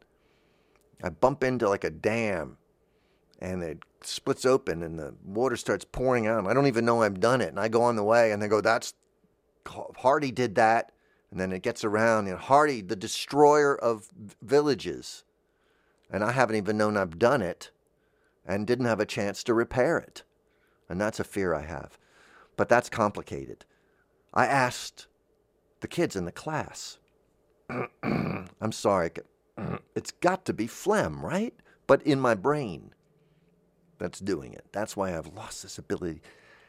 I 1.02 1.11
bump 1.11 1.44
into 1.44 1.68
like 1.68 1.85
a 1.85 1.90
dam 1.90 2.57
and 3.38 3.62
it 3.62 3.79
splits 4.03 4.44
open 4.44 4.83
and 4.83 4.98
the 4.98 5.14
water 5.24 5.57
starts 5.57 5.85
pouring 5.85 6.27
out. 6.27 6.46
I 6.46 6.55
don't 6.55 6.66
even 6.66 6.85
know 6.85 7.03
I've 7.03 7.20
done 7.20 7.40
it. 7.40 7.48
And 7.48 7.61
I 7.61 7.68
go 7.68 7.83
on 7.83 7.96
the 7.96 8.05
way 8.05 8.33
and 8.33 8.42
they 8.42 8.48
go, 8.48 8.61
that's 8.61 8.94
Hearty 9.66 10.31
did 10.31 10.55
that. 10.57 10.92
And 11.31 11.38
then 11.38 11.53
it 11.53 11.62
gets 11.62 11.85
around, 11.85 12.24
know, 12.24 12.37
Hearty, 12.37 12.81
the 12.81 12.96
destroyer 12.96 13.77
of 13.77 14.09
villages. 14.42 15.24
And 16.11 16.24
I 16.24 16.33
haven't 16.33 16.57
even 16.57 16.79
known 16.79 16.96
I've 16.96 17.18
done 17.18 17.42
it 17.42 17.70
and 18.46 18.66
didn't 18.66 18.87
have 18.87 19.01
a 19.01 19.07
chance 19.07 19.44
to 19.44 19.55
repair 19.55 19.98
it. 19.98 20.22
And 20.88 21.01
that's 21.01 21.20
a 21.20 21.24
fear 21.24 21.55
I 21.55 21.62
have. 21.66 21.98
But 22.57 22.68
that's 22.68 22.88
complicated. 22.88 23.66
I 24.33 24.46
asked 24.46 25.07
the 25.81 25.88
kids 25.88 26.16
in 26.16 26.24
the 26.24 26.33
class. 26.33 26.98
I'm 28.03 28.72
sorry. 28.72 29.11
It's 29.96 30.12
got 30.12 30.44
to 30.44 30.53
be 30.53 30.68
phlegm, 30.68 31.27
right? 31.27 31.53
But 31.88 32.01
in 32.05 32.20
my 32.20 32.37
brain, 32.37 32.92
that's 33.98 34.20
doing 34.20 34.52
it. 34.52 34.64
That's 34.72 34.96
why 34.96 35.16
I've 35.16 35.34
lost 35.34 35.62
this 35.62 35.78
ability. 35.78 36.22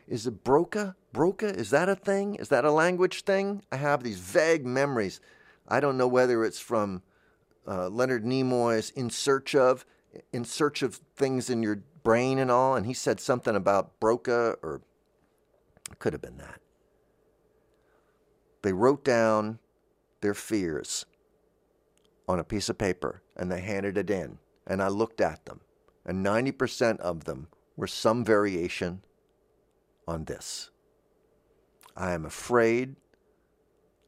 Is 0.07 0.25
it 0.25 0.43
Broca? 0.43 0.95
Broca? 1.13 1.47
Is 1.47 1.69
that 1.69 1.89
a 1.89 1.95
thing? 1.95 2.35
Is 2.35 2.49
that 2.49 2.65
a 2.65 2.71
language 2.71 3.23
thing? 3.23 3.63
I 3.71 3.77
have 3.77 4.03
these 4.03 4.19
vague 4.19 4.65
memories. 4.65 5.21
I 5.67 5.79
don't 5.79 5.97
know 5.97 6.07
whether 6.07 6.43
it's 6.43 6.59
from 6.59 7.03
uh, 7.67 7.89
Leonard 7.89 8.25
Nimoy's 8.25 8.89
In 8.91 9.09
Search 9.09 9.53
of, 9.53 9.85
In 10.33 10.43
Search 10.43 10.81
of 10.81 10.95
Things 11.15 11.49
in 11.49 11.61
Your 11.61 11.83
Brain 12.03 12.39
and 12.39 12.49
all, 12.49 12.75
and 12.75 12.85
he 12.85 12.93
said 12.93 13.19
something 13.19 13.55
about 13.55 13.99
Broca, 13.99 14.55
or 14.63 14.81
it 15.91 15.99
could 15.99 16.13
have 16.13 16.21
been 16.21 16.37
that. 16.37 16.59
They 18.61 18.73
wrote 18.73 19.03
down 19.03 19.59
their 20.21 20.33
fears 20.33 21.05
on 22.27 22.39
a 22.39 22.43
piece 22.43 22.69
of 22.69 22.77
paper 22.77 23.21
and 23.35 23.51
they 23.51 23.61
handed 23.61 23.97
it 23.97 24.09
in. 24.09 24.37
And 24.67 24.83
I 24.83 24.87
looked 24.87 25.21
at 25.21 25.45
them, 25.45 25.61
and 26.05 26.25
90% 26.25 26.99
of 26.99 27.25
them 27.25 27.47
were 27.75 27.87
some 27.87 28.23
variation 28.23 29.01
on 30.07 30.25
this 30.25 30.71
I 31.95 32.13
am 32.13 32.25
afraid 32.25 32.95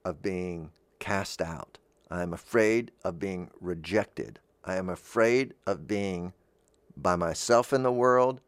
of 0.05 0.21
being 0.21 0.71
cast 0.99 1.41
out. 1.41 1.77
I 2.09 2.21
am 2.21 2.33
afraid 2.33 2.91
of 3.03 3.19
being 3.19 3.51
rejected. 3.59 4.39
I 4.63 4.75
am 4.77 4.87
afraid 4.87 5.53
of 5.67 5.87
being 5.87 6.33
by 6.95 7.15
myself 7.15 7.73
in 7.73 7.83
the 7.83 7.91
world, 7.91 8.39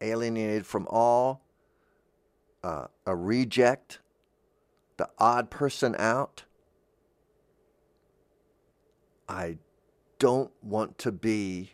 alienated 0.00 0.66
from 0.66 0.86
all, 0.88 1.42
uh, 2.62 2.86
a 3.06 3.16
reject, 3.16 4.00
the 4.96 5.08
odd 5.18 5.50
person 5.50 5.96
out. 5.98 6.44
I 9.28 9.58
don't 10.18 10.52
want 10.62 10.98
to 10.98 11.12
be 11.12 11.72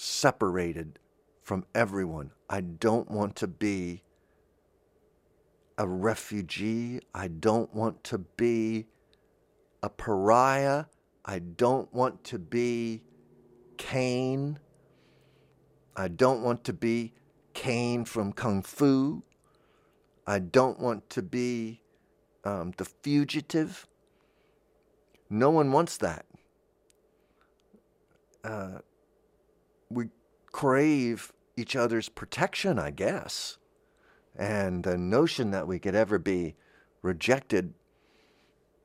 separated 0.00 0.98
from 1.42 1.64
everyone. 1.74 2.30
I 2.48 2.62
don't 2.62 3.10
want 3.10 3.36
to 3.36 3.46
be 3.46 4.02
a 5.76 5.86
refugee. 5.86 7.00
I 7.14 7.28
don't 7.28 7.74
want 7.74 8.02
to 8.04 8.18
be 8.18 8.86
a 9.82 9.90
pariah. 9.90 10.86
I 11.24 11.40
don't 11.40 11.92
want 11.92 12.24
to 12.24 12.38
be 12.38 13.02
Cain. 13.76 14.58
I 15.94 16.08
don't 16.08 16.42
want 16.42 16.64
to 16.64 16.72
be 16.72 17.12
Cain 17.52 18.06
from 18.06 18.32
Kung 18.32 18.62
Fu. 18.62 19.22
I 20.26 20.38
don't 20.38 20.80
want 20.80 21.10
to 21.10 21.20
be 21.22 21.82
um, 22.44 22.72
the 22.78 22.86
fugitive. 22.86 23.86
No 25.28 25.50
one 25.50 25.72
wants 25.72 25.98
that. 25.98 26.24
Uh, 28.42 28.78
we 29.90 30.06
crave 30.52 31.32
each 31.56 31.76
other's 31.76 32.08
protection, 32.08 32.78
I 32.78 32.90
guess. 32.90 33.58
And 34.36 34.84
the 34.84 34.96
notion 34.96 35.50
that 35.50 35.66
we 35.66 35.78
could 35.78 35.94
ever 35.94 36.18
be 36.18 36.54
rejected 37.02 37.74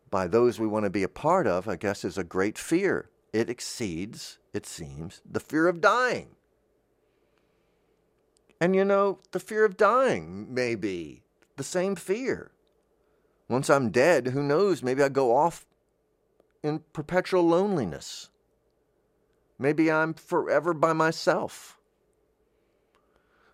by 0.10 0.28
those 0.28 0.60
we 0.60 0.68
want 0.68 0.86
to 0.86 0.90
be 0.90 1.04
a 1.04 1.10
part 1.10 1.48
of, 1.48 1.68
I 1.68 1.76
guess, 1.76 2.04
is 2.04 2.18
a 2.18 2.24
great 2.24 2.58
fear. 2.58 3.10
It 3.34 3.50
exceeds, 3.50 4.40
it 4.54 4.66
seems, 4.66 5.22
the 5.30 5.40
fear 5.40 5.68
of 5.68 5.82
dying. 5.82 6.36
And 8.62 8.76
you 8.76 8.86
know, 8.86 9.20
the 9.32 9.40
fear 9.40 9.66
of 9.66 9.78
dying 9.78 10.54
may 10.54 10.76
be 10.76 11.24
the 11.58 11.64
same 11.64 11.96
fear. 11.96 12.52
Once 13.50 13.70
I'm 13.70 13.92
dead, 13.92 14.28
who 14.28 14.42
knows? 14.42 14.82
Maybe 14.82 15.04
I 15.04 15.10
go 15.10 15.36
off 15.36 15.66
in 16.64 16.80
perpetual 16.94 17.44
loneliness. 17.44 18.30
Maybe 19.58 19.92
I'm 19.92 20.14
forever 20.14 20.74
by 20.74 20.94
myself. 20.94 21.80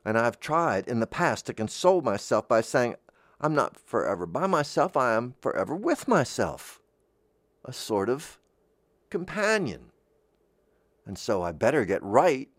And 0.04 0.18
I've 0.18 0.40
tried 0.40 0.88
in 0.88 1.00
the 1.00 1.08
past 1.08 1.46
to 1.46 1.54
console 1.54 2.02
myself 2.02 2.48
by 2.48 2.62
saying, 2.62 2.96
I'm 3.40 3.54
not 3.54 3.78
forever 3.78 4.26
by 4.26 4.48
myself, 4.48 4.98
I 4.98 5.14
am 5.14 5.36
forever 5.42 5.76
with 5.76 6.08
myself. 6.08 6.80
A 7.66 7.74
sort 7.74 8.10
of 8.10 8.40
companion. 9.10 9.92
And 11.06 11.18
so 11.18 11.44
I 11.44 11.52
better 11.52 11.86
get 11.86 12.02
right 12.04 12.50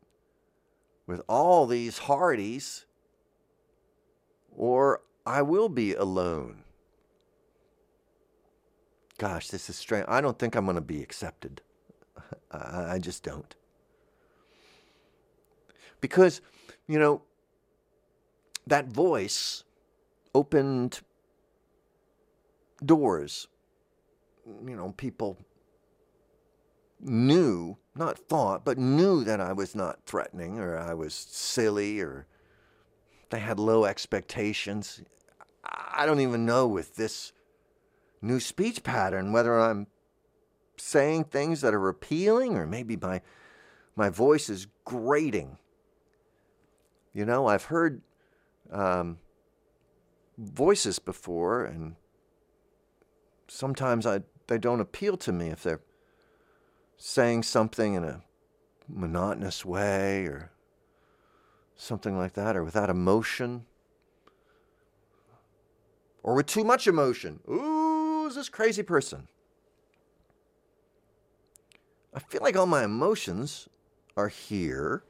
with 1.07 1.21
all 1.29 1.67
these 1.67 1.99
hardies, 1.99 2.87
or 4.55 5.03
I 5.27 5.43
will 5.43 5.69
be 5.69 5.95
alone. 5.95 6.63
Gosh, 9.19 9.49
this 9.49 9.69
is 9.69 9.77
strange. 9.77 10.07
I 10.09 10.21
don't 10.21 10.39
think 10.39 10.55
I'm 10.55 10.65
going 10.65 10.77
to 10.77 10.81
be 10.81 11.03
accepted. 11.03 11.63
I 12.53 12.99
just 12.99 13.23
don't. 13.23 13.55
Because, 16.01 16.41
you 16.87 16.99
know, 16.99 17.23
that 18.67 18.89
voice 18.89 19.65
opened 20.35 21.01
doors. 22.85 23.49
You 24.47 24.77
know, 24.77 24.93
people 24.97 25.39
knew, 27.01 27.77
not 27.95 28.19
thought, 28.19 28.65
but 28.65 28.79
knew 28.79 29.25
that 29.25 29.41
I 29.41 29.53
was 29.53 29.75
not 29.75 30.01
threatening 30.07 30.59
or 30.59 30.77
I 30.79 30.95
was 30.95 31.15
silly 31.15 32.01
or 32.01 32.27
they 33.31 33.41
had 33.41 33.59
low 33.59 33.85
expectations. 33.85 35.01
I 35.65 36.05
don't 36.07 36.21
even 36.21 36.45
know 36.45 36.67
with 36.67 36.97
this 36.97 37.33
new 38.21 38.41
speech 38.41 38.83
pattern 38.83 39.33
whether 39.33 39.59
I'm 39.59 39.87
saying 40.77 41.25
things 41.25 41.61
that 41.61 41.75
are 41.75 41.89
appealing 41.89 42.57
or 42.57 42.67
maybe 42.67 42.97
my 42.97 43.21
my 43.95 44.09
voice 44.09 44.49
is 44.49 44.67
grating. 44.85 45.59
You 47.13 47.27
know, 47.27 47.47
I've 47.47 47.65
heard 47.65 48.01
um, 48.71 49.19
voices 50.39 50.99
before, 50.99 51.65
and 51.65 51.97
sometimes 53.49 54.07
I 54.07 54.23
they 54.47 54.59
don't 54.59 54.81
appeal 54.81 55.17
to 55.19 55.33
me 55.33 55.49
if 55.49 55.63
they're 55.63 55.83
saying 56.97 57.43
something 57.43 57.95
in 57.95 58.05
a 58.05 58.23
monotonous 58.89 59.65
way 59.65 60.25
or 60.25 60.51
something 61.77 62.17
like 62.17 62.33
that, 62.35 62.57
or 62.57 62.65
without 62.65 62.89
emotion, 62.89 63.67
or 66.23 66.35
with 66.35 66.47
too 66.47 66.65
much 66.65 66.87
emotion. 66.87 67.41
Ooh, 67.49 68.27
is 68.27 68.37
this 68.37 68.49
crazy 68.49 68.83
person? 68.83 69.29
I 72.15 72.21
feel 72.21 72.43
like 72.43 72.57
all 72.57 72.67
my 72.67 72.85
emotions 72.85 73.69
are 74.17 74.29
here. 74.29 75.05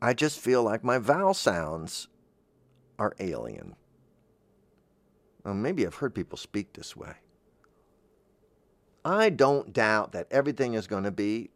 I 0.00 0.14
just 0.14 0.38
feel 0.38 0.62
like 0.62 0.84
my 0.84 0.98
vowel 0.98 1.34
sounds 1.34 2.08
are 2.98 3.14
alien. 3.18 3.76
Well, 5.44 5.54
maybe 5.54 5.86
I've 5.86 5.96
heard 5.96 6.14
people 6.14 6.38
speak 6.38 6.72
this 6.72 6.96
way. 6.96 7.14
I 9.04 9.30
don't 9.30 9.72
doubt 9.72 10.12
that 10.12 10.28
everything 10.30 10.74
is 10.74 10.86
going 10.86 11.04
to 11.04 11.10
be 11.10 11.50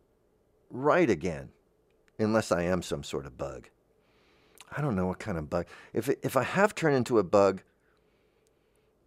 right 0.71 1.09
again, 1.09 1.51
unless 2.19 2.51
I 2.51 2.63
am 2.63 2.83
some 2.83 3.05
sort 3.05 3.27
of 3.27 3.37
bug. 3.37 3.69
I 4.77 4.81
don't 4.81 4.97
know 4.97 5.07
what 5.07 5.19
kind 5.19 5.39
of 5.39 5.51
bug. 5.51 5.67
If, 5.93 6.09
if 6.23 6.37
I 6.37 6.43
have 6.43 6.75
turned 6.75 6.97
into 6.97 7.19
a 7.19 7.23
bug, 7.23 7.63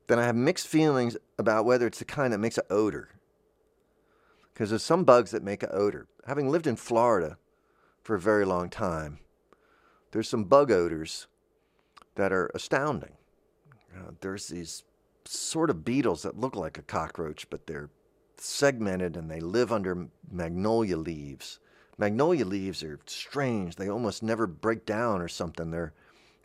then 0.08 0.20
I 0.20 0.26
have 0.26 0.36
mixed 0.36 0.68
feelings 0.68 1.18
about 1.38 1.66
whether 1.66 1.88
it's 1.88 2.00
the 2.00 2.06
kind 2.06 2.34
that 2.34 2.40
makes 2.40 2.58
an 2.58 2.66
odor. 2.70 3.10
Because 4.54 4.70
there's 4.70 4.84
some 4.84 5.04
bugs 5.04 5.32
that 5.32 5.44
make 5.44 5.64
an 5.64 5.70
odor. 5.72 6.08
Having 6.26 6.50
lived 6.50 6.68
in 6.68 6.76
Florida 6.76 7.38
for 8.04 8.16
a 8.16 8.20
very 8.20 8.46
long 8.46 8.70
time, 8.70 9.20
there's 10.12 10.30
some 10.30 10.46
bug 10.46 10.72
odors 10.72 11.28
that 12.16 12.32
are 12.32 12.50
astounding. 12.56 13.14
Uh, 13.96 14.12
there's 14.22 14.48
these 14.48 14.84
sort 15.26 15.70
of 15.70 15.86
beetles 15.86 16.24
that 16.24 16.40
look 16.40 16.56
like 16.56 16.78
a 16.78 16.82
cockroach, 16.84 17.50
but 17.50 17.68
they're 17.68 17.90
segmented 18.38 19.16
and 19.16 19.30
they 19.30 19.40
live 19.40 19.72
under 19.72 20.08
magnolia 20.32 20.98
leaves. 20.98 21.60
Magnolia 21.98 22.46
leaves 22.46 22.84
are 22.84 23.00
strange. 23.06 23.76
They 23.76 23.90
almost 23.90 24.22
never 24.22 24.48
break 24.48 24.86
down 24.86 25.22
or 25.22 25.28
something. 25.28 25.72
They're 25.72 25.94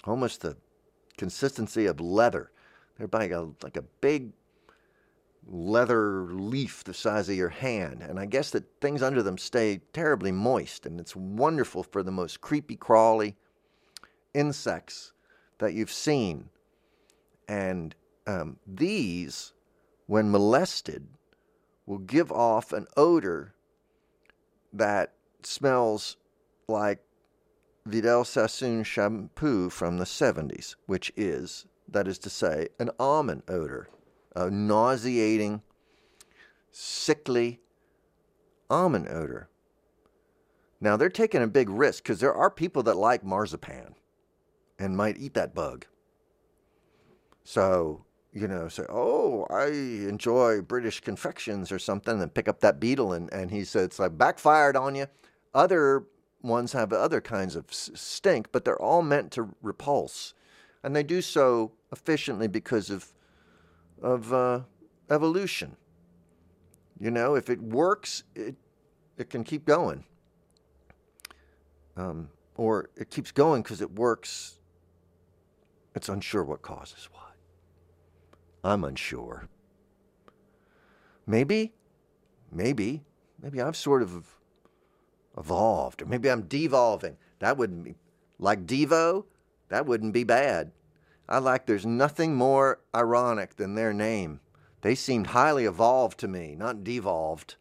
almost 0.04 0.40
the 0.40 0.56
consistency 1.16 1.86
of 1.86 2.00
leather. 2.00 2.50
They're 2.98 3.08
like 3.12 3.30
a, 3.30 3.50
like 3.62 3.76
a 3.76 3.82
big 3.82 4.32
leather 5.46 6.24
leaf 6.24 6.84
the 6.84 6.94
size 6.94 7.28
of 7.28 7.34
your 7.34 7.48
hand. 7.48 8.02
And 8.02 8.18
I 8.18 8.26
guess 8.26 8.50
that 8.50 8.80
things 8.80 9.02
under 9.02 9.22
them 9.22 9.38
stay 9.38 9.80
terribly 9.92 10.32
moist. 10.32 10.86
And 10.86 11.00
it's 11.00 11.16
wonderful 11.16 11.82
for 11.82 12.02
the 12.02 12.10
most 12.10 12.40
creepy, 12.40 12.76
crawly 12.76 13.36
insects 14.34 15.12
that 15.58 15.74
you've 15.74 15.92
seen. 15.92 16.48
And 17.48 17.94
um, 18.26 18.58
these, 18.66 19.52
when 20.06 20.30
molested, 20.30 21.06
will 21.86 21.98
give 21.98 22.30
off 22.30 22.72
an 22.72 22.86
odor 22.96 23.54
that 24.72 25.12
smells 25.42 26.16
like 26.68 27.00
Vidal 27.84 28.24
Sassoon 28.24 28.84
shampoo 28.84 29.68
from 29.68 29.98
the 29.98 30.04
70s, 30.04 30.76
which 30.86 31.12
is 31.16 31.66
that 31.88 32.08
is 32.08 32.18
to 32.20 32.30
say, 32.30 32.68
an 32.78 32.90
almond 32.98 33.42
odor, 33.48 33.88
a 34.34 34.50
nauseating, 34.50 35.62
sickly 36.70 37.60
almond 38.70 39.08
odor. 39.08 39.48
Now, 40.80 40.96
they're 40.96 41.08
taking 41.08 41.42
a 41.42 41.46
big 41.46 41.68
risk 41.68 42.02
because 42.02 42.20
there 42.20 42.34
are 42.34 42.50
people 42.50 42.82
that 42.84 42.96
like 42.96 43.24
marzipan 43.24 43.94
and 44.78 44.96
might 44.96 45.18
eat 45.18 45.34
that 45.34 45.54
bug. 45.54 45.86
So, 47.44 48.04
you 48.32 48.48
know, 48.48 48.68
say, 48.68 48.84
oh, 48.88 49.46
I 49.50 49.66
enjoy 49.66 50.62
British 50.62 51.00
confections 51.00 51.70
or 51.70 51.78
something, 51.78 52.20
and 52.20 52.34
pick 52.34 52.48
up 52.48 52.60
that 52.60 52.80
beetle, 52.80 53.12
and, 53.12 53.32
and 53.32 53.50
he 53.50 53.64
said, 53.64 53.84
it's 53.84 53.98
like 53.98 54.18
backfired 54.18 54.76
on 54.76 54.94
you. 54.94 55.06
Other 55.54 56.04
ones 56.40 56.72
have 56.72 56.92
other 56.92 57.20
kinds 57.20 57.54
of 57.54 57.66
stink, 57.70 58.50
but 58.50 58.64
they're 58.64 58.80
all 58.80 59.02
meant 59.02 59.30
to 59.32 59.50
repulse 59.62 60.34
and 60.82 60.96
they 60.96 61.02
do 61.02 61.22
so 61.22 61.72
efficiently 61.92 62.48
because 62.48 62.90
of 62.90 63.12
of 64.02 64.32
uh, 64.32 64.60
evolution. 65.10 65.76
You 66.98 67.10
know, 67.10 67.34
if 67.34 67.48
it 67.48 67.60
works, 67.60 68.24
it 68.34 68.56
it 69.16 69.30
can 69.30 69.44
keep 69.44 69.64
going, 69.64 70.04
um, 71.96 72.28
or 72.56 72.90
it 72.96 73.10
keeps 73.10 73.32
going 73.32 73.62
because 73.62 73.80
it 73.80 73.92
works. 73.92 74.58
It's 75.94 76.08
unsure 76.08 76.44
what 76.44 76.62
causes 76.62 77.08
what. 77.12 77.34
I'm 78.64 78.84
unsure. 78.84 79.48
Maybe, 81.26 81.72
maybe, 82.50 83.02
maybe 83.42 83.60
I've 83.60 83.76
sort 83.76 84.02
of 84.02 84.26
evolved, 85.36 86.02
or 86.02 86.06
maybe 86.06 86.30
I'm 86.30 86.42
devolving. 86.42 87.16
That 87.40 87.56
wouldn't 87.56 87.84
be 87.84 87.94
like 88.38 88.66
Devo. 88.66 89.24
That 89.68 89.86
wouldn't 89.86 90.12
be 90.12 90.24
bad. 90.24 90.72
I 91.32 91.38
like 91.38 91.64
there's 91.64 91.86
nothing 91.86 92.34
more 92.34 92.80
ironic 92.94 93.56
than 93.56 93.74
their 93.74 93.94
name. 93.94 94.40
They 94.82 94.94
seemed 94.94 95.28
highly 95.28 95.64
evolved 95.64 96.18
to 96.18 96.28
me, 96.28 96.54
not 96.54 96.84
devolved. 96.84 97.54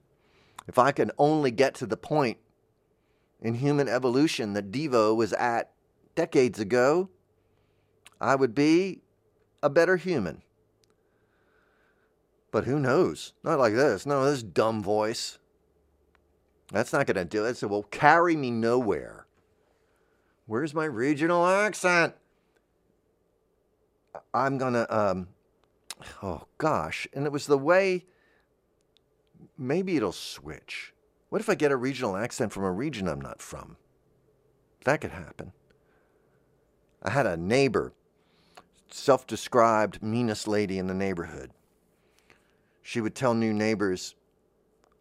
If 0.67 0.77
I 0.77 0.91
could 0.91 1.10
only 1.17 1.51
get 1.51 1.73
to 1.75 1.86
the 1.86 1.95
point 1.95 2.38
in 3.39 3.53
human 3.53 3.88
evolution 3.88 4.51
that 4.53 4.71
Devo 4.71 5.15
was 5.15 5.31
at 5.31 5.71
decades 6.15 6.60
ago, 6.60 7.12
I 8.19 8.36
would 8.36 8.53
be 8.53 9.03
a 9.63 9.69
better 9.69 9.95
human. 9.95 10.41
But 12.51 12.65
who 12.65 12.77
knows? 12.77 13.31
Not 13.41 13.57
like 13.57 13.73
this. 13.73 14.05
No, 14.05 14.29
this 14.29 14.43
dumb 14.43 14.84
voice. 14.84 15.39
That's 16.73 16.91
not 16.91 17.07
going 17.07 17.15
to 17.15 17.23
do 17.23 17.45
it. 17.45 17.63
It 17.63 17.67
will 17.67 17.84
carry 17.84 18.36
me 18.36 18.51
nowhere. 18.51 19.27
Where's 20.45 20.73
my 20.73 20.84
regional 20.84 21.47
accent? 21.47 22.15
I'm 24.34 24.58
going 24.58 24.74
to 24.74 24.97
um, 24.97 25.28
oh 26.21 26.43
gosh, 26.58 27.08
and 27.13 27.26
it 27.26 27.32
was 27.32 27.47
the 27.47 27.58
way 27.58 28.06
maybe 29.58 29.95
it'll 29.95 30.12
switch. 30.12 30.93
What 31.30 31.41
if 31.41 31.50
I 31.50 31.56
get 31.56 31.71
a 31.71 31.78
regional 31.78 32.17
accent 32.17 32.52
from 32.52 32.63
a 32.63 32.71
region 32.71 33.08
I'm 33.08 33.21
not 33.21 33.41
from? 33.41 33.78
That 34.84 35.02
could 35.02 35.12
happen. 35.12 35.54
I 37.04 37.12
had 37.12 37.26
a 37.26 37.38
neighbor, 37.38 37.93
self 38.89 39.26
described 39.26 40.04
meanest 40.04 40.47
lady 40.47 40.78
in 40.78 40.88
the 40.88 40.93
neighborhood. 40.93 41.52
She 42.82 43.00
would 43.00 43.15
tell 43.15 43.34
new 43.34 43.54
neighbors, 43.54 44.15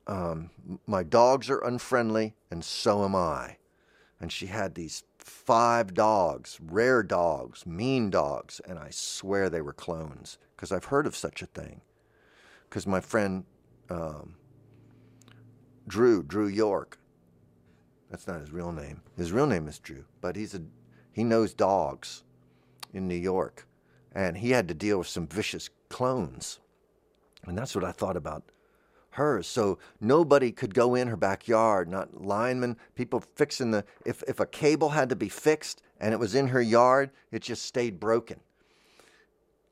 um, 0.06 0.50
My 0.86 1.02
dogs 1.02 1.50
are 1.50 1.64
unfriendly, 1.64 2.34
and 2.50 2.64
so 2.64 3.04
am 3.04 3.14
I. 3.14 3.56
And 4.20 4.30
she 4.30 4.46
had 4.46 4.74
these 4.74 5.02
five 5.22 5.94
dogs, 5.94 6.58
rare 6.62 7.02
dogs, 7.02 7.66
mean 7.66 8.10
dogs, 8.10 8.60
and 8.66 8.78
I 8.78 8.88
swear 8.90 9.48
they 9.48 9.60
were 9.60 9.72
clones 9.72 10.38
because 10.56 10.72
I've 10.72 10.86
heard 10.86 11.06
of 11.06 11.16
such 11.16 11.42
a 11.42 11.46
thing. 11.46 11.80
Because 12.68 12.86
my 12.86 13.00
friend 13.00 13.44
um, 13.88 14.36
Drew, 15.88 16.22
Drew 16.22 16.46
York, 16.46 16.98
that's 18.10 18.26
not 18.26 18.40
his 18.40 18.52
real 18.52 18.72
name. 18.72 19.02
His 19.16 19.32
real 19.32 19.46
name 19.46 19.68
is 19.68 19.78
Drew, 19.78 20.04
but 20.20 20.36
he's 20.36 20.54
a 20.54 20.62
he 21.12 21.24
knows 21.24 21.54
dogs 21.54 22.22
in 22.92 23.08
New 23.08 23.16
York, 23.16 23.66
and 24.12 24.38
he 24.38 24.50
had 24.50 24.68
to 24.68 24.74
deal 24.74 24.98
with 24.98 25.08
some 25.08 25.26
vicious 25.26 25.70
clones, 25.88 26.60
and 27.44 27.58
that's 27.58 27.74
what 27.74 27.84
I 27.84 27.92
thought 27.92 28.16
about 28.16 28.44
her. 29.12 29.42
So 29.42 29.78
nobody 30.00 30.52
could 30.52 30.74
go 30.74 30.94
in 30.94 31.08
her 31.08 31.16
backyard, 31.16 31.88
not 31.88 32.22
linemen, 32.22 32.76
people 32.94 33.20
fixing 33.20 33.70
the 33.70 33.84
if 34.04 34.22
if 34.28 34.40
a 34.40 34.46
cable 34.46 34.90
had 34.90 35.08
to 35.08 35.16
be 35.16 35.28
fixed 35.28 35.82
and 36.00 36.14
it 36.14 36.20
was 36.20 36.34
in 36.34 36.48
her 36.48 36.62
yard, 36.62 37.10
it 37.30 37.42
just 37.42 37.64
stayed 37.64 38.00
broken. 38.00 38.40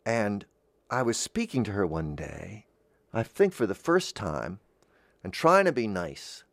And 0.04 0.44
I 0.90 1.02
was 1.02 1.16
speaking 1.16 1.64
to 1.64 1.72
her 1.72 1.86
one 1.86 2.14
day, 2.14 2.66
I 3.12 3.22
think 3.22 3.52
for 3.52 3.66
the 3.66 3.74
first 3.74 4.16
time, 4.16 4.60
and 5.22 5.32
trying 5.32 5.64
to 5.66 5.72
be 5.72 5.86
nice. 5.86 6.44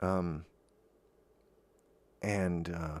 Um, 0.00 0.44
and 2.22 2.74
uh, 2.74 2.98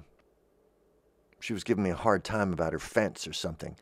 she 1.40 1.52
was 1.52 1.64
giving 1.64 1.84
me 1.84 1.90
a 1.90 1.96
hard 1.96 2.24
time 2.24 2.52
about 2.52 2.72
her 2.72 2.78
fence 2.78 3.26
or 3.26 3.32
something. 3.32 3.76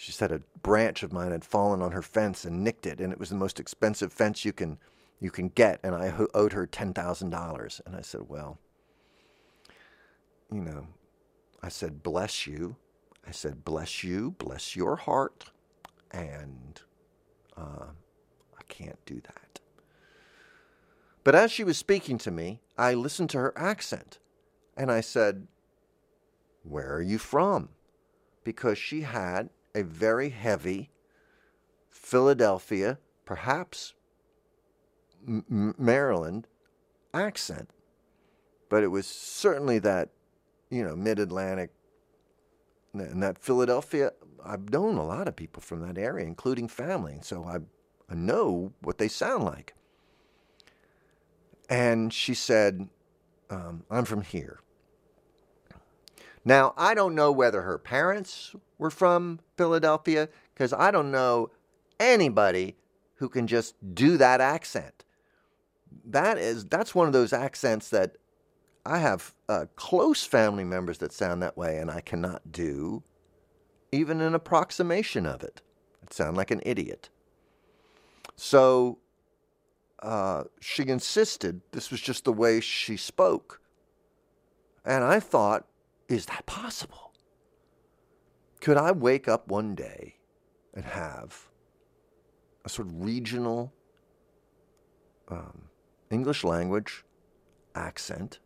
She 0.00 0.12
said 0.12 0.32
a 0.32 0.40
branch 0.62 1.02
of 1.02 1.12
mine 1.12 1.30
had 1.30 1.44
fallen 1.44 1.82
on 1.82 1.92
her 1.92 2.00
fence 2.00 2.46
and 2.46 2.64
nicked 2.64 2.86
it, 2.86 3.00
and 3.00 3.12
it 3.12 3.18
was 3.18 3.28
the 3.28 3.34
most 3.34 3.60
expensive 3.60 4.14
fence 4.14 4.46
you 4.46 4.52
can 4.54 4.78
you 5.18 5.30
can 5.30 5.50
get, 5.50 5.78
and 5.82 5.94
I 5.94 6.14
owed 6.32 6.54
her 6.54 6.66
ten 6.66 6.94
thousand 6.94 7.28
dollars. 7.28 7.82
And 7.84 7.94
I 7.94 8.00
said, 8.00 8.22
well, 8.26 8.58
you 10.50 10.62
know, 10.62 10.86
I 11.62 11.68
said, 11.68 12.02
bless 12.02 12.46
you. 12.46 12.76
I 13.28 13.30
said, 13.30 13.62
bless 13.62 14.02
you, 14.02 14.30
bless 14.38 14.74
your 14.74 14.96
heart, 14.96 15.50
and 16.10 16.80
uh, 17.58 17.90
I 18.58 18.62
can't 18.68 19.04
do 19.04 19.20
that. 19.20 19.60
But 21.24 21.34
as 21.34 21.52
she 21.52 21.62
was 21.62 21.76
speaking 21.76 22.16
to 22.16 22.30
me, 22.30 22.62
I 22.78 22.94
listened 22.94 23.28
to 23.30 23.38
her 23.38 23.52
accent, 23.54 24.18
and 24.78 24.90
I 24.90 25.02
said, 25.02 25.46
where 26.62 26.94
are 26.94 27.02
you 27.02 27.18
from? 27.18 27.68
Because 28.44 28.78
she 28.78 29.02
had 29.02 29.50
a 29.74 29.82
very 29.82 30.30
heavy 30.30 30.90
Philadelphia, 31.88 32.98
perhaps 33.24 33.94
M- 35.26 35.74
Maryland 35.78 36.46
accent. 37.12 37.70
But 38.68 38.82
it 38.82 38.88
was 38.88 39.06
certainly 39.06 39.78
that, 39.80 40.10
you 40.70 40.84
know, 40.84 40.96
mid 40.96 41.18
Atlantic 41.18 41.70
and 42.92 43.22
that 43.22 43.38
Philadelphia. 43.38 44.12
I've 44.44 44.70
known 44.70 44.96
a 44.96 45.06
lot 45.06 45.28
of 45.28 45.36
people 45.36 45.60
from 45.60 45.86
that 45.86 45.98
area, 45.98 46.26
including 46.26 46.68
family. 46.68 47.12
And 47.12 47.24
so 47.24 47.44
I, 47.44 47.58
I 48.10 48.14
know 48.14 48.72
what 48.80 48.98
they 48.98 49.08
sound 49.08 49.44
like. 49.44 49.74
And 51.68 52.12
she 52.12 52.34
said, 52.34 52.88
um, 53.50 53.84
I'm 53.90 54.04
from 54.04 54.22
here. 54.22 54.60
Now, 56.44 56.74
I 56.76 56.94
don't 56.94 57.14
know 57.14 57.30
whether 57.30 57.62
her 57.62 57.78
parents 57.78 58.54
were 58.78 58.90
from 58.90 59.40
Philadelphia 59.56 60.28
because 60.54 60.72
I 60.72 60.90
don't 60.90 61.10
know 61.10 61.50
anybody 61.98 62.76
who 63.16 63.28
can 63.28 63.46
just 63.46 63.74
do 63.94 64.16
that 64.16 64.40
accent. 64.40 65.04
That 66.04 66.38
is 66.38 66.64
that's 66.64 66.94
one 66.94 67.06
of 67.06 67.12
those 67.12 67.32
accents 67.32 67.90
that 67.90 68.16
I 68.86 68.98
have 68.98 69.34
uh, 69.48 69.66
close 69.76 70.24
family 70.24 70.64
members 70.64 70.98
that 70.98 71.12
sound 71.12 71.42
that 71.42 71.56
way, 71.56 71.78
and 71.78 71.90
I 71.90 72.00
cannot 72.00 72.50
do 72.50 73.02
even 73.92 74.20
an 74.20 74.34
approximation 74.34 75.26
of 75.26 75.42
it. 75.42 75.60
I 76.02 76.06
sound 76.14 76.36
like 76.36 76.50
an 76.50 76.62
idiot. 76.64 77.10
So 78.36 78.98
uh, 80.02 80.44
she 80.60 80.86
insisted 80.88 81.60
this 81.72 81.90
was 81.90 82.00
just 82.00 82.24
the 82.24 82.32
way 82.32 82.60
she 82.60 82.96
spoke. 82.96 83.60
And 84.84 85.04
I 85.04 85.20
thought, 85.20 85.66
is 86.10 86.26
that 86.26 86.44
possible? 86.44 87.12
Could 88.60 88.76
I 88.76 88.90
wake 88.90 89.28
up 89.28 89.48
one 89.48 89.74
day 89.74 90.16
and 90.74 90.84
have 90.84 91.48
a 92.64 92.68
sort 92.68 92.88
of 92.88 93.02
regional 93.02 93.72
um, 95.28 95.70
English 96.10 96.44
language 96.44 97.04
accent 97.74 98.40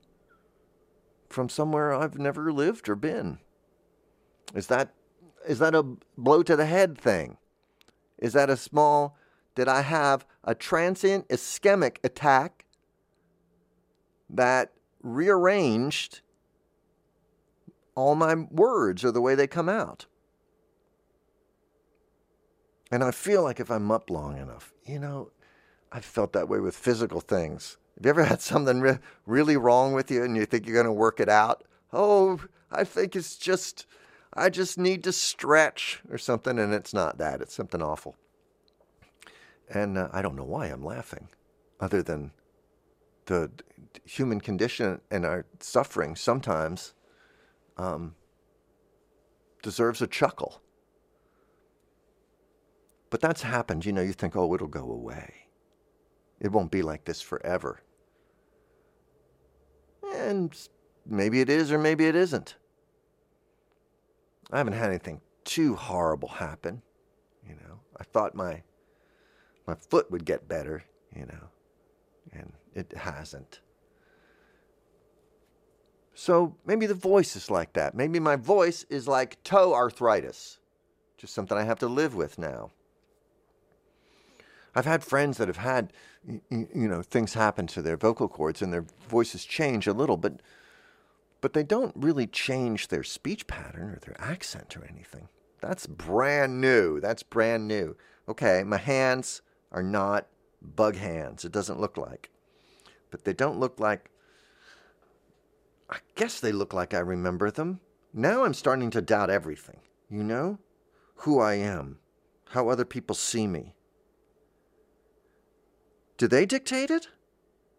from 1.29 1.49
somewhere 1.49 1.93
I've 1.93 2.19
never 2.19 2.53
lived 2.53 2.89
or 2.89 2.95
been? 2.95 3.39
Is 4.55 4.69
that 4.69 4.95
is 5.49 5.59
that 5.59 5.75
a 5.75 5.83
blow 6.17 6.43
to 6.43 6.57
the 6.57 6.67
head 6.67 6.97
thing? 6.97 7.39
Is 8.19 8.35
that 8.35 8.51
a 8.51 8.57
small 8.57 9.17
did 9.55 9.69
I 9.69 9.81
have 9.81 10.27
a 10.45 10.55
transient 10.55 11.29
ischemic 11.29 11.97
attack 12.05 12.67
that 14.29 14.73
rearranged 15.03 16.21
all 17.95 18.15
my 18.15 18.35
words 18.35 19.05
are 19.05 19.13
the 19.13 19.21
way 19.21 19.35
they 19.35 19.47
come 19.47 19.69
out. 19.69 20.07
And 22.91 23.03
I 23.03 23.11
feel 23.11 23.43
like 23.43 23.61
if 23.61 23.71
I'm 23.71 23.91
up 23.91 24.11
long 24.11 24.39
enough, 24.39 24.73
you 24.85 24.99
know, 24.99 25.31
I've 25.91 26.05
felt 26.05 26.33
that 26.33 26.49
way 26.49 26.61
with 26.61 26.77
physical 26.77 27.21
things. 27.21 27.77
Have 27.97 28.07
you 28.07 28.11
ever 28.11 28.25
had 28.33 28.41
something 28.41 28.81
re- 28.81 28.99
really 29.27 29.57
wrong 29.57 29.93
with 29.95 30.11
you 30.11 30.23
and 30.23 30.37
you 30.37 30.47
think 30.47 30.67
you're 30.67 30.75
going 30.75 30.87
to 30.87 30.93
work 30.93 31.21
it 31.21 31.29
out? 31.29 31.65
Oh, 31.93 32.41
I 32.71 32.85
think 32.85 33.15
it's 33.17 33.37
just, 33.37 33.87
I 34.33 34.51
just 34.51 34.79
need 34.79 35.05
to 35.05 35.13
stretch 35.13 36.03
or 36.11 36.19
something, 36.19 36.59
and 36.59 36.75
it's 36.75 36.93
not 36.93 37.19
that. 37.19 37.41
It's 37.41 37.55
something 37.55 37.81
awful. 37.81 38.17
And 39.69 39.97
uh, 39.97 40.09
I 40.13 40.21
don't 40.21 40.37
know 40.37 40.45
why 40.45 40.67
I'm 40.67 40.85
laughing, 40.85 41.29
other 41.81 42.03
than 42.03 42.33
the 43.27 43.51
human 44.05 44.41
condition 44.41 45.01
and 45.11 45.25
our 45.25 45.47
suffering 45.61 46.17
sometimes 46.17 46.95
um, 47.77 48.15
deserves 49.63 50.03
a 50.03 50.07
chuckle. 50.07 50.61
But 53.11 53.21
that's 53.21 53.43
happened. 53.43 53.87
You 53.87 53.93
know, 53.93 54.03
you 54.03 54.13
think, 54.13 54.37
oh, 54.37 54.55
it'll 54.55 54.67
go 54.67 54.91
away. 54.91 55.49
It 56.41 56.53
won't 56.53 56.71
be 56.71 56.83
like 56.83 57.05
this 57.05 57.21
forever. 57.21 57.81
And 60.17 60.57
maybe 61.07 61.41
it 61.41 61.49
is 61.49 61.73
or 61.73 61.79
maybe 61.79 62.07
it 62.07 62.17
isn't. 62.17 62.57
I 64.53 64.59
haven't 64.59 64.75
had 64.75 64.91
anything 64.91 65.21
too 65.45 65.75
horrible 65.75 66.29
happen. 66.29 66.83
You 67.49 67.55
know, 67.55 67.81
I 67.99 68.05
thought 68.05 68.35
my 68.35 68.63
my 69.67 69.75
foot 69.75 70.11
would 70.11 70.25
get 70.25 70.49
better, 70.49 70.85
you 71.15 71.27
know, 71.27 71.49
and 72.33 72.53
it 72.75 72.93
hasn't. 72.97 73.61
So 76.15 76.57
maybe 76.65 76.87
the 76.87 76.95
voice 76.95 77.35
is 77.37 77.51
like 77.51 77.73
that. 77.73 77.95
Maybe 77.95 78.21
my 78.21 78.37
voice 78.37 78.85
is 78.89 79.09
like 79.09 79.43
toe 79.43 79.75
arthritis, 79.75 80.59
just 81.17 81.35
something 81.35 81.59
I 81.59 81.65
have 81.65 81.81
to 81.81 81.89
live 81.89 82.15
with 82.15 82.39
now. 82.39 82.71
I've 84.77 84.87
had 84.87 85.05
friends 85.05 85.39
that 85.39 85.49
have 85.49 85.59
had, 85.59 85.93
you 86.27 86.69
know, 86.89 87.03
things 87.03 87.35
happen 87.35 87.67
to 87.69 87.83
their 87.83 87.97
vocal 87.97 88.29
cords 88.29 88.63
and 88.63 88.73
their 88.73 88.87
voices 89.09 89.45
change 89.45 89.87
a 89.87 89.93
little, 89.93 90.17
but 90.17 90.41
but 91.41 91.53
they 91.53 91.63
don't 91.63 91.93
really 91.95 92.27
change 92.27 92.89
their 92.89 93.03
speech 93.03 93.47
pattern 93.47 93.91
or 93.91 93.99
their 93.99 94.19
accent 94.19 94.79
or 94.79 94.85
anything. 94.87 95.29
That's 95.61 95.87
brand 95.87 96.59
new. 96.59 97.01
That's 97.01 97.23
brand 97.23 97.69
new. 97.69 97.97
Okay, 98.27 98.65
my 98.65 98.79
hands 98.79 99.43
are 99.71 99.83
not 99.83 100.27
bug 100.63 100.97
hands. 100.97 101.45
It 101.45 101.53
doesn't 101.53 101.79
look 101.79 101.99
like. 101.99 102.31
But 103.11 103.25
they 103.25 103.35
don't 103.35 103.61
look 103.61 103.79
like 103.79 104.11
I 105.95 105.99
guess 106.17 106.41
they 106.41 106.51
look 106.51 106.75
like 106.75 106.93
I 106.93 106.99
remember 106.99 107.53
them. 107.53 107.79
Now 108.13 108.45
I'm 108.45 108.55
starting 108.55 108.91
to 108.91 109.01
doubt 109.01 109.31
everything, 109.31 109.79
you 110.11 110.25
know? 110.25 110.59
Who 111.19 111.39
I 111.39 111.55
am, 111.55 112.01
how 112.51 112.69
other 112.69 112.85
people 112.85 113.15
see 113.15 113.47
me. 113.47 113.77
Do 116.17 116.27
they 116.27 116.47
dictate 116.47 116.91
it? 116.91 117.07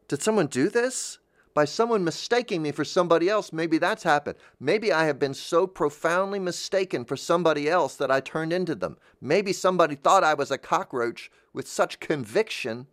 Did 0.08 0.22
someone 0.22 0.48
do 0.48 0.70
this? 0.70 1.20
by 1.56 1.64
someone 1.64 2.04
mistaking 2.04 2.62
me 2.62 2.72
for 2.74 2.84
somebody 2.84 3.30
else. 3.30 3.54
Maybe 3.54 3.78
that's 3.78 4.04
happened. 4.04 4.36
Maybe 4.60 4.92
I 4.92 5.06
have 5.06 5.18
been 5.18 5.34
so 5.34 5.66
profoundly 5.66 6.38
mistaken 6.38 7.06
for 7.06 7.16
somebody 7.16 7.70
else 7.70 7.96
that 7.96 8.12
I 8.12 8.20
turned 8.20 8.52
into 8.52 8.76
them. 8.76 8.98
Maybe 9.22 9.54
somebody 9.54 9.96
thought 9.96 10.26
I 10.26 10.34
was 10.34 10.52
a 10.52 10.58
cockroach 10.58 11.32
with 11.54 11.66
such 11.66 12.02
conviction 12.02 12.88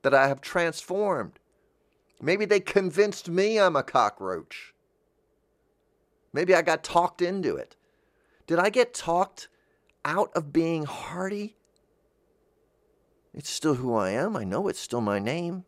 that 0.00 0.14
I 0.14 0.26
have 0.26 0.40
transformed. 0.40 1.38
Maybe 2.24 2.44
they 2.44 2.60
convinced 2.60 3.28
me 3.28 3.58
I'm 3.58 3.74
a 3.74 3.82
cockroach. 3.82 4.72
Maybe 6.32 6.54
I 6.54 6.62
got 6.62 6.84
talked 6.84 7.20
into 7.20 7.56
it. 7.56 7.74
Did 8.46 8.60
I 8.60 8.70
get 8.70 8.94
talked 8.94 9.48
out 10.04 10.30
of 10.36 10.52
being 10.52 10.84
Hearty? 10.84 11.56
It's 13.34 13.50
still 13.50 13.74
who 13.74 13.94
I 13.94 14.10
am. 14.10 14.36
I 14.36 14.44
know 14.44 14.68
it's 14.68 14.78
still 14.78 15.00
my 15.00 15.18
name. 15.18 15.64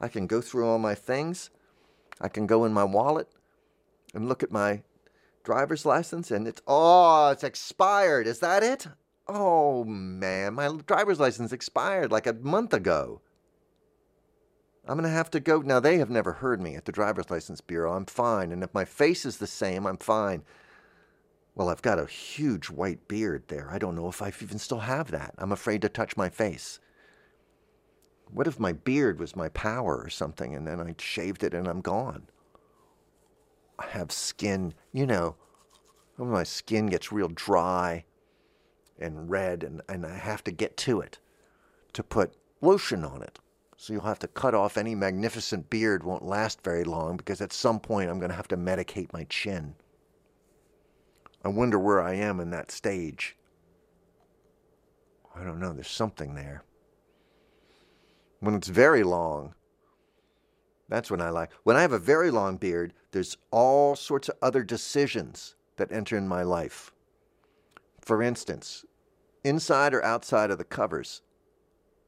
I 0.00 0.08
can 0.08 0.26
go 0.26 0.42
through 0.42 0.68
all 0.68 0.78
my 0.78 0.94
things. 0.94 1.48
I 2.20 2.28
can 2.28 2.46
go 2.46 2.66
in 2.66 2.74
my 2.74 2.84
wallet 2.84 3.28
and 4.12 4.28
look 4.28 4.42
at 4.42 4.52
my 4.52 4.82
driver's 5.44 5.86
license 5.86 6.30
and 6.30 6.46
it's 6.46 6.60
oh, 6.66 7.30
it's 7.30 7.44
expired. 7.44 8.26
Is 8.26 8.40
that 8.40 8.62
it? 8.62 8.86
Oh 9.26 9.84
man, 9.84 10.54
my 10.54 10.76
driver's 10.86 11.20
license 11.20 11.52
expired 11.52 12.12
like 12.12 12.26
a 12.26 12.34
month 12.34 12.74
ago. 12.74 13.22
I'm 14.86 14.98
going 14.98 15.08
to 15.08 15.16
have 15.16 15.30
to 15.30 15.40
go. 15.40 15.60
Now, 15.60 15.80
they 15.80 15.96
have 15.98 16.10
never 16.10 16.32
heard 16.32 16.60
me 16.60 16.74
at 16.74 16.84
the 16.84 16.92
driver's 16.92 17.30
license 17.30 17.60
bureau. 17.60 17.94
I'm 17.94 18.04
fine. 18.04 18.52
And 18.52 18.62
if 18.62 18.74
my 18.74 18.84
face 18.84 19.24
is 19.24 19.38
the 19.38 19.46
same, 19.46 19.86
I'm 19.86 19.96
fine. 19.96 20.42
Well, 21.54 21.70
I've 21.70 21.82
got 21.82 21.98
a 21.98 22.06
huge 22.06 22.68
white 22.68 23.08
beard 23.08 23.44
there. 23.48 23.70
I 23.70 23.78
don't 23.78 23.94
know 23.94 24.08
if 24.08 24.20
I 24.20 24.32
even 24.42 24.58
still 24.58 24.80
have 24.80 25.10
that. 25.12 25.34
I'm 25.38 25.52
afraid 25.52 25.80
to 25.82 25.88
touch 25.88 26.16
my 26.16 26.28
face. 26.28 26.80
What 28.30 28.46
if 28.46 28.58
my 28.58 28.72
beard 28.72 29.20
was 29.20 29.36
my 29.36 29.48
power 29.50 29.96
or 29.96 30.10
something 30.10 30.54
and 30.54 30.66
then 30.66 30.80
I 30.80 30.94
shaved 30.98 31.44
it 31.44 31.54
and 31.54 31.68
I'm 31.68 31.80
gone? 31.80 32.24
I 33.78 33.86
have 33.86 34.12
skin, 34.12 34.74
you 34.92 35.06
know, 35.06 35.36
when 36.16 36.30
my 36.30 36.42
skin 36.42 36.86
gets 36.86 37.12
real 37.12 37.28
dry 37.28 38.04
and 38.98 39.30
red 39.30 39.62
and, 39.62 39.82
and 39.88 40.04
I 40.04 40.16
have 40.16 40.44
to 40.44 40.50
get 40.50 40.76
to 40.78 41.00
it 41.00 41.18
to 41.92 42.02
put 42.02 42.34
lotion 42.60 43.04
on 43.04 43.22
it. 43.22 43.38
So 43.76 43.92
you'll 43.92 44.02
have 44.02 44.18
to 44.20 44.28
cut 44.28 44.54
off 44.54 44.76
any 44.76 44.94
magnificent 44.94 45.68
beard 45.68 46.04
won't 46.04 46.24
last 46.24 46.62
very 46.62 46.84
long 46.84 47.16
because 47.16 47.40
at 47.40 47.52
some 47.52 47.80
point 47.80 48.10
I'm 48.10 48.18
going 48.18 48.30
to 48.30 48.36
have 48.36 48.48
to 48.48 48.56
medicate 48.56 49.12
my 49.12 49.24
chin. 49.24 49.74
I 51.44 51.48
wonder 51.48 51.78
where 51.78 52.00
I 52.00 52.14
am 52.14 52.40
in 52.40 52.50
that 52.50 52.70
stage. 52.70 53.36
I 55.34 55.42
don't 55.42 55.58
know, 55.58 55.72
there's 55.72 55.88
something 55.88 56.34
there. 56.34 56.62
When 58.40 58.54
it's 58.54 58.68
very 58.68 59.02
long, 59.02 59.54
that's 60.88 61.10
when 61.10 61.20
I 61.20 61.30
like. 61.30 61.50
When 61.64 61.76
I 61.76 61.82
have 61.82 61.92
a 61.92 61.98
very 61.98 62.30
long 62.30 62.56
beard, 62.56 62.92
there's 63.10 63.36
all 63.50 63.96
sorts 63.96 64.28
of 64.28 64.36
other 64.40 64.62
decisions 64.62 65.56
that 65.76 65.90
enter 65.90 66.16
in 66.16 66.28
my 66.28 66.42
life. 66.42 66.92
For 68.00 68.22
instance, 68.22 68.84
inside 69.42 69.94
or 69.94 70.04
outside 70.04 70.50
of 70.50 70.58
the 70.58 70.64
covers, 70.64 71.22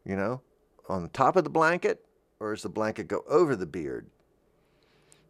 you 0.05 0.15
know, 0.15 0.43
on 0.89 1.03
the 1.03 1.09
top 1.09 1.37
of 1.37 1.45
the 1.45 1.51
blanket, 1.51 2.05
or 2.41 2.53
does 2.53 2.63
the 2.63 2.69
blanket 2.69 3.09
go 3.09 3.25
over 3.29 3.57
the 3.57 3.67
beard? 3.67 4.07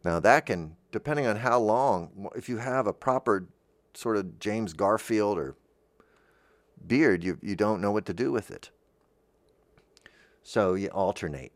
Now, 0.05 0.21
that 0.21 0.47
can, 0.47 0.77
depending 0.93 1.27
on 1.27 1.37
how 1.37 1.59
long, 1.59 2.29
if 2.37 2.49
you 2.49 2.59
have 2.59 2.87
a 2.87 2.93
proper 2.93 3.49
sort 3.95 4.17
of 4.17 4.39
James 4.39 4.73
Garfield 4.73 5.39
or 5.39 5.57
beard, 6.87 7.25
you, 7.25 7.39
you 7.43 7.57
don't 7.57 7.81
know 7.81 7.91
what 7.91 8.07
to 8.07 8.15
do 8.15 8.31
with 8.31 8.51
it. 8.51 8.71
So 10.43 10.75
you 10.75 10.89
alternate. 10.89 11.53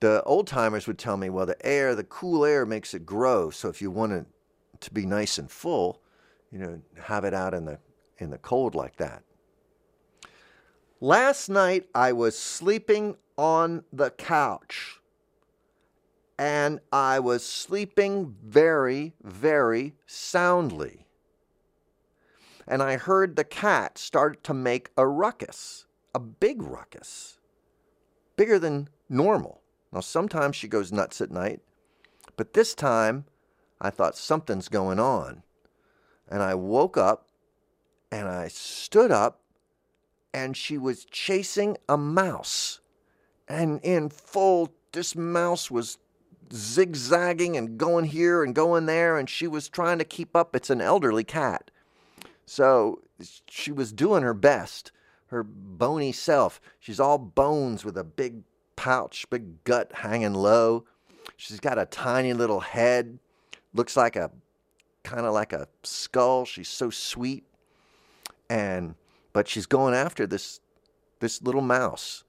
The 0.00 0.22
old 0.24 0.46
timers 0.46 0.86
would 0.86 0.98
tell 0.98 1.16
me, 1.16 1.30
well, 1.30 1.46
the 1.46 1.64
air, 1.64 1.94
the 1.94 2.04
cool 2.04 2.44
air 2.44 2.66
makes 2.66 2.92
it 2.92 3.06
grow. 3.06 3.48
So 3.48 3.68
if 3.68 3.80
you 3.80 3.90
want 3.90 4.12
it 4.12 4.26
to 4.80 4.90
be 4.92 5.06
nice 5.06 5.38
and 5.38 5.50
full, 5.50 6.02
you 6.52 6.58
know, 6.58 6.80
have 7.00 7.24
it 7.24 7.32
out 7.32 7.54
in 7.54 7.64
the 7.64 7.78
in 8.18 8.30
the 8.30 8.38
cold 8.38 8.74
like 8.74 8.96
that. 8.96 9.22
Last 11.00 11.48
night 11.48 11.88
I 11.94 12.12
was 12.12 12.38
sleeping 12.38 13.16
on 13.36 13.84
the 13.92 14.10
couch 14.10 15.00
and 16.38 16.80
I 16.92 17.20
was 17.20 17.46
sleeping 17.46 18.34
very, 18.42 19.14
very 19.22 19.94
soundly 20.06 21.04
and 22.66 22.82
I 22.82 22.96
heard 22.96 23.36
the 23.36 23.44
cat 23.44 23.98
start 23.98 24.42
to 24.44 24.54
make 24.54 24.90
a 24.96 25.06
ruckus, 25.06 25.86
a 26.14 26.20
big 26.20 26.62
ruckus, 26.62 27.38
bigger 28.36 28.58
than 28.58 28.88
normal. 29.08 29.60
Now, 29.92 30.00
sometimes 30.00 30.56
she 30.56 30.68
goes 30.68 30.92
nuts 30.92 31.20
at 31.20 31.30
night, 31.30 31.60
but 32.36 32.54
this 32.54 32.74
time 32.74 33.26
I 33.80 33.90
thought 33.90 34.16
something's 34.16 34.68
going 34.68 34.98
on. 34.98 35.42
And 36.28 36.42
I 36.42 36.54
woke 36.54 36.96
up 36.96 37.28
and 38.10 38.26
I 38.28 38.48
stood 38.48 39.10
up 39.10 39.40
and 40.32 40.56
she 40.56 40.78
was 40.78 41.04
chasing 41.04 41.76
a 41.88 41.98
mouse. 41.98 42.80
And 43.48 43.80
in 43.82 44.08
full, 44.08 44.72
this 44.92 45.14
mouse 45.14 45.70
was 45.70 45.98
zigzagging 46.52 47.56
and 47.56 47.78
going 47.78 48.06
here 48.06 48.42
and 48.42 48.54
going 48.54 48.86
there, 48.86 49.18
and 49.18 49.28
she 49.28 49.46
was 49.46 49.68
trying 49.68 49.98
to 49.98 50.04
keep 50.04 50.34
up. 50.36 50.54
It's 50.54 50.70
an 50.70 50.80
elderly 50.80 51.24
cat. 51.24 51.70
So 52.46 53.02
she 53.48 53.72
was 53.72 53.92
doing 53.92 54.22
her 54.22 54.34
best, 54.34 54.92
her 55.26 55.42
bony 55.42 56.12
self. 56.12 56.60
She's 56.78 57.00
all 57.00 57.18
bones 57.18 57.84
with 57.84 57.96
a 57.96 58.04
big 58.04 58.42
pouch, 58.76 59.28
big 59.30 59.64
gut 59.64 59.90
hanging 59.94 60.34
low. 60.34 60.84
She's 61.36 61.60
got 61.60 61.78
a 61.78 61.86
tiny 61.86 62.32
little 62.32 62.60
head, 62.60 63.18
looks 63.72 63.96
like 63.96 64.16
a 64.16 64.30
kind 65.02 65.26
of 65.26 65.34
like 65.34 65.52
a 65.52 65.68
skull. 65.82 66.44
She's 66.44 66.68
so 66.68 66.90
sweet. 66.90 67.44
And 68.50 68.94
but 69.32 69.48
she's 69.48 69.66
going 69.66 69.94
after 69.94 70.26
this 70.26 70.60
this 71.20 71.42
little 71.42 71.62
mouse. 71.62 72.24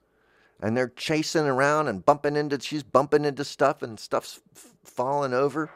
And 0.62 0.76
they're 0.76 0.94
chasing 0.96 1.46
around 1.46 1.88
and 1.88 2.06
bumping 2.06 2.36
into 2.36 2.60
she's 2.60 2.84
bumping 2.84 3.26
into 3.26 3.44
stuff 3.44 3.82
and 3.82 4.00
stuff's 4.00 4.40
f- 4.56 4.74
falling 4.84 5.34
over. 5.34 5.70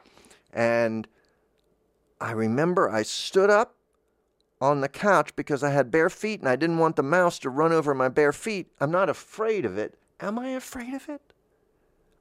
And 0.54 1.08
I 2.22 2.32
remember 2.32 2.90
I 2.90 3.04
stood 3.04 3.50
up 3.50 3.76
on 4.62 4.82
the 4.82 4.90
couch 4.90 5.36
because 5.36 5.64
I 5.64 5.70
had 5.70 5.92
bare 5.92 6.10
feet 6.10 6.40
and 6.40 6.50
I 6.50 6.56
didn't 6.56 6.80
want 6.80 6.96
the 6.96 7.04
mouse 7.04 7.40
to 7.40 7.50
run 7.50 7.72
over 7.72 7.94
my 7.94 8.10
bare 8.10 8.34
feet. 8.34 8.72
I'm 8.80 8.92
not 8.92 9.10
afraid 9.10 9.66
of 9.66 9.78
it. 9.78 9.98
Am 10.20 10.38
I 10.38 10.50
afraid 10.50 10.94
of 10.94 11.08
it? 11.08 11.22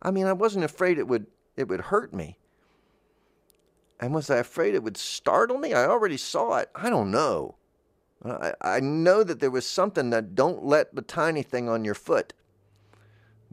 I 0.01 0.11
mean, 0.11 0.27
I 0.27 0.33
wasn't 0.33 0.65
afraid 0.65 0.99
it 0.99 1.09
would 1.09 1.27
it 1.57 1.69
would 1.69 1.81
hurt 1.81 2.15
me. 2.15 2.39
And 4.01 4.15
was 4.15 4.31
I 4.31 4.37
afraid 4.37 4.75
it 4.75 4.85
would 4.85 4.97
startle 4.97 5.59
me? 5.59 5.75
I 5.75 5.87
already 5.87 6.17
saw 6.17 6.59
it. 6.59 6.71
I 6.75 6.89
don't 6.89 7.11
know. 7.11 7.57
I, 8.25 8.53
I 8.61 8.81
know 8.81 9.25
that 9.25 9.41
there 9.41 9.51
was 9.51 9.67
something 9.67 10.11
that 10.11 10.37
don't 10.37 10.65
let 10.65 10.95
the 10.95 11.03
tiny 11.03 11.43
thing 11.43 11.69
on 11.69 11.85
your 11.85 11.95
foot. 11.95 12.33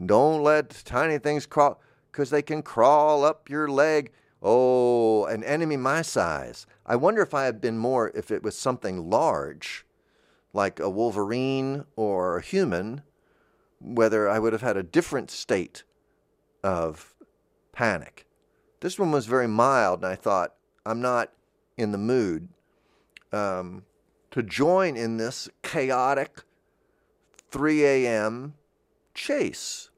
Don't 0.04 0.44
let 0.44 0.82
tiny 0.86 1.18
things 1.18 1.46
crawl 1.46 1.80
because 2.12 2.30
they 2.30 2.42
can 2.42 2.62
crawl 2.62 3.24
up 3.24 3.50
your 3.50 3.68
leg 3.68 4.12
Oh, 4.48 5.26
an 5.26 5.44
enemy 5.44 5.76
my 5.76 6.04
size. 6.04 6.68
I 6.86 6.98
wonder 6.98 7.24
if 7.24 7.34
I 7.34 7.46
had 7.46 7.60
been 7.60 7.80
more, 7.80 8.12
if 8.14 8.30
it 8.30 8.44
was 8.44 8.56
something 8.56 9.10
large, 9.10 9.88
like 10.54 10.80
a 10.80 10.88
wolverine 10.88 11.86
or 11.96 12.38
a 12.38 12.44
human, 12.44 13.02
whether 13.82 14.30
I 14.30 14.38
would 14.38 14.54
have 14.54 14.62
had 14.62 14.78
a 14.78 14.84
different 14.84 15.32
state 15.32 15.84
of 16.64 17.16
panic. 17.72 18.28
This 18.82 19.00
one 19.00 19.12
was 19.12 19.26
very 19.26 19.48
mild, 19.48 20.04
and 20.04 20.12
I 20.12 20.16
thought, 20.16 20.54
I'm 20.86 21.02
not 21.02 21.32
in 21.76 21.92
the 21.92 21.98
mood 21.98 22.50
um, 23.34 23.84
to 24.30 24.44
join 24.44 24.96
in 24.96 25.18
this 25.18 25.50
chaotic 25.64 26.44
3 27.50 27.84
a.m. 27.84 28.54
chase. 29.16 29.90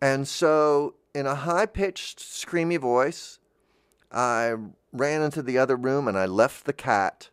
And 0.00 0.26
so 0.26 0.94
in 1.14 1.26
a 1.26 1.34
high 1.34 1.66
pitched, 1.66 2.18
screamy 2.18 2.78
voice, 2.78 3.38
I 4.10 4.54
ran 4.92 5.22
into 5.22 5.42
the 5.42 5.58
other 5.58 5.76
room 5.76 6.08
and 6.08 6.18
I 6.18 6.26
left 6.26 6.64
the 6.64 6.72
cat 6.72 7.30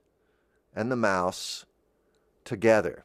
and 0.76 0.91
the 0.91 0.95
mouse 0.95 1.66
together. 2.45 3.03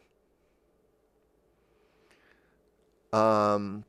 Um, 3.12 3.84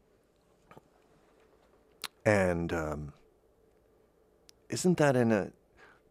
and 2.25 2.71
um, 2.71 3.13
isn't 4.69 4.97
that 4.97 5.15
in 5.15 5.31
a 5.31 5.51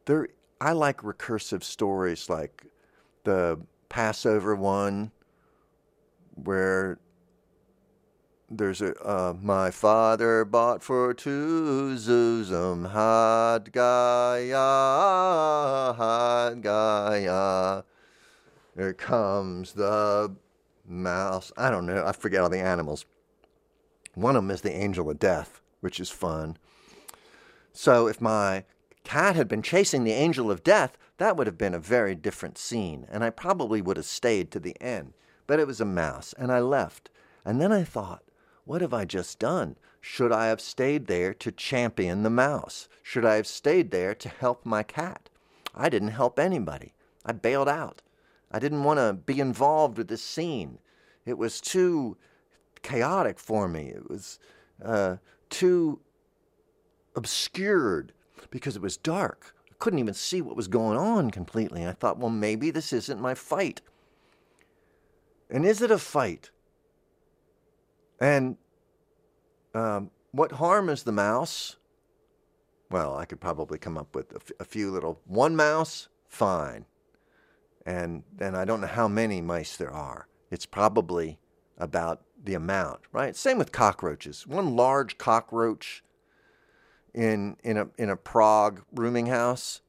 there? 0.04 0.28
I 0.60 0.72
like 0.72 0.98
recursive 1.02 1.62
stories 1.62 2.28
like 2.28 2.66
the 3.24 3.60
Passover 3.88 4.54
one, 4.56 5.12
where 6.34 6.98
there's 8.56 8.80
a 8.80 8.94
uh, 9.06 9.34
my 9.40 9.70
father 9.70 10.44
bought 10.44 10.82
for 10.82 11.12
two 11.14 11.94
zuzim 11.96 12.90
Chad 12.92 13.72
Gadya 13.72 14.52
Chad 15.96 16.62
Gadya 16.62 17.84
here 18.76 18.92
comes 18.92 19.72
the 19.72 20.34
mouse 20.86 21.52
i 21.56 21.70
don't 21.70 21.86
know 21.86 22.04
i 22.04 22.12
forget 22.12 22.40
all 22.40 22.50
the 22.50 22.58
animals 22.58 23.06
one 24.14 24.36
of 24.36 24.42
them 24.42 24.50
is 24.50 24.60
the 24.60 24.74
angel 24.74 25.10
of 25.10 25.18
death 25.18 25.60
which 25.84 26.00
is 26.00 26.08
fun. 26.08 26.56
So 27.74 28.06
if 28.06 28.18
my 28.18 28.64
cat 29.04 29.36
had 29.36 29.48
been 29.48 29.60
chasing 29.60 30.04
the 30.04 30.12
angel 30.12 30.50
of 30.50 30.64
death, 30.64 30.96
that 31.18 31.36
would 31.36 31.46
have 31.46 31.58
been 31.58 31.74
a 31.74 31.78
very 31.78 32.14
different 32.14 32.56
scene, 32.56 33.06
and 33.10 33.22
I 33.22 33.28
probably 33.28 33.82
would 33.82 33.98
have 33.98 34.06
stayed 34.06 34.50
to 34.52 34.58
the 34.58 34.80
end. 34.80 35.12
But 35.46 35.60
it 35.60 35.66
was 35.66 35.82
a 35.82 35.84
mouse, 35.84 36.34
and 36.38 36.50
I 36.50 36.60
left. 36.60 37.10
And 37.44 37.60
then 37.60 37.70
I 37.70 37.84
thought, 37.84 38.23
what 38.64 38.80
have 38.80 38.94
I 38.94 39.04
just 39.04 39.38
done? 39.38 39.76
Should 40.00 40.32
I 40.32 40.46
have 40.46 40.60
stayed 40.60 41.06
there 41.06 41.32
to 41.34 41.52
champion 41.52 42.22
the 42.22 42.30
mouse? 42.30 42.88
Should 43.02 43.24
I 43.24 43.36
have 43.36 43.46
stayed 43.46 43.90
there 43.90 44.14
to 44.14 44.28
help 44.28 44.64
my 44.64 44.82
cat? 44.82 45.28
I 45.74 45.88
didn't 45.88 46.08
help 46.08 46.38
anybody. 46.38 46.94
I 47.24 47.32
bailed 47.32 47.68
out. 47.68 48.02
I 48.50 48.58
didn't 48.58 48.84
want 48.84 48.98
to 48.98 49.14
be 49.14 49.40
involved 49.40 49.98
with 49.98 50.08
this 50.08 50.22
scene. 50.22 50.78
It 51.26 51.38
was 51.38 51.60
too 51.60 52.16
chaotic 52.82 53.38
for 53.38 53.66
me. 53.66 53.88
It 53.88 54.08
was 54.08 54.38
uh, 54.84 55.16
too 55.50 56.00
obscured 57.16 58.12
because 58.50 58.76
it 58.76 58.82
was 58.82 58.96
dark. 58.96 59.54
I 59.70 59.74
couldn't 59.78 59.98
even 59.98 60.14
see 60.14 60.40
what 60.40 60.56
was 60.56 60.68
going 60.68 60.96
on 60.96 61.30
completely. 61.30 61.86
I 61.86 61.92
thought, 61.92 62.18
well, 62.18 62.30
maybe 62.30 62.70
this 62.70 62.92
isn't 62.92 63.20
my 63.20 63.34
fight. 63.34 63.80
And 65.50 65.64
is 65.64 65.82
it 65.82 65.90
a 65.90 65.98
fight? 65.98 66.50
And 68.20 68.56
um, 69.74 70.10
what 70.32 70.52
harm 70.52 70.88
is 70.88 71.02
the 71.02 71.12
mouse? 71.12 71.76
Well, 72.90 73.16
I 73.16 73.24
could 73.24 73.40
probably 73.40 73.78
come 73.78 73.98
up 73.98 74.14
with 74.14 74.32
a, 74.32 74.36
f- 74.36 74.52
a 74.60 74.64
few 74.64 74.90
little. 74.90 75.20
One 75.26 75.56
mouse, 75.56 76.08
fine. 76.28 76.86
And 77.86 78.22
then 78.34 78.54
I 78.54 78.64
don't 78.64 78.80
know 78.80 78.86
how 78.86 79.08
many 79.08 79.40
mice 79.40 79.76
there 79.76 79.92
are. 79.92 80.28
It's 80.50 80.66
probably 80.66 81.38
about 81.76 82.22
the 82.42 82.54
amount, 82.54 83.00
right? 83.12 83.34
Same 83.34 83.58
with 83.58 83.72
cockroaches. 83.72 84.46
One 84.46 84.76
large 84.76 85.18
cockroach 85.18 86.02
in 87.14 87.56
in 87.62 87.76
a 87.76 87.88
in 87.96 88.10
a 88.10 88.16
Prague 88.16 88.82
rooming 88.92 89.26
house, 89.26 89.80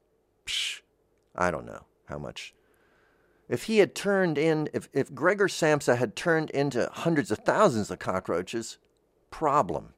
psh, 0.46 0.80
I 1.34 1.50
don't 1.50 1.66
know 1.66 1.84
how 2.06 2.18
much. 2.18 2.54
If 3.48 3.64
he 3.64 3.78
had 3.78 3.94
turned 3.94 4.38
in, 4.38 4.68
if, 4.72 4.88
if 4.92 5.14
Gregor 5.14 5.46
Samsa 5.48 5.96
had 5.96 6.16
turned 6.16 6.50
into 6.50 6.88
hundreds 6.92 7.30
of 7.30 7.38
thousands 7.38 7.90
of 7.90 7.98
cockroaches, 7.98 8.78
problem. 9.30 9.94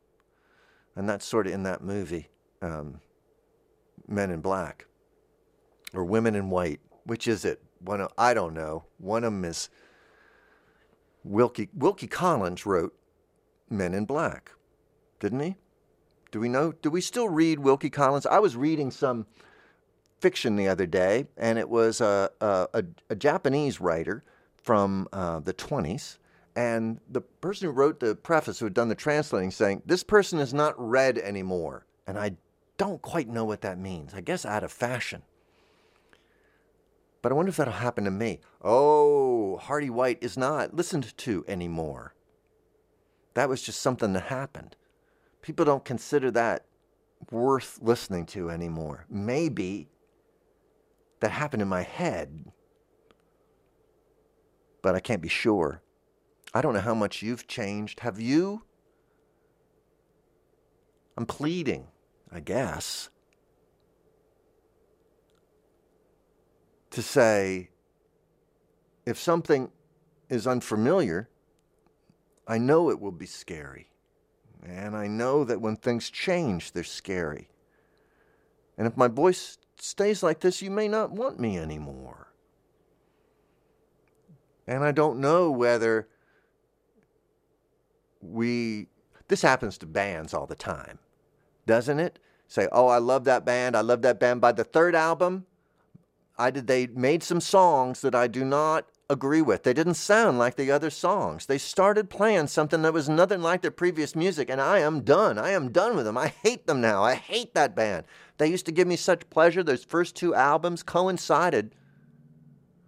And 0.95 1.09
that's 1.09 1.25
sort 1.25 1.47
of 1.47 1.53
in 1.53 1.63
that 1.63 1.83
movie, 1.83 2.29
um, 2.61 3.01
Men 4.07 4.31
in 4.31 4.41
Black, 4.41 4.87
or 5.95 6.05
Women 6.05 6.35
in 6.35 6.51
White. 6.51 6.81
Which 7.05 7.27
is 7.27 7.45
it? 7.45 7.63
One 7.81 8.03
of, 8.03 8.13
I 8.19 8.35
don't 8.35 8.53
know. 8.53 8.85
One 8.99 9.25
of 9.25 9.33
them 9.33 9.45
is 9.45 9.71
Wilkie 11.25 11.71
Wilkie 11.75 12.07
Collins 12.07 12.67
wrote 12.67 12.95
Men 13.71 13.95
in 13.95 14.05
Black, 14.05 14.53
didn't 15.21 15.41
he? 15.41 15.57
Do 16.31 16.41
we 16.41 16.49
know? 16.49 16.73
Do 16.73 16.91
we 16.91 17.01
still 17.01 17.29
read 17.29 17.61
Wilkie 17.61 17.91
Collins? 17.91 18.27
I 18.27 18.39
was 18.41 18.57
reading 18.57 18.91
some 18.91 19.27
fiction 20.21 20.57
the 20.57 20.69
other 20.69 20.87
day, 20.87 21.27
and 21.37 21.59
it 21.59 21.69
was 21.69 22.01
a, 22.01 22.31
a, 22.41 22.85
a 23.11 23.15
Japanese 23.17 23.81
writer 23.81 24.25
from 24.57 25.09
uh, 25.13 25.41
the 25.41 25.55
20s. 25.55 26.19
And 26.57 27.01
the 27.09 27.21
person 27.21 27.67
who 27.67 27.73
wrote 27.73 28.01
the 28.01 28.17
preface, 28.17 28.59
who 28.59 28.67
had 28.67 28.75
done 28.75 28.89
the 28.89 28.95
translating, 28.95 29.51
saying, 29.51 29.83
This 29.87 30.03
person 30.03 30.41
is 30.41 30.53
not 30.53 30.75
read 30.77 31.17
anymore. 31.19 31.87
And 32.07 32.19
I 32.19 32.33
don't 32.79 33.01
quite 33.01 33.29
know 33.29 33.45
what 33.45 33.61
that 33.61 33.79
means. 33.79 34.13
I 34.15 34.21
guess 34.21 34.45
out 34.45 34.65
of 34.65 34.73
fashion. 34.73 35.23
But 37.23 37.33
I 37.33 37.35
wonder 37.35 37.51
if 37.51 37.57
that'll 37.57 37.75
happen 37.75 38.05
to 38.05 38.11
me. 38.11 38.41
Oh, 38.63 39.57
Hearty 39.59 39.91
White 39.91 40.19
is 40.21 40.37
not 40.37 40.75
listened 40.75 41.17
to 41.17 41.45
anymore. 41.47 42.15
That 43.35 43.49
was 43.49 43.63
just 43.63 43.81
something 43.81 44.13
that 44.15 44.25
happened. 44.25 44.77
People 45.43 45.65
don't 45.65 45.85
consider 45.85 46.31
that 46.33 46.65
worth 47.31 47.79
listening 47.81 48.27
to 48.27 48.51
anymore. 48.51 49.07
Maybe 49.09 49.89
that 51.21 51.31
happened 51.31 51.63
in 51.63 51.69
my 51.69 51.83
head, 51.83 52.53
but 54.83 54.95
I 54.95 55.01
can't 55.01 55.23
be 55.23 55.29
sure. 55.29 55.83
I 56.55 56.63
don't 56.63 56.75
know 56.75 56.81
how 56.81 56.95
much 56.95 57.23
you've 57.23 57.47
changed. 57.47 58.01
Have 58.01 58.21
you? 58.21 58.63
I'm 61.17 61.27
pleading, 61.27 61.89
I 62.33 62.41
guess, 62.41 63.11
to 66.91 67.03
say 67.03 67.71
if 69.05 69.19
something 69.19 69.71
is 70.29 70.47
unfamiliar, 70.47 71.29
I 72.47 72.59
know 72.59 72.91
it 72.91 73.01
will 73.01 73.13
be 73.13 73.27
scary. 73.27 73.91
And 74.65 74.97
I 74.97 75.07
know 75.07 75.45
that 75.45 75.61
when 75.61 75.77
things 75.77 76.11
change, 76.11 76.73
they're 76.73 76.85
scary. 76.85 77.49
And 78.77 78.87
if 78.87 78.97
my 78.97 79.09
voice 79.09 79.59
stays 79.81 80.23
like 80.23 80.41
this, 80.41 80.63
you 80.63 80.71
may 80.71 80.89
not 80.89 81.11
want 81.11 81.39
me 81.39 81.59
anymore. 81.59 82.33
And 84.67 84.85
I 84.85 84.93
don't 84.93 85.19
know 85.19 85.51
whether 85.51 86.09
we, 88.21 88.89
this 89.29 89.43
happens 89.43 89.79
to 89.79 89.87
bands 89.87 90.35
all 90.35 90.47
the 90.47 90.55
time, 90.55 90.99
doesn't 91.67 92.01
it? 92.01 92.19
Say, 92.49 92.69
oh, 92.73 92.89
I 92.89 92.99
love 92.99 93.25
that 93.25 93.45
band. 93.45 93.77
I 93.77 93.81
love 93.81 94.03
that 94.03 94.21
band. 94.21 94.41
By 94.41 94.53
the 94.53 94.65
third 94.65 94.95
album, 94.95 95.47
I 96.39 96.51
did, 96.51 96.67
they 96.67 96.87
made 96.87 97.23
some 97.23 97.41
songs 97.41 98.01
that 98.03 98.15
I 98.15 98.27
do 98.27 98.45
not 98.45 98.87
agree 99.11 99.41
with. 99.41 99.63
They 99.63 99.73
didn't 99.73 99.95
sound 99.95 100.39
like 100.39 100.57
the 100.57 100.71
other 100.71 100.91
songs. 100.91 101.47
They 101.47 101.59
started 101.59 102.11
playing 102.11 102.49
something 102.49 102.83
that 102.83 102.93
was 102.93 103.09
nothing 103.09 103.41
like 103.41 103.63
their 103.63 103.71
previous 103.71 104.15
music, 104.15 104.51
and 104.51 104.61
I 104.61 104.81
am 104.81 105.01
done. 105.01 105.39
I 105.39 105.51
am 105.51 105.73
done 105.73 105.97
with 105.97 106.05
them. 106.05 106.19
I 106.19 106.29
hate 106.29 106.67
them 106.67 106.81
now. 106.81 107.03
I 107.03 107.15
hate 107.15 107.55
that 107.55 107.75
band. 107.75 108.05
They 108.37 108.49
used 108.49 108.67
to 108.67 108.73
give 108.73 108.87
me 108.87 108.97
such 108.97 109.29
pleasure. 109.31 109.63
Those 109.63 109.85
first 109.85 110.15
two 110.15 110.35
albums 110.35 110.83
coincided 110.83 111.75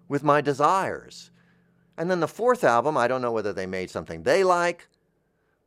with 0.09 0.23
my 0.23 0.41
desires. 0.41 1.31
And 1.97 2.11
then 2.11 2.21
the 2.21 2.29
fourth 2.29 2.65
album, 2.65 2.97
I 2.97 3.09
don't 3.09 3.23
know 3.23 3.33
whether 3.33 3.53
they 3.53 3.67
made 3.67 3.91
something 3.91 4.23
they 4.23 4.45
like, 4.45 4.89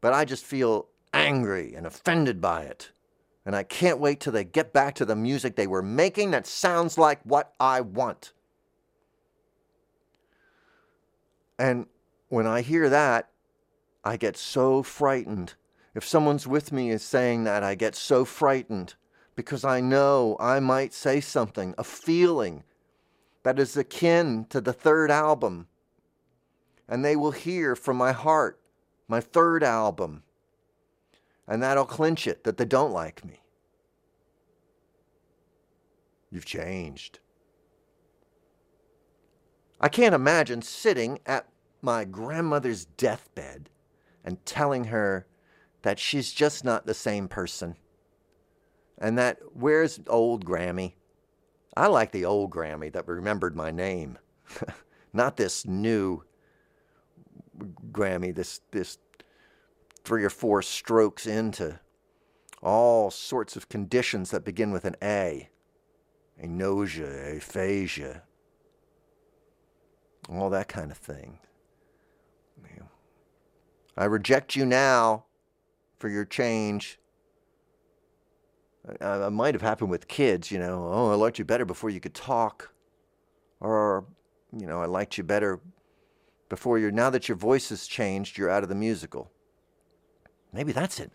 but 0.02 0.14
I 0.14 0.26
just 0.26 0.44
feel 0.44 0.88
angry 1.14 1.74
and 1.76 1.88
offended 1.88 2.42
by 2.42 2.64
it. 2.64 2.92
And 3.46 3.56
I 3.56 3.64
can't 3.64 4.00
wait 4.00 4.20
till 4.20 4.34
they 4.34 4.44
get 4.44 4.74
back 4.74 4.96
to 4.96 5.06
the 5.06 5.16
music 5.16 5.56
they 5.56 5.68
were 5.68 5.82
making 5.82 6.32
that 6.32 6.46
sounds 6.46 6.98
like 6.98 7.22
what 7.24 7.54
I 7.60 7.82
want. 7.82 8.33
And 11.64 11.88
when 12.28 12.46
I 12.46 12.60
hear 12.60 12.90
that, 12.90 13.30
I 14.04 14.18
get 14.18 14.36
so 14.36 14.84
frightened. 14.84 15.54
If 15.96 16.06
someone's 16.06 16.46
with 16.46 16.74
me 16.74 16.90
is 16.90 17.04
saying 17.04 17.46
that, 17.46 17.64
I 17.64 17.74
get 17.74 17.96
so 17.96 18.26
frightened 18.26 18.96
because 19.34 19.64
I 19.64 19.80
know 19.80 20.36
I 20.42 20.60
might 20.60 20.94
say 20.94 21.22
something, 21.22 21.74
a 21.78 21.86
feeling 21.86 22.66
that 23.44 23.60
is 23.60 23.78
akin 23.78 24.46
to 24.50 24.60
the 24.60 24.74
third 24.74 25.10
album. 25.10 25.68
And 26.86 27.06
they 27.06 27.16
will 27.16 27.32
hear 27.32 27.78
from 27.78 27.96
my 27.96 28.12
heart, 28.12 28.60
my 29.08 29.22
third 29.22 29.64
album. 29.64 30.24
And 31.48 31.64
that'll 31.64 31.86
clinch 31.86 32.28
it 32.28 32.44
that 32.44 32.58
they 32.58 32.66
don't 32.66 32.92
like 32.92 33.24
me. 33.24 33.40
You've 36.30 36.44
changed. 36.44 37.20
I 39.80 39.88
can't 39.88 40.14
imagine 40.14 40.62
sitting 40.62 41.20
at 41.26 41.46
my 41.84 42.06
grandmother's 42.06 42.86
deathbed 42.86 43.70
and 44.24 44.44
telling 44.46 44.86
her 44.86 45.28
that 45.82 46.00
she's 46.00 46.32
just 46.32 46.64
not 46.64 46.86
the 46.86 46.94
same 46.94 47.28
person. 47.28 47.76
And 48.98 49.18
that, 49.18 49.40
where's 49.54 50.00
old 50.08 50.46
Grammy? 50.46 50.94
I 51.76 51.88
like 51.88 52.12
the 52.12 52.26
old 52.26 52.52
Grammy 52.52 52.92
that 52.94 53.08
remembered 53.08 53.56
my 53.56 53.72
name, 53.72 54.18
not 55.14 55.36
this 55.36 55.66
new 55.66 56.24
Grammy, 57.92 58.34
this, 58.34 58.62
this 58.72 58.98
three 60.04 60.24
or 60.24 60.30
four 60.30 60.62
strokes 60.62 61.28
into 61.28 61.80
all 62.62 63.12
sorts 63.12 63.56
of 63.58 63.68
conditions 63.68 64.32
that 64.32 64.46
begin 64.46 64.72
with 64.72 64.86
an 64.86 64.96
A. 65.04 65.50
A 66.40 66.48
nausea, 66.48 67.38
aphasia, 67.38 68.24
all 70.30 70.50
that 70.50 70.68
kind 70.68 70.92
of 70.92 70.98
thing. 70.98 71.40
I 73.98 74.06
reject 74.06 74.56
you 74.56 74.66
now 74.66 75.26
for 76.00 76.10
your 76.10 76.26
change. 76.26 77.00
It 78.86 79.32
might 79.32 79.54
have 79.54 79.62
happened 79.62 79.90
with 79.90 80.08
kids, 80.08 80.52
you 80.52 80.60
know. 80.60 80.90
Oh, 80.92 81.12
I 81.12 81.16
liked 81.16 81.40
you 81.40 81.46
better 81.46 81.66
before 81.66 81.90
you 81.90 82.00
could 82.00 82.14
talk. 82.14 82.74
Or, 83.60 84.06
you 84.52 84.68
know, 84.68 84.82
I 84.82 84.86
liked 84.86 85.18
you 85.18 85.24
better 85.24 85.62
before 86.50 86.78
you're, 86.78 86.92
now 86.92 87.10
that 87.10 87.30
your 87.30 87.38
voice 87.38 87.70
has 87.70 87.88
changed, 87.88 88.38
you're 88.38 88.50
out 88.50 88.64
of 88.64 88.70
the 88.70 88.76
musical. 88.76 89.32
Maybe 90.52 90.74
that's 90.74 91.00
it. 91.00 91.12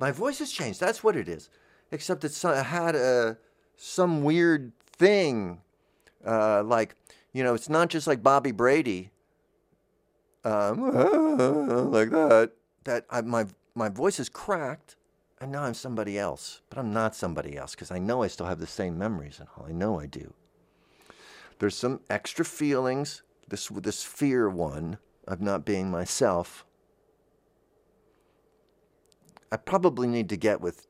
My 0.00 0.10
voice 0.10 0.40
has 0.40 0.50
changed. 0.50 0.80
That's 0.80 1.04
what 1.04 1.16
it 1.16 1.28
is. 1.28 1.48
Except 1.92 2.24
it's 2.24 2.42
had 2.42 2.96
a, 2.96 3.38
some 3.76 4.24
weird 4.24 4.72
thing, 4.84 5.60
uh, 6.26 6.64
like 6.64 6.96
you 7.32 7.42
know, 7.42 7.54
it's 7.54 7.68
not 7.68 7.88
just 7.88 8.06
like 8.06 8.22
Bobby 8.22 8.50
Brady, 8.52 9.11
um, 10.44 10.80
like 11.92 12.10
that. 12.10 12.52
That 12.84 13.06
I, 13.10 13.20
my 13.20 13.46
my 13.74 13.88
voice 13.88 14.18
is 14.18 14.28
cracked, 14.28 14.96
and 15.40 15.52
now 15.52 15.64
I'm 15.64 15.74
somebody 15.74 16.18
else, 16.18 16.60
but 16.68 16.78
I'm 16.78 16.92
not 16.92 17.14
somebody 17.14 17.56
else 17.56 17.74
because 17.74 17.90
I 17.90 17.98
know 17.98 18.22
I 18.22 18.28
still 18.28 18.46
have 18.46 18.60
the 18.60 18.66
same 18.66 18.98
memories 18.98 19.38
and 19.38 19.48
all. 19.56 19.66
I 19.68 19.72
know 19.72 19.98
I 20.00 20.06
do. 20.06 20.34
There's 21.62 21.76
some 21.76 22.00
extra 22.10 22.44
feelings, 22.44 23.22
this, 23.48 23.68
this 23.68 24.02
fear 24.02 24.50
one 24.50 24.98
of 25.28 25.40
not 25.40 25.64
being 25.64 25.92
myself. 25.92 26.64
I 29.52 29.58
probably 29.58 30.08
need 30.08 30.28
to 30.30 30.36
get 30.36 30.60
with, 30.60 30.88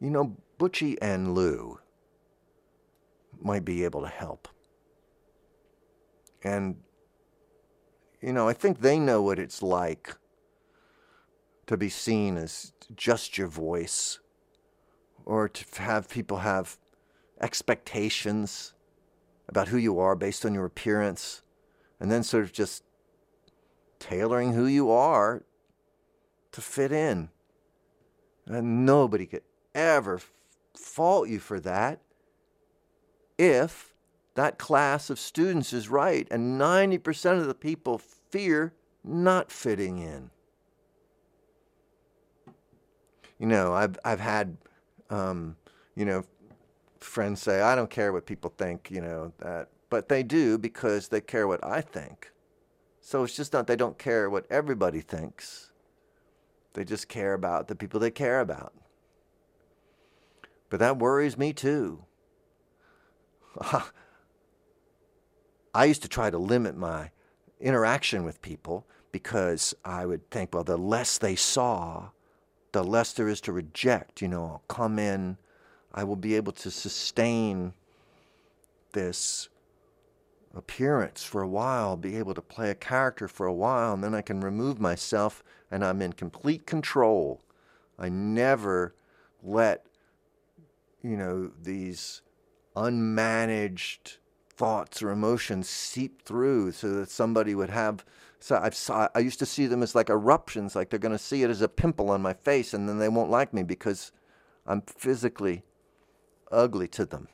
you 0.00 0.08
know, 0.08 0.36
Butchie 0.58 0.96
and 1.02 1.34
Lou 1.34 1.80
might 3.40 3.64
be 3.64 3.82
able 3.82 4.02
to 4.02 4.08
help. 4.08 4.46
And, 6.44 6.76
you 8.20 8.32
know, 8.32 8.48
I 8.48 8.52
think 8.52 8.80
they 8.80 8.98
know 8.98 9.22
what 9.22 9.38
it's 9.38 9.62
like 9.62 10.16
to 11.66 11.76
be 11.76 11.88
seen 11.88 12.36
as 12.36 12.72
just 12.94 13.36
your 13.36 13.48
voice 13.48 14.20
or 15.24 15.48
to 15.48 15.82
have 15.82 16.08
people 16.08 16.38
have 16.38 16.78
expectations 17.40 18.72
about 19.48 19.68
who 19.68 19.76
you 19.76 19.98
are 19.98 20.14
based 20.14 20.46
on 20.46 20.54
your 20.54 20.64
appearance 20.64 21.42
and 22.00 22.10
then 22.10 22.22
sort 22.22 22.44
of 22.44 22.52
just 22.52 22.84
tailoring 23.98 24.52
who 24.52 24.66
you 24.66 24.90
are 24.90 25.42
to 26.52 26.60
fit 26.60 26.92
in. 26.92 27.28
And 28.46 28.86
nobody 28.86 29.26
could 29.26 29.42
ever 29.74 30.20
fault 30.76 31.28
you 31.28 31.40
for 31.40 31.58
that 31.60 32.00
if 33.38 33.95
that 34.36 34.58
class 34.58 35.10
of 35.10 35.18
students 35.18 35.72
is 35.72 35.88
right 35.88 36.28
and 36.30 36.60
90% 36.60 37.38
of 37.38 37.46
the 37.46 37.54
people 37.54 37.98
fear 37.98 38.72
not 39.02 39.50
fitting 39.50 39.98
in. 39.98 40.30
You 43.38 43.46
know, 43.46 43.74
I've, 43.74 43.98
I've 44.04 44.20
had, 44.20 44.56
um, 45.10 45.56
you 45.94 46.04
know, 46.04 46.24
friends 47.00 47.42
say, 47.42 47.60
I 47.60 47.74
don't 47.74 47.90
care 47.90 48.12
what 48.12 48.26
people 48.26 48.52
think, 48.56 48.90
you 48.90 49.00
know, 49.00 49.32
that, 49.38 49.68
but 49.90 50.08
they 50.08 50.22
do 50.22 50.58
because 50.58 51.08
they 51.08 51.20
care 51.20 51.46
what 51.46 51.64
I 51.64 51.80
think. 51.80 52.30
So 53.00 53.24
it's 53.24 53.36
just 53.36 53.52
not 53.52 53.66
they 53.66 53.76
don't 53.76 53.98
care 53.98 54.28
what 54.28 54.46
everybody 54.50 55.00
thinks. 55.00 55.72
They 56.74 56.84
just 56.84 57.08
care 57.08 57.34
about 57.34 57.68
the 57.68 57.74
people 57.74 58.00
they 58.00 58.10
care 58.10 58.40
about. 58.40 58.74
But 60.68 60.80
that 60.80 60.98
worries 60.98 61.38
me 61.38 61.52
too. 61.52 62.04
I 65.76 65.84
used 65.84 66.00
to 66.02 66.08
try 66.08 66.30
to 66.30 66.38
limit 66.38 66.74
my 66.74 67.10
interaction 67.60 68.24
with 68.24 68.40
people 68.40 68.86
because 69.12 69.74
I 69.84 70.06
would 70.06 70.30
think, 70.30 70.54
well, 70.54 70.64
the 70.64 70.78
less 70.78 71.18
they 71.18 71.36
saw, 71.36 72.08
the 72.72 72.82
less 72.82 73.12
there 73.12 73.28
is 73.28 73.42
to 73.42 73.52
reject. 73.52 74.22
You 74.22 74.28
know, 74.28 74.44
I'll 74.44 74.62
come 74.68 74.98
in, 74.98 75.36
I 75.92 76.02
will 76.02 76.16
be 76.16 76.34
able 76.34 76.52
to 76.52 76.70
sustain 76.70 77.74
this 78.92 79.50
appearance 80.54 81.22
for 81.22 81.42
a 81.42 81.48
while, 81.48 81.98
be 81.98 82.16
able 82.16 82.32
to 82.32 82.40
play 82.40 82.70
a 82.70 82.74
character 82.74 83.28
for 83.28 83.44
a 83.44 83.52
while, 83.52 83.92
and 83.92 84.02
then 84.02 84.14
I 84.14 84.22
can 84.22 84.40
remove 84.40 84.80
myself 84.80 85.44
and 85.70 85.84
I'm 85.84 86.00
in 86.00 86.14
complete 86.14 86.66
control. 86.66 87.42
I 87.98 88.08
never 88.08 88.94
let, 89.42 89.84
you 91.02 91.18
know, 91.18 91.50
these 91.62 92.22
unmanaged 92.74 94.16
thoughts 94.56 95.02
or 95.02 95.10
emotions 95.10 95.68
seep 95.68 96.22
through 96.22 96.72
so 96.72 96.92
that 96.94 97.10
somebody 97.10 97.54
would 97.54 97.70
have 97.70 98.04
so 98.38 98.60
I've 98.62 98.74
saw, 98.74 99.08
I 99.14 99.20
used 99.20 99.38
to 99.38 99.46
see 99.46 99.66
them 99.66 99.82
as 99.82 99.94
like 99.94 100.10
eruptions 100.10 100.76
like 100.76 100.90
they're 100.90 100.98
going 100.98 101.12
to 101.12 101.18
see 101.18 101.42
it 101.42 101.50
as 101.50 101.62
a 101.62 101.68
pimple 101.68 102.10
on 102.10 102.22
my 102.22 102.32
face 102.32 102.74
and 102.74 102.88
then 102.88 102.98
they 102.98 103.08
won't 103.08 103.30
like 103.30 103.52
me 103.52 103.62
because 103.62 104.12
I'm 104.66 104.82
physically 104.82 105.64
ugly 106.50 106.88
to 106.88 107.04
them. 107.04 107.28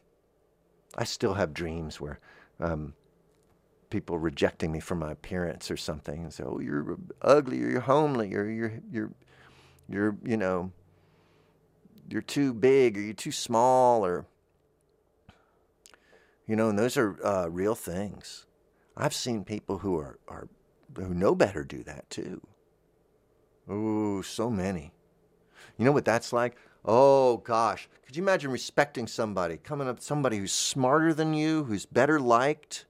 I 0.96 1.04
still 1.04 1.34
have 1.34 1.54
dreams 1.54 2.00
where 2.00 2.20
um, 2.60 2.94
people 3.90 4.18
rejecting 4.18 4.72
me 4.72 4.80
for 4.80 4.94
my 4.94 5.12
appearance 5.12 5.70
or 5.70 5.76
something 5.76 6.22
and 6.22 6.32
say, 6.32 6.44
"Oh, 6.44 6.58
you're 6.60 6.98
ugly, 7.22 7.62
or 7.62 7.68
you're 7.68 7.80
homely, 7.80 8.34
or 8.34 8.48
you're 8.48 8.80
you're 8.90 9.12
you're 9.88 10.16
you 10.22 10.36
know 10.36 10.72
you're 12.10 12.22
too 12.22 12.52
big, 12.52 12.98
or 12.98 13.00
you're 13.00 13.14
too 13.14 13.32
small, 13.32 14.04
or 14.04 14.26
you 16.46 16.56
know, 16.56 16.68
and 16.68 16.78
those 16.78 16.96
are 16.96 17.24
uh, 17.24 17.46
real 17.48 17.74
things. 17.74 18.46
I've 18.96 19.14
seen 19.14 19.44
people 19.44 19.78
who 19.78 19.96
are, 19.96 20.18
are 20.28 20.48
who 20.96 21.14
know 21.14 21.34
better 21.34 21.64
do 21.64 21.82
that 21.84 22.08
too. 22.10 22.40
Oh, 23.68 24.22
so 24.22 24.50
many. 24.50 24.92
You 25.78 25.84
know 25.84 25.92
what 25.92 26.04
that's 26.04 26.32
like? 26.32 26.56
Oh 26.84 27.38
gosh, 27.38 27.88
could 28.04 28.16
you 28.16 28.22
imagine 28.22 28.50
respecting 28.50 29.06
somebody, 29.06 29.56
coming 29.56 29.88
up 29.88 30.00
somebody 30.00 30.38
who's 30.38 30.52
smarter 30.52 31.14
than 31.14 31.32
you, 31.32 31.64
who's 31.64 31.86
better 31.86 32.18
liked, 32.18 32.86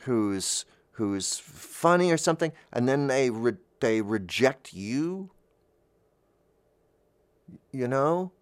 who's 0.00 0.64
who's 0.92 1.38
funny 1.38 2.10
or 2.10 2.16
something, 2.16 2.52
and 2.72 2.88
then 2.88 3.06
they 3.06 3.30
re- 3.30 3.52
they 3.80 4.02
reject 4.02 4.72
you? 4.72 5.30
You 7.70 7.86
know, 7.86 8.32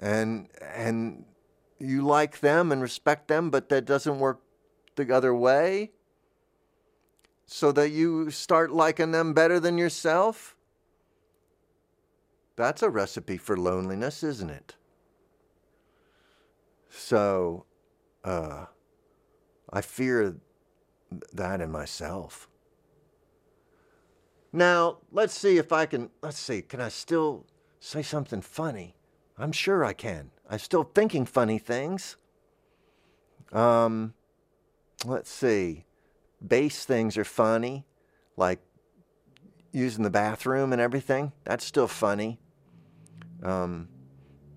and 0.00 0.48
and 0.60 1.24
you 1.80 2.02
like 2.02 2.40
them 2.40 2.70
and 2.70 2.82
respect 2.82 3.28
them, 3.28 3.50
but 3.50 3.68
that 3.70 3.84
doesn't 3.84 4.18
work 4.18 4.40
the 4.96 5.14
other 5.14 5.34
way? 5.34 5.90
So 7.46 7.72
that 7.72 7.90
you 7.90 8.30
start 8.30 8.70
liking 8.70 9.10
them 9.10 9.34
better 9.34 9.58
than 9.58 9.78
yourself? 9.78 10.54
That's 12.56 12.82
a 12.82 12.90
recipe 12.90 13.38
for 13.38 13.56
loneliness, 13.56 14.22
isn't 14.22 14.50
it? 14.50 14.76
So, 16.90 17.64
uh, 18.24 18.66
I 19.72 19.80
fear 19.80 20.36
that 21.32 21.60
in 21.60 21.70
myself. 21.70 22.48
Now, 24.52 24.98
let's 25.12 25.32
see 25.32 25.58
if 25.58 25.72
I 25.72 25.86
can. 25.86 26.10
Let's 26.22 26.38
see, 26.38 26.62
can 26.62 26.80
I 26.80 26.88
still 26.88 27.46
say 27.78 28.02
something 28.02 28.42
funny? 28.42 28.96
I'm 29.38 29.52
sure 29.52 29.84
I 29.84 29.92
can. 29.92 30.30
I'm 30.50 30.58
still 30.58 30.82
thinking 30.82 31.26
funny 31.26 31.58
things. 31.58 32.16
Um, 33.52 34.14
let's 35.04 35.30
see. 35.30 35.84
Base 36.46 36.84
things 36.84 37.16
are 37.16 37.24
funny, 37.24 37.86
like 38.36 38.58
using 39.72 40.02
the 40.02 40.10
bathroom 40.10 40.72
and 40.72 40.82
everything. 40.82 41.32
That's 41.44 41.64
still 41.64 41.86
funny. 41.86 42.40
Um, 43.44 43.88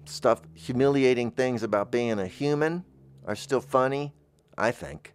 stuff, 0.05 0.41
humiliating 0.55 1.29
things 1.29 1.61
about 1.61 1.91
being 1.91 2.19
a 2.19 2.27
human 2.27 2.83
are 3.25 3.35
still 3.35 3.61
funny, 3.61 4.13
I 4.57 4.71
think. 4.71 5.13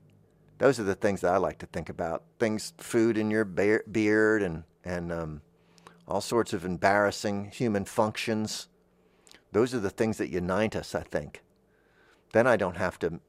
Those 0.59 0.79
are 0.79 0.85
the 0.85 0.95
things 0.95 1.23
that 1.23 1.35
I 1.35 1.39
like 1.39 1.59
to 1.59 1.67
think 1.67 1.89
about. 1.89 2.23
Things, 2.39 2.73
food 2.79 3.19
in 3.19 3.31
your 3.31 3.45
beard, 3.45 4.43
and 4.43 4.63
and 4.85 5.13
um, 5.13 5.43
all 6.07 6.21
sorts 6.21 6.53
of 6.53 6.65
embarrassing 6.65 7.51
human 7.53 7.85
functions 7.85 8.69
those 9.53 9.75
are 9.75 9.81
the 9.81 9.91
things 9.91 10.19
that 10.19 10.31
unite 10.31 10.77
us, 10.77 10.95
I 10.95 11.03
think. 11.03 11.43
Then 12.33 12.47
I 12.47 12.57
don't 12.57 12.77
have 12.77 12.99
to 13.01 13.21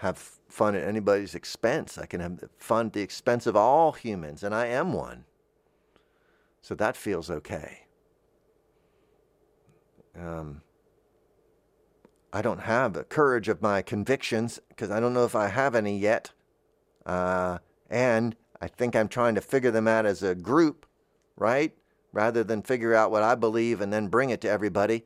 have 0.00 0.18
fun 0.48 0.74
at 0.74 0.86
anybody's 0.86 1.34
expense. 1.34 1.98
I 1.98 2.06
can 2.06 2.20
have 2.20 2.44
fun 2.58 2.86
at 2.86 2.92
the 2.92 3.00
expense 3.00 3.46
of 3.46 3.56
all 3.56 3.92
humans, 3.92 4.42
and 4.42 4.54
I 4.54 4.66
am 4.66 4.92
one. 4.92 5.24
So 6.62 6.74
that 6.74 6.96
feels 6.96 7.30
okay. 7.30 7.86
Um, 10.18 10.62
I 12.32 12.42
don't 12.42 12.60
have 12.60 12.92
the 12.92 13.04
courage 13.04 13.48
of 13.48 13.62
my 13.62 13.82
convictions 13.82 14.60
because 14.68 14.90
I 14.90 15.00
don't 15.00 15.14
know 15.14 15.24
if 15.24 15.34
I 15.34 15.48
have 15.48 15.74
any 15.74 15.98
yet. 15.98 16.32
Uh, 17.06 17.58
and 17.88 18.36
I 18.60 18.68
think 18.68 18.94
I'm 18.94 19.08
trying 19.08 19.34
to 19.34 19.40
figure 19.40 19.70
them 19.70 19.88
out 19.88 20.06
as 20.06 20.22
a 20.22 20.34
group, 20.34 20.86
right? 21.36 21.74
Rather 22.12 22.42
than 22.44 22.62
figure 22.62 22.94
out 22.94 23.10
what 23.10 23.22
I 23.22 23.34
believe 23.34 23.80
and 23.80 23.92
then 23.92 24.08
bring 24.08 24.30
it 24.30 24.40
to 24.42 24.50
everybody. 24.50 25.04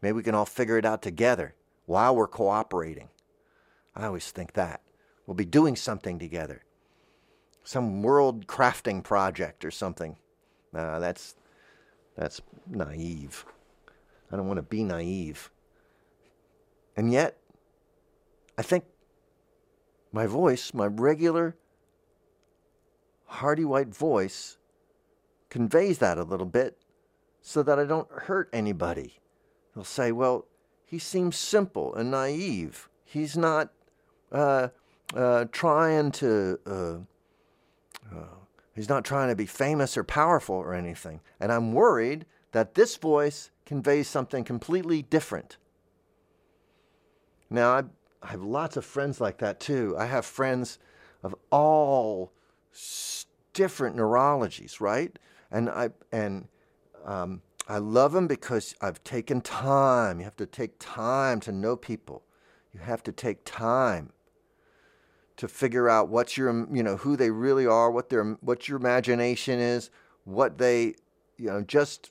Maybe 0.00 0.12
we 0.12 0.22
can 0.22 0.34
all 0.34 0.46
figure 0.46 0.78
it 0.78 0.84
out 0.84 1.02
together 1.02 1.54
while 1.86 2.14
we're 2.14 2.28
cooperating. 2.28 3.08
I 3.94 4.06
always 4.06 4.30
think 4.30 4.54
that. 4.54 4.82
We'll 5.26 5.34
be 5.34 5.44
doing 5.44 5.76
something 5.76 6.18
together. 6.18 6.64
Some 7.64 8.02
world 8.02 8.46
crafting 8.46 9.04
project 9.04 9.64
or 9.64 9.70
something. 9.70 10.16
Nah, 10.72 10.98
that's 10.98 11.36
that's 12.16 12.40
naive. 12.68 13.44
I 14.30 14.36
don't 14.36 14.48
want 14.48 14.58
to 14.58 14.62
be 14.62 14.82
naive. 14.82 15.50
And 16.96 17.12
yet, 17.12 17.38
I 18.58 18.62
think 18.62 18.84
my 20.12 20.26
voice, 20.26 20.74
my 20.74 20.86
regular, 20.86 21.56
hearty 23.26 23.64
white 23.64 23.94
voice, 23.94 24.58
conveys 25.52 25.98
that 25.98 26.16
a 26.16 26.22
little 26.22 26.46
bit 26.46 26.78
so 27.42 27.62
that 27.62 27.78
I 27.78 27.84
don't 27.84 28.10
hurt 28.10 28.48
anybody. 28.54 29.20
They'll 29.74 29.84
say, 29.84 30.10
well, 30.10 30.46
he 30.86 30.98
seems 30.98 31.36
simple 31.36 31.94
and 31.94 32.10
naive. 32.10 32.88
He's 33.04 33.36
not 33.36 33.70
uh, 34.32 34.68
uh, 35.14 35.44
trying 35.52 36.10
to, 36.12 36.58
uh, 36.66 36.96
uh, 38.10 38.34
he's 38.74 38.88
not 38.88 39.04
trying 39.04 39.28
to 39.28 39.36
be 39.36 39.44
famous 39.44 39.98
or 39.98 40.04
powerful 40.04 40.54
or 40.54 40.72
anything. 40.72 41.20
And 41.38 41.52
I'm 41.52 41.74
worried 41.74 42.24
that 42.52 42.74
this 42.74 42.96
voice 42.96 43.50
conveys 43.66 44.08
something 44.08 44.44
completely 44.44 45.02
different. 45.02 45.58
Now, 47.50 47.72
I, 47.72 47.82
I 48.22 48.28
have 48.28 48.42
lots 48.42 48.78
of 48.78 48.86
friends 48.86 49.20
like 49.20 49.36
that 49.38 49.60
too. 49.60 49.94
I 49.98 50.06
have 50.06 50.24
friends 50.24 50.78
of 51.22 51.34
all 51.50 52.32
different 53.52 53.96
neurologies, 53.96 54.80
right? 54.80 55.18
And 55.52 55.70
I 55.70 55.90
and 56.10 56.48
um, 57.04 57.42
I 57.68 57.78
love 57.78 58.12
them 58.12 58.26
because 58.26 58.74
I've 58.80 59.02
taken 59.04 59.40
time. 59.40 60.18
You 60.18 60.24
have 60.24 60.36
to 60.36 60.46
take 60.46 60.72
time 60.78 61.38
to 61.40 61.52
know 61.52 61.76
people. 61.76 62.22
You 62.72 62.80
have 62.80 63.02
to 63.04 63.12
take 63.12 63.44
time 63.44 64.12
to 65.36 65.46
figure 65.46 65.88
out 65.88 66.08
what's 66.08 66.36
your 66.36 66.66
you 66.74 66.82
know 66.82 66.96
who 66.96 67.16
they 67.16 67.30
really 67.30 67.66
are, 67.66 67.90
what 67.90 68.08
their 68.08 68.24
what 68.40 68.68
your 68.68 68.78
imagination 68.78 69.60
is, 69.60 69.90
what 70.24 70.58
they 70.58 70.94
you 71.36 71.46
know 71.46 71.60
just 71.60 72.10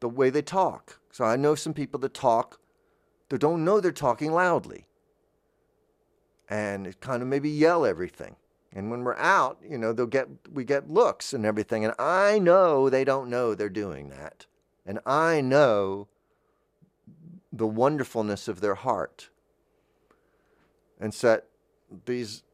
the 0.00 0.08
way 0.08 0.30
they 0.30 0.42
talk. 0.42 1.00
So 1.10 1.24
I 1.24 1.36
know 1.36 1.54
some 1.54 1.74
people 1.74 1.98
that 2.00 2.14
talk 2.14 2.60
they 3.32 3.38
don't 3.38 3.64
know 3.64 3.80
they're 3.80 3.92
talking 3.92 4.30
loudly. 4.30 4.86
And 6.50 7.00
kind 7.00 7.22
of 7.22 7.28
maybe 7.28 7.48
yell 7.48 7.86
everything. 7.86 8.36
And 8.74 8.90
when 8.90 9.04
we're 9.04 9.16
out, 9.16 9.58
you 9.68 9.76
know, 9.76 9.92
they'll 9.92 10.06
get 10.06 10.28
we 10.50 10.64
get 10.64 10.90
looks 10.90 11.32
and 11.32 11.44
everything. 11.44 11.84
And 11.84 11.94
I 11.98 12.38
know 12.38 12.88
they 12.88 13.04
don't 13.04 13.28
know 13.28 13.54
they're 13.54 13.68
doing 13.68 14.08
that. 14.08 14.46
And 14.86 14.98
I 15.04 15.40
know 15.40 16.08
the 17.52 17.66
wonderfulness 17.66 18.48
of 18.48 18.60
their 18.60 18.74
heart. 18.74 19.28
And 20.98 21.12
set 21.12 21.46
these 22.06 22.44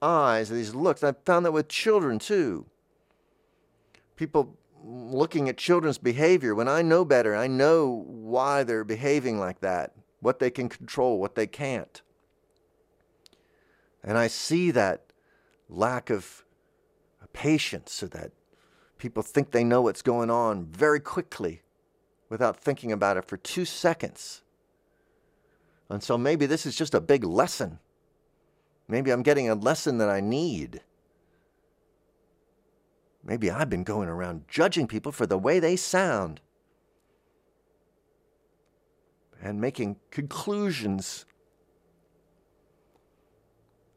eyes, 0.00 0.48
these 0.48 0.74
looks. 0.74 1.02
I 1.02 1.12
found 1.24 1.44
that 1.46 1.52
with 1.52 1.68
children 1.68 2.18
too. 2.18 2.66
People 4.14 4.56
looking 4.84 5.48
at 5.48 5.56
children's 5.56 5.98
behavior, 5.98 6.54
when 6.54 6.68
I 6.68 6.82
know 6.82 7.04
better, 7.04 7.34
I 7.34 7.46
know 7.46 8.04
why 8.06 8.62
they're 8.62 8.84
behaving 8.84 9.38
like 9.38 9.60
that, 9.60 9.92
what 10.20 10.38
they 10.38 10.50
can 10.50 10.68
control, 10.68 11.18
what 11.18 11.34
they 11.34 11.46
can't. 11.46 12.00
And 14.04 14.16
I 14.16 14.28
see 14.28 14.70
that 14.70 15.07
lack 15.68 16.10
of 16.10 16.44
patience 17.32 17.92
so 17.92 18.06
that 18.08 18.32
people 18.98 19.22
think 19.22 19.50
they 19.50 19.64
know 19.64 19.82
what's 19.82 20.02
going 20.02 20.30
on 20.30 20.64
very 20.66 20.98
quickly 20.98 21.62
without 22.28 22.56
thinking 22.56 22.90
about 22.90 23.16
it 23.16 23.24
for 23.24 23.36
two 23.36 23.64
seconds. 23.64 24.42
And 25.88 26.02
so 26.02 26.18
maybe 26.18 26.46
this 26.46 26.66
is 26.66 26.76
just 26.76 26.94
a 26.94 27.00
big 27.00 27.24
lesson. 27.24 27.78
Maybe 28.88 29.10
I'm 29.10 29.22
getting 29.22 29.48
a 29.48 29.54
lesson 29.54 29.98
that 29.98 30.08
I 30.08 30.20
need. 30.20 30.80
Maybe 33.22 33.50
I've 33.50 33.70
been 33.70 33.84
going 33.84 34.08
around 34.08 34.48
judging 34.48 34.86
people 34.86 35.12
for 35.12 35.26
the 35.26 35.38
way 35.38 35.60
they 35.60 35.76
sound 35.76 36.40
and 39.40 39.60
making 39.60 39.96
conclusions. 40.10 41.24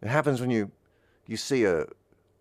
It 0.01 0.09
happens 0.09 0.39
when 0.39 0.51
you 0.51 0.72
you 1.32 1.38
see 1.38 1.63
a 1.63 1.86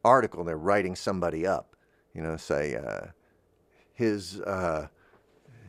article 0.05 0.43
they're 0.43 0.59
writing 0.59 0.97
somebody 0.97 1.47
up, 1.47 1.77
you 2.13 2.21
know, 2.21 2.37
say 2.37 2.75
uh, 2.75 3.07
his 3.95 4.41
uh, 4.41 4.89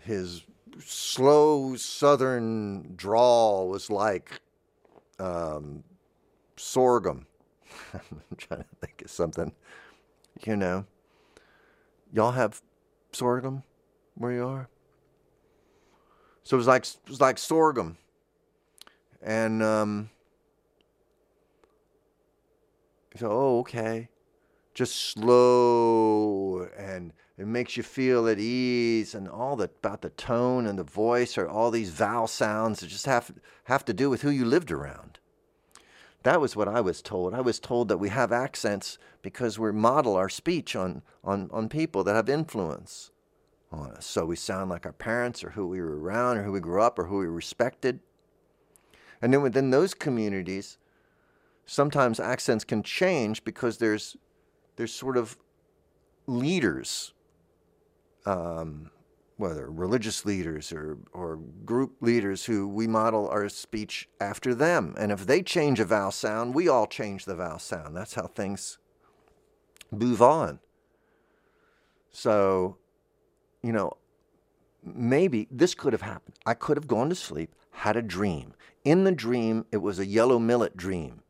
his 0.03 0.43
slow 0.83 1.75
southern 1.75 2.95
drawl 2.95 3.69
was 3.69 3.91
like 3.91 4.41
um, 5.19 5.83
sorghum. 6.57 7.27
I'm 7.93 8.01
trying 8.37 8.63
to 8.63 8.75
think 8.79 9.03
of 9.03 9.11
something, 9.11 9.51
you 10.43 10.55
know. 10.55 10.85
Y'all 12.11 12.31
have 12.31 12.59
sorghum 13.11 13.61
where 14.15 14.31
you 14.31 14.47
are? 14.47 14.67
So 16.41 16.55
it 16.55 16.57
was 16.57 16.67
like 16.67 16.85
it 16.85 17.07
was 17.07 17.21
like 17.21 17.37
sorghum, 17.37 17.97
and 19.21 19.61
um, 19.61 20.09
so 23.15 23.29
oh 23.31 23.59
okay, 23.59 24.09
just 24.73 24.95
slow 24.95 26.67
and 26.77 27.13
it 27.37 27.47
makes 27.47 27.75
you 27.75 27.83
feel 27.83 28.27
at 28.27 28.39
ease 28.39 29.15
and 29.15 29.27
all 29.27 29.55
the 29.55 29.65
about 29.65 30.01
the 30.01 30.09
tone 30.11 30.67
and 30.67 30.77
the 30.77 30.83
voice 30.83 31.37
or 31.37 31.47
all 31.47 31.71
these 31.71 31.89
vowel 31.89 32.27
sounds 32.27 32.79
that 32.79 32.87
just 32.87 33.05
have 33.05 33.31
have 33.65 33.83
to 33.85 33.93
do 33.93 34.09
with 34.09 34.21
who 34.21 34.29
you 34.29 34.45
lived 34.45 34.71
around. 34.71 35.19
That 36.23 36.39
was 36.39 36.55
what 36.55 36.67
I 36.67 36.81
was 36.81 37.01
told. 37.01 37.33
I 37.33 37.41
was 37.41 37.59
told 37.59 37.87
that 37.87 37.97
we 37.97 38.09
have 38.09 38.31
accents 38.31 38.99
because 39.21 39.57
we 39.57 39.71
model 39.71 40.15
our 40.15 40.29
speech 40.29 40.75
on, 40.75 41.01
on, 41.23 41.49
on 41.51 41.67
people 41.67 42.03
that 42.03 42.15
have 42.15 42.29
influence 42.29 43.09
on 43.71 43.91
us. 43.91 44.05
So 44.05 44.25
we 44.25 44.35
sound 44.35 44.69
like 44.69 44.85
our 44.85 44.93
parents 44.93 45.43
or 45.43 45.51
who 45.51 45.67
we 45.67 45.81
were 45.81 45.99
around 45.99 46.37
or 46.37 46.43
who 46.43 46.51
we 46.51 46.59
grew 46.59 46.81
up 46.81 46.99
or 46.99 47.05
who 47.05 47.17
we 47.19 47.25
respected. 47.25 48.01
And 49.21 49.33
then 49.33 49.41
within 49.41 49.71
those 49.71 49.93
communities, 49.93 50.77
sometimes 51.71 52.19
accents 52.19 52.65
can 52.65 52.83
change 52.83 53.45
because 53.45 53.77
there's 53.77 54.17
there's 54.75 54.93
sort 54.93 55.15
of 55.15 55.37
leaders, 56.27 57.13
um, 58.25 58.91
whether 59.37 59.69
religious 59.71 60.25
leaders 60.25 60.73
or, 60.73 60.97
or 61.13 61.37
group 61.65 61.93
leaders 62.01 62.45
who 62.45 62.67
we 62.67 62.87
model 62.87 63.27
our 63.29 63.47
speech 63.47 64.09
after 64.19 64.53
them. 64.53 64.93
And 64.97 65.11
if 65.11 65.25
they 65.25 65.41
change 65.41 65.79
a 65.79 65.85
vowel 65.85 66.11
sound, 66.11 66.55
we 66.55 66.67
all 66.67 66.87
change 66.87 67.23
the 67.25 67.35
vowel 67.35 67.59
sound. 67.59 67.95
That's 67.95 68.15
how 68.15 68.27
things 68.27 68.77
move 69.91 70.21
on. 70.21 70.59
So, 72.11 72.77
you 73.63 73.71
know, 73.71 73.93
maybe 74.83 75.47
this 75.49 75.73
could 75.73 75.93
have 75.93 76.01
happened. 76.01 76.35
I 76.45 76.53
could 76.53 76.75
have 76.75 76.87
gone 76.87 77.09
to 77.09 77.15
sleep, 77.15 77.55
had 77.71 77.95
a 77.95 78.01
dream. 78.01 78.53
In 78.83 79.03
the 79.05 79.11
dream, 79.11 79.65
it 79.71 79.77
was 79.77 79.99
a 79.99 80.05
yellow 80.05 80.39
millet 80.39 80.75
dream, 80.75 81.21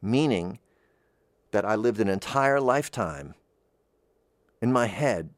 meaning 0.00 0.58
that 1.50 1.64
I 1.64 1.74
lived 1.74 2.00
an 2.00 2.08
entire 2.08 2.60
lifetime 2.60 3.34
in 4.60 4.72
my 4.72 4.86
head 4.86 5.30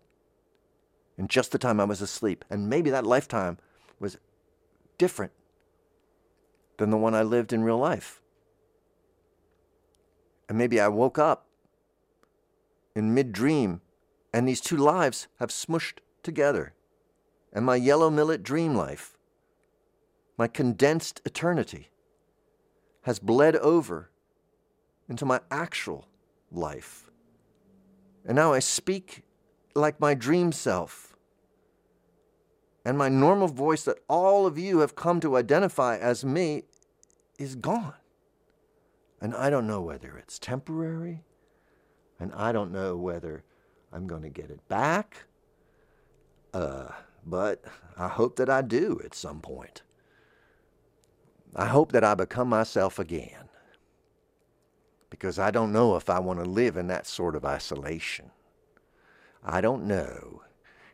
in 1.16 1.28
just 1.28 1.52
the 1.52 1.58
time 1.58 1.80
I 1.80 1.84
was 1.84 2.00
asleep. 2.00 2.44
And 2.50 2.68
maybe 2.68 2.90
that 2.90 3.06
lifetime 3.06 3.58
was 3.98 4.16
different 4.98 5.32
than 6.78 6.90
the 6.90 6.96
one 6.96 7.14
I 7.14 7.22
lived 7.22 7.52
in 7.52 7.62
real 7.62 7.78
life. 7.78 8.22
And 10.48 10.56
maybe 10.58 10.80
I 10.80 10.88
woke 10.88 11.18
up 11.18 11.46
in 12.96 13.14
mid 13.14 13.32
dream 13.32 13.82
and 14.32 14.48
these 14.48 14.60
two 14.60 14.76
lives 14.76 15.28
have 15.38 15.50
smushed 15.50 15.98
together. 16.22 16.72
And 17.52 17.64
my 17.64 17.76
yellow 17.76 18.10
millet 18.10 18.42
dream 18.42 18.74
life, 18.74 19.16
my 20.38 20.46
condensed 20.46 21.20
eternity, 21.24 21.90
has 23.02 23.18
bled 23.18 23.56
over 23.56 24.09
into 25.10 25.26
my 25.26 25.40
actual 25.50 26.06
life. 26.52 27.10
And 28.24 28.36
now 28.36 28.52
I 28.52 28.60
speak 28.60 29.24
like 29.74 30.00
my 30.00 30.14
dream 30.14 30.52
self. 30.52 31.16
And 32.84 32.96
my 32.96 33.08
normal 33.08 33.48
voice 33.48 33.82
that 33.84 33.98
all 34.08 34.46
of 34.46 34.56
you 34.56 34.78
have 34.78 34.94
come 34.94 35.20
to 35.20 35.36
identify 35.36 35.98
as 35.98 36.24
me 36.24 36.62
is 37.38 37.56
gone. 37.56 37.94
And 39.20 39.34
I 39.34 39.50
don't 39.50 39.66
know 39.66 39.82
whether 39.82 40.16
it's 40.16 40.38
temporary, 40.38 41.24
and 42.18 42.32
I 42.32 42.52
don't 42.52 42.72
know 42.72 42.96
whether 42.96 43.44
I'm 43.92 44.06
going 44.06 44.22
to 44.22 44.30
get 44.30 44.50
it 44.50 44.66
back. 44.68 45.24
Uh, 46.54 46.88
but 47.26 47.62
I 47.98 48.08
hope 48.08 48.36
that 48.36 48.48
I 48.48 48.62
do 48.62 48.98
at 49.04 49.14
some 49.14 49.40
point. 49.40 49.82
I 51.54 51.66
hope 51.66 51.92
that 51.92 52.04
I 52.04 52.14
become 52.14 52.48
myself 52.48 52.98
again 52.98 53.49
because 55.20 55.38
I 55.38 55.50
don't 55.50 55.70
know 55.70 55.96
if 55.96 56.08
I 56.08 56.18
want 56.18 56.42
to 56.42 56.48
live 56.48 56.78
in 56.78 56.86
that 56.86 57.06
sort 57.06 57.36
of 57.36 57.44
isolation. 57.44 58.30
I 59.44 59.60
don't 59.60 59.84
know 59.84 60.40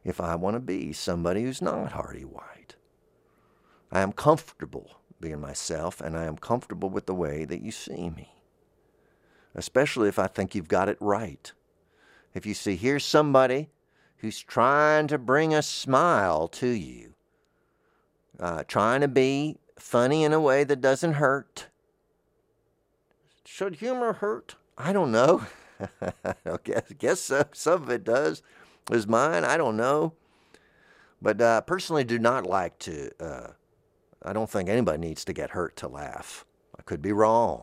if 0.02 0.20
I 0.20 0.34
want 0.34 0.56
to 0.56 0.60
be 0.60 0.92
somebody 0.92 1.44
who's 1.44 1.62
not 1.62 1.92
Hearty 1.92 2.24
White. 2.24 2.74
I 3.92 4.00
am 4.00 4.10
comfortable 4.10 4.98
being 5.20 5.40
myself, 5.40 6.00
and 6.00 6.18
I 6.18 6.24
am 6.24 6.36
comfortable 6.36 6.90
with 6.90 7.06
the 7.06 7.14
way 7.14 7.44
that 7.44 7.62
you 7.62 7.70
see 7.70 8.10
me, 8.10 8.32
especially 9.54 10.08
if 10.08 10.18
I 10.18 10.26
think 10.26 10.56
you've 10.56 10.66
got 10.66 10.88
it 10.88 10.98
right. 11.00 11.52
If 12.34 12.44
you 12.46 12.54
see, 12.54 12.74
here's 12.74 13.04
somebody 13.04 13.70
who's 14.16 14.40
trying 14.40 15.06
to 15.06 15.18
bring 15.18 15.54
a 15.54 15.62
smile 15.62 16.48
to 16.48 16.66
you, 16.66 17.14
uh, 18.40 18.64
trying 18.64 19.02
to 19.02 19.08
be 19.08 19.58
funny 19.78 20.24
in 20.24 20.32
a 20.32 20.40
way 20.40 20.64
that 20.64 20.80
doesn't 20.80 21.14
hurt, 21.14 21.68
should 23.46 23.76
humor 23.76 24.14
hurt? 24.14 24.56
I 24.76 24.92
don't 24.92 25.12
know. 25.12 25.46
I 26.00 26.34
guess, 26.64 26.92
guess 26.98 27.20
so. 27.20 27.44
some 27.52 27.82
of 27.82 27.90
it 27.90 28.04
does. 28.04 28.42
Is 28.90 29.06
mine? 29.06 29.44
I 29.44 29.56
don't 29.56 29.76
know. 29.76 30.12
But 31.20 31.40
uh, 31.40 31.60
personally, 31.62 32.04
do 32.04 32.18
not 32.18 32.46
like 32.46 32.78
to. 32.80 33.10
Uh, 33.18 33.48
I 34.22 34.32
don't 34.32 34.50
think 34.50 34.68
anybody 34.68 34.98
needs 34.98 35.24
to 35.24 35.32
get 35.32 35.50
hurt 35.50 35.76
to 35.76 35.88
laugh. 35.88 36.44
I 36.78 36.82
could 36.82 37.02
be 37.02 37.12
wrong. 37.12 37.62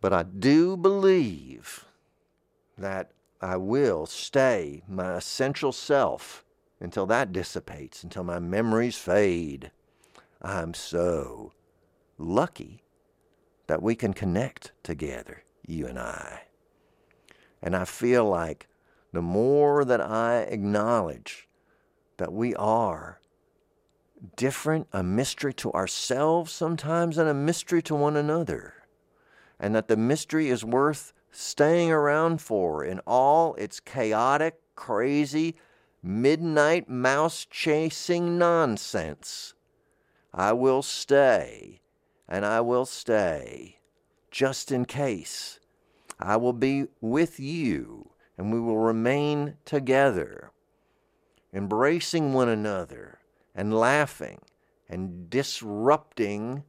But 0.00 0.12
I 0.12 0.22
do 0.22 0.76
believe 0.76 1.84
that 2.76 3.10
I 3.40 3.56
will 3.56 4.06
stay 4.06 4.82
my 4.88 5.16
essential 5.16 5.72
self 5.72 6.44
until 6.80 7.06
that 7.06 7.32
dissipates, 7.32 8.04
until 8.04 8.22
my 8.24 8.38
memories 8.38 8.96
fade. 8.96 9.72
I'm 10.40 10.72
so 10.74 11.52
lucky 12.16 12.84
that 13.68 13.82
we 13.82 13.94
can 13.94 14.12
connect 14.12 14.72
together, 14.82 15.44
you 15.66 15.86
and 15.86 15.98
I. 15.98 16.42
And 17.62 17.76
I 17.76 17.84
feel 17.84 18.24
like 18.24 18.66
the 19.12 19.22
more 19.22 19.84
that 19.84 20.00
I 20.00 20.40
acknowledge 20.40 21.48
that 22.16 22.32
we 22.32 22.54
are 22.56 23.20
different, 24.36 24.88
a 24.92 25.02
mystery 25.02 25.54
to 25.54 25.72
ourselves 25.72 26.50
sometimes, 26.50 27.18
and 27.18 27.28
a 27.28 27.34
mystery 27.34 27.82
to 27.82 27.94
one 27.94 28.16
another, 28.16 28.74
and 29.60 29.74
that 29.74 29.88
the 29.88 29.96
mystery 29.96 30.48
is 30.48 30.64
worth 30.64 31.12
staying 31.30 31.90
around 31.90 32.40
for 32.40 32.84
in 32.84 33.00
all 33.06 33.54
its 33.54 33.80
chaotic, 33.80 34.60
crazy, 34.74 35.56
midnight 36.02 36.88
mouse 36.88 37.46
chasing 37.50 38.38
nonsense. 38.38 39.54
I 40.32 40.52
will 40.52 40.82
stay, 40.82 41.80
and 42.28 42.44
I 42.44 42.60
will 42.60 42.84
stay, 42.84 43.78
just 44.30 44.70
in 44.70 44.84
case. 44.84 45.60
I 46.20 46.36
will 46.36 46.52
be 46.52 46.86
with 47.00 47.40
you, 47.40 48.10
and 48.36 48.52
we 48.52 48.60
will 48.60 48.78
remain 48.78 49.56
together, 49.64 50.50
embracing 51.52 52.32
one 52.32 52.48
another, 52.48 53.18
and 53.54 53.72
laughing, 53.72 54.40
and 54.88 55.30
disrupting 55.30 56.64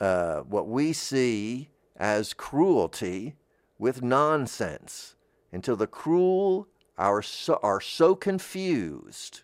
uh, 0.00 0.40
what 0.40 0.68
we 0.68 0.92
see 0.92 1.70
as 1.96 2.34
cruelty 2.34 3.34
with 3.78 4.02
nonsense 4.02 5.16
until 5.52 5.76
the 5.76 5.86
cruel 5.86 6.68
are 6.96 7.22
so, 7.22 7.58
are 7.62 7.80
so 7.80 8.14
confused 8.14 9.42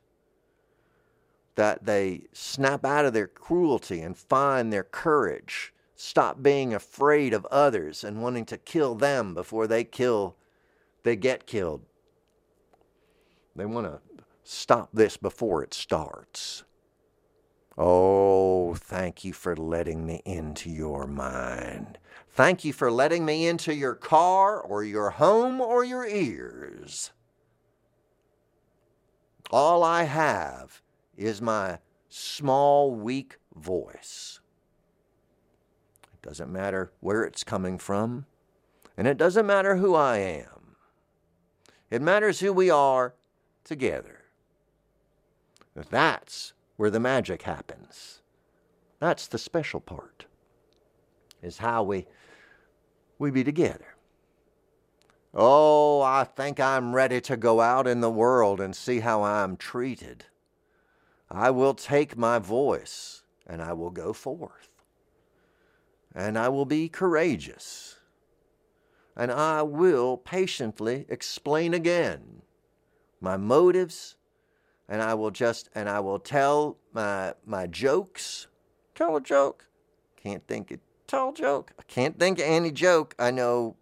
that 1.58 1.86
they 1.86 2.22
snap 2.32 2.84
out 2.84 3.04
of 3.04 3.12
their 3.12 3.26
cruelty 3.26 4.00
and 4.00 4.16
find 4.16 4.72
their 4.72 4.84
courage, 4.84 5.74
stop 5.96 6.40
being 6.40 6.72
afraid 6.72 7.34
of 7.34 7.44
others 7.46 8.04
and 8.04 8.22
wanting 8.22 8.44
to 8.44 8.56
kill 8.56 8.94
them 8.94 9.34
before 9.34 9.66
they 9.66 9.82
kill 9.82 10.36
they 11.02 11.16
get 11.16 11.46
killed. 11.46 11.82
They 13.56 13.66
want 13.66 13.86
to 13.86 14.00
stop 14.44 14.90
this 14.92 15.16
before 15.16 15.64
it 15.64 15.74
starts. 15.74 16.62
Oh, 17.76 18.74
thank 18.74 19.24
you 19.24 19.32
for 19.32 19.56
letting 19.56 20.06
me 20.06 20.22
into 20.24 20.70
your 20.70 21.08
mind. 21.08 21.98
Thank 22.30 22.64
you 22.64 22.72
for 22.72 22.92
letting 22.92 23.24
me 23.24 23.48
into 23.48 23.74
your 23.74 23.94
car 23.94 24.60
or 24.60 24.84
your 24.84 25.10
home 25.10 25.60
or 25.60 25.84
your 25.84 26.06
ears. 26.06 27.10
All 29.50 29.82
I 29.82 30.04
have 30.04 30.82
is 31.18 31.42
my 31.42 31.78
small, 32.08 32.94
weak 32.94 33.38
voice. 33.54 34.40
It 36.14 36.22
doesn't 36.22 36.50
matter 36.50 36.92
where 37.00 37.24
it's 37.24 37.44
coming 37.44 37.78
from, 37.78 38.26
and 38.96 39.06
it 39.06 39.18
doesn't 39.18 39.46
matter 39.46 39.76
who 39.76 39.94
I 39.94 40.18
am. 40.18 40.76
It 41.90 42.02
matters 42.02 42.40
who 42.40 42.52
we 42.52 42.70
are 42.70 43.14
together. 43.64 44.24
That's 45.74 46.52
where 46.76 46.90
the 46.90 47.00
magic 47.00 47.42
happens. 47.42 48.22
That's 49.00 49.26
the 49.26 49.38
special 49.38 49.80
part, 49.80 50.26
is 51.42 51.58
how 51.58 51.82
we, 51.82 52.06
we 53.18 53.30
be 53.30 53.44
together. 53.44 53.94
Oh, 55.34 56.00
I 56.00 56.24
think 56.24 56.58
I'm 56.58 56.94
ready 56.94 57.20
to 57.22 57.36
go 57.36 57.60
out 57.60 57.86
in 57.86 58.00
the 58.00 58.10
world 58.10 58.60
and 58.60 58.74
see 58.74 59.00
how 59.00 59.22
I'm 59.22 59.56
treated. 59.56 60.24
I 61.30 61.50
will 61.50 61.74
take 61.74 62.16
my 62.16 62.38
voice 62.38 63.22
and 63.46 63.62
I 63.62 63.72
will 63.72 63.90
go 63.90 64.12
forth. 64.12 64.68
And 66.14 66.38
I 66.38 66.48
will 66.48 66.64
be 66.64 66.88
courageous. 66.88 67.96
And 69.16 69.30
I 69.30 69.62
will 69.62 70.16
patiently 70.16 71.06
explain 71.08 71.74
again 71.74 72.42
my 73.20 73.36
motives. 73.36 74.16
And 74.88 75.02
I 75.02 75.14
will 75.14 75.30
just, 75.30 75.68
and 75.74 75.88
I 75.88 76.00
will 76.00 76.18
tell 76.18 76.78
my, 76.92 77.34
my 77.44 77.66
jokes. 77.66 78.46
Tell 78.94 79.16
a 79.16 79.20
joke. 79.20 79.66
Can't 80.16 80.46
think 80.46 80.70
it. 80.72 80.80
Tell 81.06 81.32
joke. 81.32 81.72
I 81.78 81.82
can't 81.82 82.18
think 82.18 82.38
of 82.38 82.46
any 82.46 82.70
joke. 82.70 83.14
I 83.18 83.30
know 83.30 83.76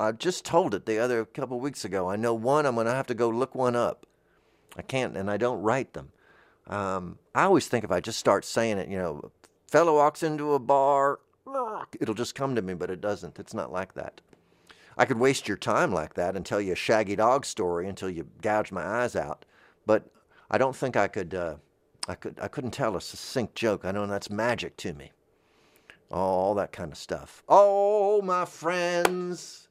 I 0.00 0.12
just 0.12 0.44
told 0.44 0.74
it 0.74 0.86
the 0.86 0.98
other 0.98 1.24
couple 1.24 1.58
weeks 1.58 1.84
ago. 1.84 2.08
I 2.08 2.16
know 2.16 2.34
one. 2.34 2.66
I'm 2.66 2.74
going 2.74 2.86
to 2.86 2.92
have 2.92 3.08
to 3.08 3.14
go 3.14 3.28
look 3.28 3.54
one 3.54 3.74
up. 3.74 4.06
I 4.76 4.82
can't, 4.82 5.16
and 5.16 5.30
I 5.30 5.36
don't 5.36 5.62
write 5.62 5.94
them. 5.94 6.12
Um, 6.68 7.18
I 7.34 7.44
always 7.44 7.66
think 7.66 7.84
if 7.84 7.90
I 7.90 8.00
just 8.00 8.18
start 8.18 8.44
saying 8.44 8.78
it, 8.78 8.88
you 8.88 8.98
know, 8.98 9.32
fellow 9.66 9.96
walks 9.96 10.22
into 10.22 10.52
a 10.52 10.58
bar, 10.58 11.20
it'll 12.00 12.14
just 12.14 12.34
come 12.34 12.54
to 12.54 12.62
me, 12.62 12.74
but 12.74 12.90
it 12.90 13.00
doesn't. 13.00 13.38
It's 13.38 13.54
not 13.54 13.72
like 13.72 13.94
that. 13.94 14.20
I 14.96 15.04
could 15.04 15.18
waste 15.18 15.48
your 15.48 15.56
time 15.56 15.92
like 15.92 16.14
that 16.14 16.36
and 16.36 16.44
tell 16.44 16.60
you 16.60 16.72
a 16.72 16.76
shaggy 16.76 17.16
dog 17.16 17.46
story 17.46 17.88
until 17.88 18.10
you 18.10 18.26
gouge 18.42 18.72
my 18.72 18.84
eyes 18.84 19.14
out, 19.16 19.44
but 19.86 20.10
I 20.50 20.58
don't 20.58 20.76
think 20.76 20.96
I 20.96 21.08
could. 21.08 21.34
Uh, 21.34 21.56
I 22.08 22.14
could. 22.14 22.38
I 22.40 22.48
couldn't 22.48 22.72
tell 22.72 22.96
a 22.96 23.00
succinct 23.00 23.54
joke. 23.54 23.84
I 23.84 23.92
know 23.92 24.06
that's 24.06 24.30
magic 24.30 24.76
to 24.78 24.92
me. 24.94 25.12
All 26.10 26.54
that 26.54 26.72
kind 26.72 26.90
of 26.90 26.98
stuff. 26.98 27.42
Oh, 27.48 28.22
my 28.22 28.44
friends. 28.44 29.68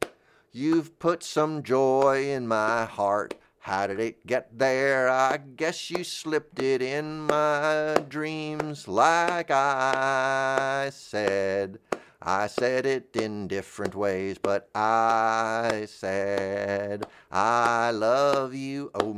You've 0.51 0.97
put 0.97 1.23
some 1.23 1.61
joy 1.61 2.29
in 2.29 2.47
my 2.47 2.85
heart. 2.85 3.33
How 3.68 3.86
did 3.86 3.99
it 3.99 4.26
get 4.26 4.57
there? 4.57 5.09
I 5.09 5.36
guess 5.36 5.91
you 5.91 6.05
slipped 6.05 6.61
it 6.61 6.82
in 6.82 7.28
my 7.28 7.97
dreams 8.07 8.88
like 8.88 9.51
I 9.51 10.89
said. 10.93 11.78
I 12.22 12.47
said 12.47 12.86
it 12.86 13.13
in 13.13 13.49
different 13.49 13.93
ways, 13.93 14.38
but 14.38 14.70
I 14.74 15.86
said 15.89 17.07
I 17.30 17.91
love 17.91 18.55
you. 18.55 18.89
Oh, 18.95 19.11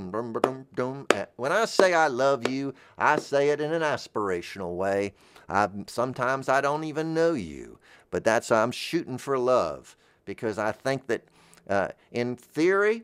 when 1.35 1.51
I 1.51 1.65
say 1.65 1.93
I 1.93 2.07
love 2.07 2.49
you, 2.49 2.73
I 2.97 3.17
say 3.17 3.49
it 3.49 3.61
in 3.61 3.71
an 3.71 3.83
aspirational 3.83 4.75
way. 4.75 5.13
I, 5.47 5.69
sometimes 5.85 6.49
I 6.49 6.59
don't 6.59 6.85
even 6.85 7.13
know 7.13 7.33
you, 7.33 7.77
but 8.09 8.23
that's 8.23 8.51
I'm 8.51 8.71
shooting 8.71 9.19
for 9.19 9.37
love 9.37 9.95
because 10.25 10.57
I 10.57 10.71
think 10.71 11.05
that 11.05 11.21
uh, 11.69 11.89
in 12.11 12.35
theory, 12.35 13.03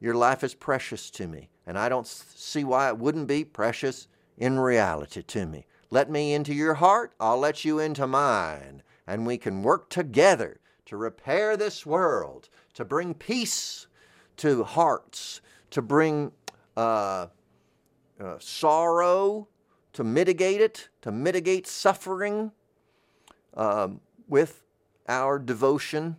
your 0.00 0.14
life 0.14 0.44
is 0.44 0.54
precious 0.54 1.10
to 1.10 1.26
me, 1.26 1.48
and 1.66 1.78
I 1.78 1.88
don't 1.88 2.06
see 2.06 2.64
why 2.64 2.88
it 2.88 2.98
wouldn't 2.98 3.28
be 3.28 3.44
precious 3.44 4.08
in 4.36 4.58
reality 4.58 5.22
to 5.22 5.46
me. 5.46 5.66
Let 5.90 6.10
me 6.10 6.34
into 6.34 6.52
your 6.52 6.74
heart, 6.74 7.14
I'll 7.20 7.38
let 7.38 7.64
you 7.64 7.78
into 7.78 8.06
mine, 8.06 8.82
and 9.06 9.26
we 9.26 9.38
can 9.38 9.62
work 9.62 9.88
together 9.88 10.60
to 10.86 10.96
repair 10.96 11.56
this 11.56 11.86
world, 11.86 12.48
to 12.74 12.84
bring 12.84 13.14
peace 13.14 13.86
to 14.38 14.64
hearts, 14.64 15.40
to 15.70 15.82
bring 15.82 16.32
uh, 16.76 17.28
uh, 18.20 18.36
sorrow, 18.38 19.48
to 19.92 20.04
mitigate 20.04 20.60
it, 20.60 20.88
to 21.02 21.10
mitigate 21.10 21.66
suffering 21.66 22.52
um, 23.54 24.00
with 24.28 24.62
our 25.08 25.38
devotion 25.38 26.16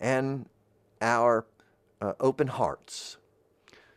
and 0.00 0.46
our 1.00 1.46
uh, 2.00 2.12
open 2.20 2.46
hearts. 2.46 3.16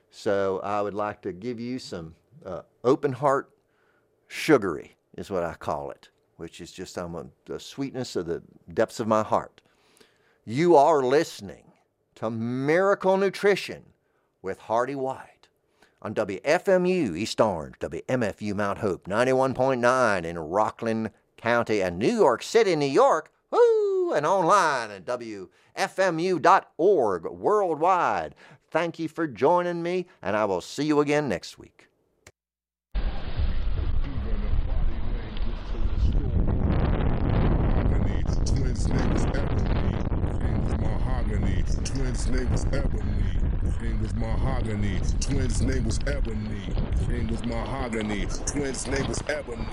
So 0.09 0.59
I 0.63 0.81
would 0.81 0.93
like 0.93 1.21
to 1.21 1.31
give 1.31 1.59
you 1.59 1.79
some 1.79 2.15
uh, 2.45 2.61
open 2.83 3.13
heart 3.13 3.51
sugary, 4.27 4.95
is 5.17 5.29
what 5.29 5.43
I 5.43 5.53
call 5.53 5.91
it, 5.91 6.09
which 6.37 6.61
is 6.61 6.71
just 6.71 6.97
um, 6.97 7.31
the 7.45 7.59
sweetness 7.59 8.15
of 8.15 8.25
the 8.25 8.41
depths 8.73 8.99
of 8.99 9.07
my 9.07 9.23
heart. 9.23 9.61
You 10.45 10.75
are 10.75 11.03
listening 11.03 11.71
to 12.15 12.29
Miracle 12.29 13.17
Nutrition 13.17 13.83
with 14.41 14.59
Hearty 14.59 14.95
White 14.95 15.47
on 16.01 16.15
WFMU 16.15 17.15
East 17.15 17.39
Orange, 17.39 17.75
WMFU 17.79 18.55
Mount 18.55 18.79
Hope, 18.79 19.07
91.9 19.07 20.25
in 20.25 20.39
Rockland 20.39 21.11
County 21.37 21.81
and 21.81 21.99
New 21.99 22.13
York 22.13 22.41
City, 22.41 22.75
New 22.75 22.85
York. 22.85 23.31
Woo! 23.51 24.13
And 24.13 24.25
online 24.25 24.91
at 24.91 25.05
W 25.05 25.49
fmu.org 25.75 27.25
worldwide. 27.25 28.35
Thank 28.69 28.99
you 28.99 29.07
for 29.07 29.27
joining 29.27 29.83
me, 29.83 30.07
and 30.21 30.35
I 30.35 30.45
will 30.45 30.61
see 30.61 30.85
you 30.85 31.01
again 31.01 31.27
next 31.27 31.59
week. 31.59 31.87
Name 43.63 44.01
was 44.01 44.13
Mahogany. 44.15 44.99
Twins' 45.19 45.61
name 45.61 45.85
was 45.85 45.99
Ebony. 46.07 46.73
Name 47.07 47.27
was 47.27 47.45
Mahogany. 47.45 48.25
Twins' 48.47 48.87
name 48.87 49.07
was 49.07 49.21
Ebony. 49.29 49.65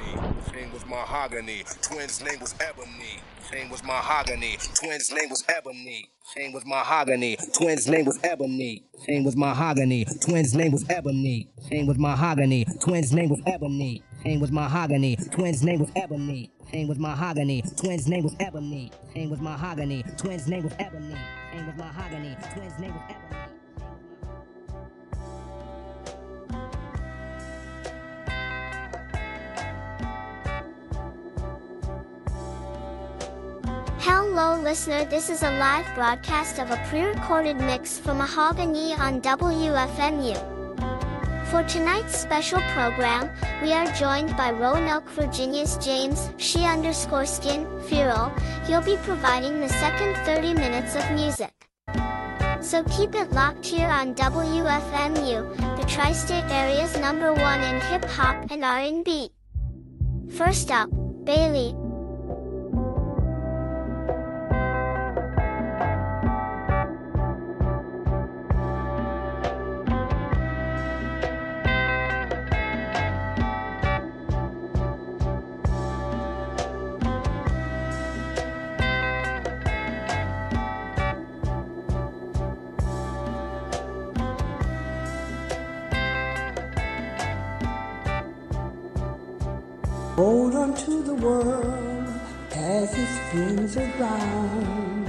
Name 0.53 0.73
was 0.73 0.85
Mahogany. 0.87 1.65
Twins' 1.81 2.23
name 2.23 2.39
was 2.39 2.55
Ebony. 2.61 3.21
Name 3.51 3.71
was 3.71 3.83
Mahogany. 3.83 4.59
Twins' 4.75 5.11
name 5.11 5.31
was 5.31 5.43
Ebony. 5.49 6.11
Name 6.37 6.53
was 6.53 6.67
Mahogany. 6.67 7.37
Twins' 7.55 7.89
name 7.89 8.05
was 8.05 8.19
Ebony. 8.23 8.85
Name 9.09 9.25
was 9.25 9.37
Mahogany. 9.37 10.05
Twins' 10.21 10.55
name 10.55 10.73
was 10.73 10.85
Ebony. 10.91 11.51
Name 11.73 11.87
was 11.87 11.99
Mahogany. 11.99 12.67
Twins' 12.67 13.13
name 13.15 13.31
was 13.31 13.41
Ebony. 13.47 14.03
Name 14.25 14.41
was 14.41 14.51
Mahogany. 14.51 15.23
Twins' 15.33 15.65
name 15.65 15.79
was 15.79 15.91
Ebony. 15.97 16.51
Name 16.75 16.89
was 16.89 16.99
Mahogany. 16.99 17.63
Twins' 17.77 18.07
name 18.07 18.25
was 18.25 18.35
Ebony. 18.39 18.93
Name 19.15 19.31
was 19.31 19.41
Mahogany. 19.41 20.03
Twins' 20.19 20.47
name 20.47 20.65
was 20.65 20.75
Ebony. 20.79 21.17
Name 21.55 21.67
was 21.67 21.77
Mahogany. 21.77 22.37
Twins' 22.55 22.79
name 22.79 22.93
was 22.93 23.03
Ebony. 23.09 23.48
Hello, 34.31 34.61
listener. 34.61 35.07
This 35.07 35.31
is 35.31 35.43
a 35.43 35.51
live 35.59 35.87
broadcast 35.95 36.59
of 36.59 36.71
a 36.71 36.77
pre 36.89 37.01
recorded 37.01 37.57
mix 37.57 37.99
from 37.99 38.19
Mahogany 38.19 38.93
on 38.93 39.23
WFMU. 39.23 40.37
For 41.49 41.63
tonight's 41.63 42.21
special 42.21 42.61
program, 42.77 43.31
we 43.63 43.73
are 43.73 43.91
joined 43.95 44.37
by 44.37 44.51
Roanoke, 44.51 45.09
Virginia's 45.17 45.79
James, 45.79 46.29
she 46.37 46.67
underscore 46.67 47.25
skin, 47.25 47.67
Feral. 47.89 48.31
He'll 48.67 48.83
be 48.83 48.99
providing 49.03 49.61
the 49.61 49.71
second 49.71 50.15
30 50.27 50.53
minutes 50.53 50.95
of 50.95 51.11
music. 51.13 51.55
So 52.61 52.85
keep 52.85 53.15
it 53.15 53.33
locked 53.33 53.65
here 53.65 53.89
on 53.89 54.15
WFMU, 54.15 55.57
the 55.81 55.87
tri-state 55.89 56.45
area's 56.51 57.01
number 57.01 57.33
one 57.33 57.63
in 57.63 57.81
hip 57.81 58.05
hop 58.05 58.51
and 58.51 58.63
R&B. 58.63 59.31
First 60.37 60.71
up, 60.71 60.91
Bailey. 61.25 61.88
World 91.21 92.09
as 92.53 92.97
it 92.97 93.09
spins 93.29 93.77
around. 93.77 95.07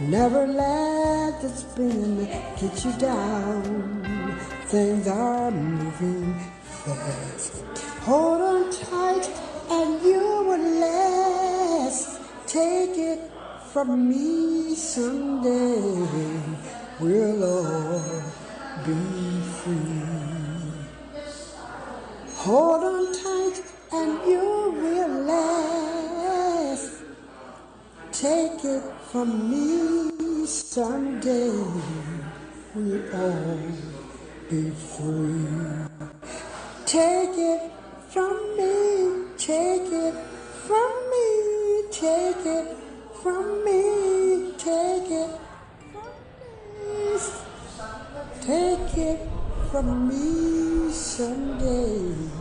Never 0.00 0.46
let 0.46 1.40
the 1.42 1.48
spin 1.48 2.24
get 2.58 2.84
you 2.84 2.92
down. 2.98 4.38
Things 4.66 5.08
are 5.08 5.50
moving 5.50 6.34
fast. 6.62 7.64
Hold 8.02 8.40
on 8.40 8.70
tight 8.70 9.28
and 9.70 10.02
you 10.02 10.18
will 10.18 10.80
last. 10.80 12.20
Take 12.46 12.96
it 12.96 13.20
from 13.72 14.08
me 14.08 14.74
someday. 14.74 15.80
We'll 16.98 17.44
all 17.44 18.22
be 18.86 19.40
free. 19.60 20.00
Hold 22.36 22.84
on 22.84 23.12
tight 23.12 23.62
and 23.92 24.26
you 24.26 24.72
last. 25.26 27.02
Take 28.12 28.64
it 28.64 28.82
from 29.10 29.50
me 29.50 30.46
someday. 30.46 31.50
We'll 32.74 33.16
all 33.16 33.58
be 34.48 34.70
free. 34.70 35.46
Take 36.86 37.38
it 37.38 37.72
from 38.10 38.56
me, 38.56 39.24
take 39.38 39.92
it 39.92 40.14
from 40.66 40.92
me, 41.10 41.82
take 41.90 42.46
it 42.46 42.76
from 43.22 43.64
me, 43.64 44.52
take 44.58 45.10
it 45.10 45.28
from 45.62 45.94
me. 45.94 46.10
Take 48.40 48.98
it 48.98 49.28
from 49.70 50.08
me 50.08 50.90
someday. 50.92 52.39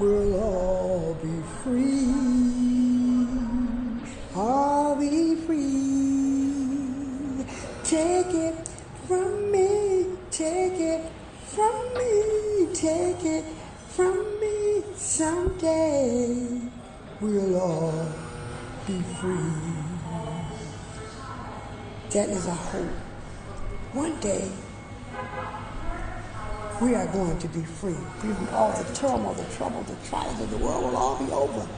We'll 0.00 0.42
all 0.42 1.14
be 1.22 1.42
free. 1.62 2.08
I'll 4.34 4.96
be 4.96 5.34
free. 5.44 6.54
Take 7.84 8.32
it 8.32 8.68
from 9.06 9.52
me. 9.52 10.06
Take 10.30 10.80
it 10.80 11.04
from 11.44 11.92
me. 11.98 12.68
Take 12.72 13.24
it 13.26 13.44
from 13.90 14.40
me 14.40 14.82
someday. 14.94 16.62
We'll 17.20 17.60
all 17.60 18.08
be 18.86 19.02
free. 19.20 19.52
That 22.08 22.30
is 22.30 22.46
a 22.46 22.54
hope. 22.54 22.88
One 23.92 24.18
day, 24.20 24.50
we 26.80 26.94
are 26.94 27.06
going 27.08 27.38
to 27.38 27.48
be 27.48 27.62
free. 27.62 27.94
From 28.18 28.48
all 28.54 28.72
the 28.72 28.94
turmoil, 28.94 29.34
the 29.34 29.44
trouble, 29.56 29.82
the 29.82 29.96
trials 30.08 30.40
of 30.40 30.50
the 30.50 30.56
world 30.56 30.84
will 30.84 30.96
all 30.96 31.18
be 31.18 31.30
over. 31.30 31.68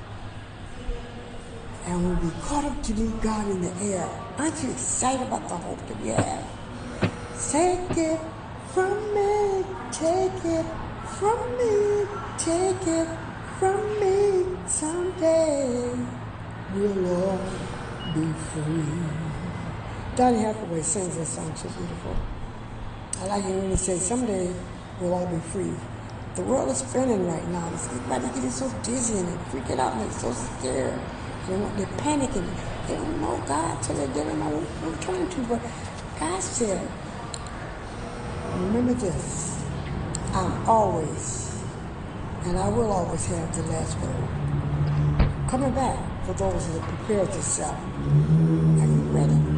And 1.86 2.04
we'll 2.04 2.30
be 2.30 2.30
caught 2.42 2.64
up 2.64 2.80
to 2.84 2.94
meet 2.94 3.20
God 3.20 3.50
in 3.50 3.60
the 3.60 3.72
air. 3.84 4.08
Aren't 4.38 4.62
you 4.62 4.70
excited 4.70 5.26
about 5.26 5.48
the 5.48 5.56
hope 5.56 5.84
that 5.88 6.00
we 6.00 6.10
have? 6.10 6.46
Take 7.50 7.98
it 7.98 8.20
from 8.72 8.94
me, 9.14 9.64
take 9.90 10.44
it 10.44 10.66
from 11.18 11.58
me, 11.58 12.06
take 12.38 12.86
it 12.86 13.08
from 13.58 14.00
me. 14.00 14.56
Someday 14.68 15.98
we'll 16.74 17.24
all 17.24 17.38
be 18.14 18.32
free. 18.32 18.84
Donny 20.14 20.38
Hathaway 20.42 20.82
sings 20.82 21.16
that 21.16 21.26
song 21.26 21.52
so 21.56 21.68
beautiful. 21.70 22.16
I 23.20 23.26
like 23.26 23.44
it 23.44 23.54
when 23.56 23.70
he 23.70 23.76
says, 23.76 24.06
someday 24.06 24.52
we'll 25.00 25.14
all 25.14 25.26
be 25.26 25.38
free. 25.38 25.72
The 26.34 26.42
world 26.42 26.70
is 26.70 26.78
spinning 26.78 27.26
right 27.26 27.46
now. 27.48 27.70
It's 27.74 27.86
everybody 27.88 28.26
getting 28.28 28.50
so 28.50 28.72
dizzy 28.82 29.18
and 29.18 29.28
they're 29.28 29.44
freaking 29.50 29.78
out 29.78 29.92
and 29.92 30.02
they're 30.02 30.18
so 30.18 30.32
scared. 30.32 30.98
Know, 31.48 31.72
they're 31.76 31.86
panicking. 31.98 32.48
They 32.88 32.94
don't 32.94 33.20
know 33.20 33.42
God 33.46 33.82
till 33.82 33.96
they 33.96 34.06
don't 34.06 34.38
know 34.38 34.58
what 34.58 34.92
we're 34.92 35.02
trying 35.02 35.28
to. 35.28 35.40
But 35.42 35.60
God 36.18 36.42
said, 36.42 36.88
remember 38.54 38.94
this. 38.94 39.62
I'm 40.32 40.66
always, 40.66 41.62
and 42.44 42.56
I 42.56 42.68
will 42.68 42.90
always 42.90 43.26
have 43.26 43.54
the 43.54 43.62
last 43.64 43.98
word. 44.00 45.48
Coming 45.50 45.74
back 45.74 45.98
for 46.24 46.32
those 46.32 46.66
that 46.68 46.80
have 46.80 46.88
prepared 46.88 47.28
yourself. 47.28 47.76
Are 47.76 48.86
you 48.86 49.02
ready? 49.10 49.51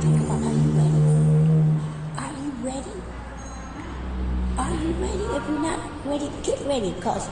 Ready? 5.01 5.23
If 5.23 5.49
you're 5.49 5.61
not 5.61 5.81
ready, 6.07 6.31
get 6.43 6.61
ready 6.67 6.93
because 6.93 7.29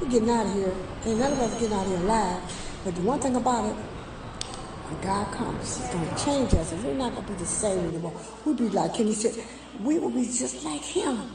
we're 0.00 0.08
getting 0.08 0.30
out 0.30 0.46
of 0.46 0.54
here. 0.54 0.74
And 1.04 1.18
none 1.18 1.32
of 1.32 1.40
us 1.40 1.54
getting 1.60 1.76
out 1.76 1.86
of 1.86 1.88
here 1.88 2.00
alive. 2.00 2.40
But 2.84 2.94
the 2.94 3.02
one 3.02 3.20
thing 3.20 3.36
about 3.36 3.66
it, 3.66 3.74
when 3.74 5.00
God 5.02 5.32
comes, 5.32 5.78
He's 5.78 5.88
going 5.88 6.08
to 6.08 6.24
change 6.24 6.54
us. 6.54 6.72
And 6.72 6.84
we're 6.84 6.94
not 6.94 7.14
going 7.14 7.26
to 7.26 7.32
be 7.32 7.38
the 7.38 7.46
same 7.46 7.78
anymore. 7.86 8.14
We'll 8.44 8.54
be 8.54 8.68
like, 8.68 8.96
He 8.96 9.12
said, 9.14 9.44
we 9.82 9.98
will 9.98 10.10
be 10.10 10.24
just 10.24 10.64
like 10.64 10.82
Him. 10.82 11.30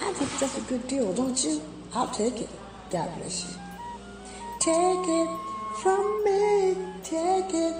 I 0.00 0.12
think 0.12 0.30
that's 0.38 0.58
a 0.58 0.62
good 0.62 0.86
deal, 0.88 1.12
don't 1.12 1.42
you? 1.44 1.62
I'll 1.94 2.08
take 2.08 2.40
it. 2.40 2.50
God 2.90 3.08
bless 3.16 3.44
you. 3.48 3.60
Take 4.60 5.08
it 5.08 5.28
from 5.82 6.24
me, 6.24 6.76
take 7.02 7.54
it 7.54 7.74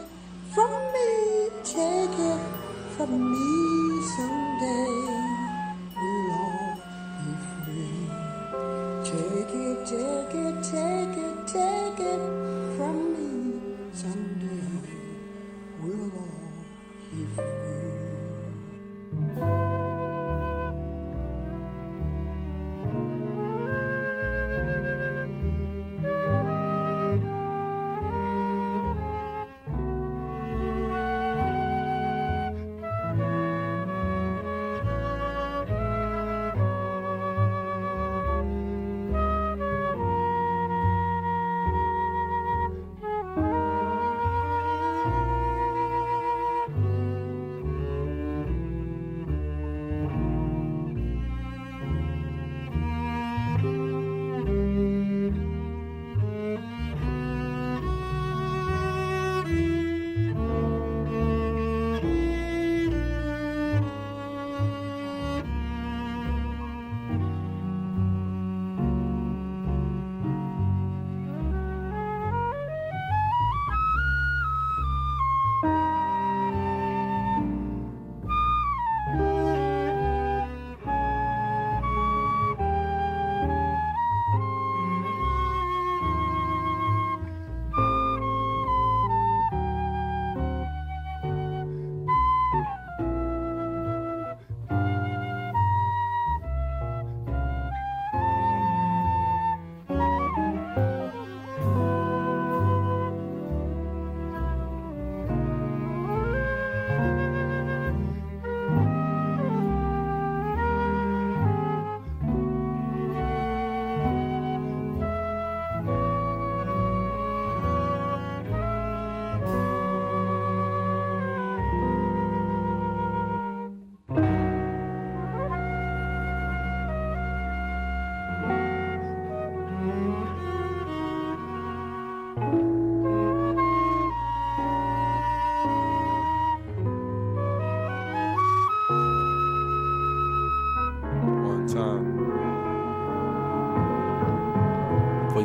from 0.54 0.70
me, 0.92 1.48
take 1.64 2.18
it 2.18 2.40
from 2.96 3.32
me 3.32 3.51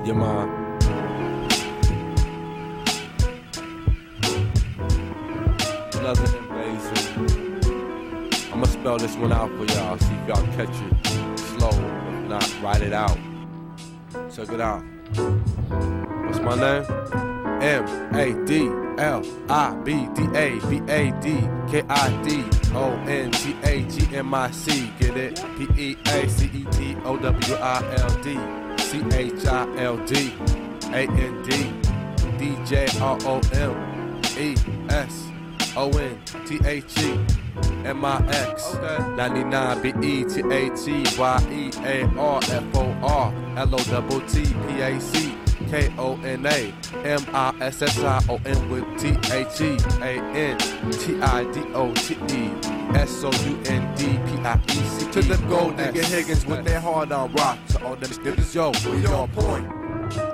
Your 0.08 0.16
mind. 0.16 0.50
I'ma 8.54 8.66
spell 8.68 8.98
this 8.98 9.18
one 9.18 9.34
out 9.34 9.50
for 9.50 9.66
y'all. 9.66 9.98
See 9.98 10.14
if 10.14 10.28
y'all 10.30 10.48
catch 10.56 10.70
it 10.70 11.40
slow. 11.40 11.68
If 11.68 12.30
not, 12.30 12.62
write 12.62 12.84
it 12.84 12.94
out. 12.94 13.18
Check 14.34 14.50
it 14.54 14.62
out. 14.62 14.82
What's 16.26 16.40
my 16.40 16.56
name? 16.56 16.86
M 17.62 18.16
A 18.16 18.46
D 18.46 18.70
L 18.98 19.26
I 19.50 19.76
B 19.84 20.08
D 20.16 20.24
A 20.36 20.58
B 20.70 20.82
A 20.88 21.12
D 21.20 21.42
K 21.70 21.84
I 21.90 22.24
D 22.24 22.46
O 22.74 22.94
N 23.08 23.32
T 23.32 23.58
A 23.64 23.84
G 23.84 24.16
M 24.16 24.34
I 24.34 24.52
C. 24.52 24.90
Get 25.02 25.18
it? 25.18 25.44
P 25.58 25.68
E 25.78 25.98
A 26.06 26.30
C 26.30 26.46
E 26.54 26.66
T 26.72 26.96
O 27.04 27.18
W 27.18 27.56
I 27.56 27.96
L 27.98 28.24
D 28.24 28.57
C 28.88 29.04
H 29.12 29.46
I 29.48 29.84
L 29.84 29.98
D 30.06 30.32
A 30.94 31.04
N 31.10 31.44
D 31.44 31.74
D 32.40 32.56
J 32.66 32.88
R 33.02 33.18
O 33.26 33.42
M 33.52 34.22
E 34.40 34.56
S 34.88 35.28
O 35.76 35.90
N 35.90 36.18
T 36.46 36.58
H 36.64 36.98
E 37.00 37.20
M 37.84 38.06
I 38.06 38.26
X 38.30 38.76
99 39.18 39.82
B 39.82 39.90
E 39.90 40.24
T 40.24 40.42
H 40.50 40.88
E 40.88 41.04
Y 41.20 41.48
E 41.52 41.72
A 41.84 42.06
R 42.18 42.40
F 42.44 42.76
O 42.76 42.96
R 43.04 43.34
L 43.58 43.76
O 43.76 43.78
double 43.92 44.22
T 44.22 44.44
P 44.46 44.82
A 44.82 45.02
C 45.02 45.36
K 45.70 45.94
O 45.98 46.18
N 46.24 46.46
A 46.46 46.74
M 47.04 47.26
I 47.34 47.54
S 47.60 47.82
S 47.82 48.00
I 48.00 48.24
O 48.30 48.40
N 48.46 48.70
with 48.70 48.86
T 48.98 49.10
H 49.34 49.60
E 49.60 49.78
A 50.02 50.14
N 50.34 50.58
T 50.94 51.20
I 51.22 51.44
D 51.52 51.60
O 51.74 51.94
T 51.94 52.16
E 52.34 52.77
S 52.96 53.24
O 53.24 53.32
U 53.32 53.60
N 53.66 53.96
D 53.96 54.06
P 54.06 54.42
I 54.44 54.60
E 54.68 54.72
C 54.72 55.12
to 55.12 55.22
them 55.22 55.50
gold 55.50 55.76
nigga 55.78 56.04
Higgins 56.04 56.46
with 56.46 56.64
their 56.66 56.80
hard 56.80 57.12
on 57.12 57.32
rock 57.34 57.58
to 57.70 57.86
all 57.86 57.96
them 57.96 58.10
niggas 58.10 58.54
yo 58.56 58.72
we 58.92 59.06
on 59.08 59.30
point. 59.32 59.68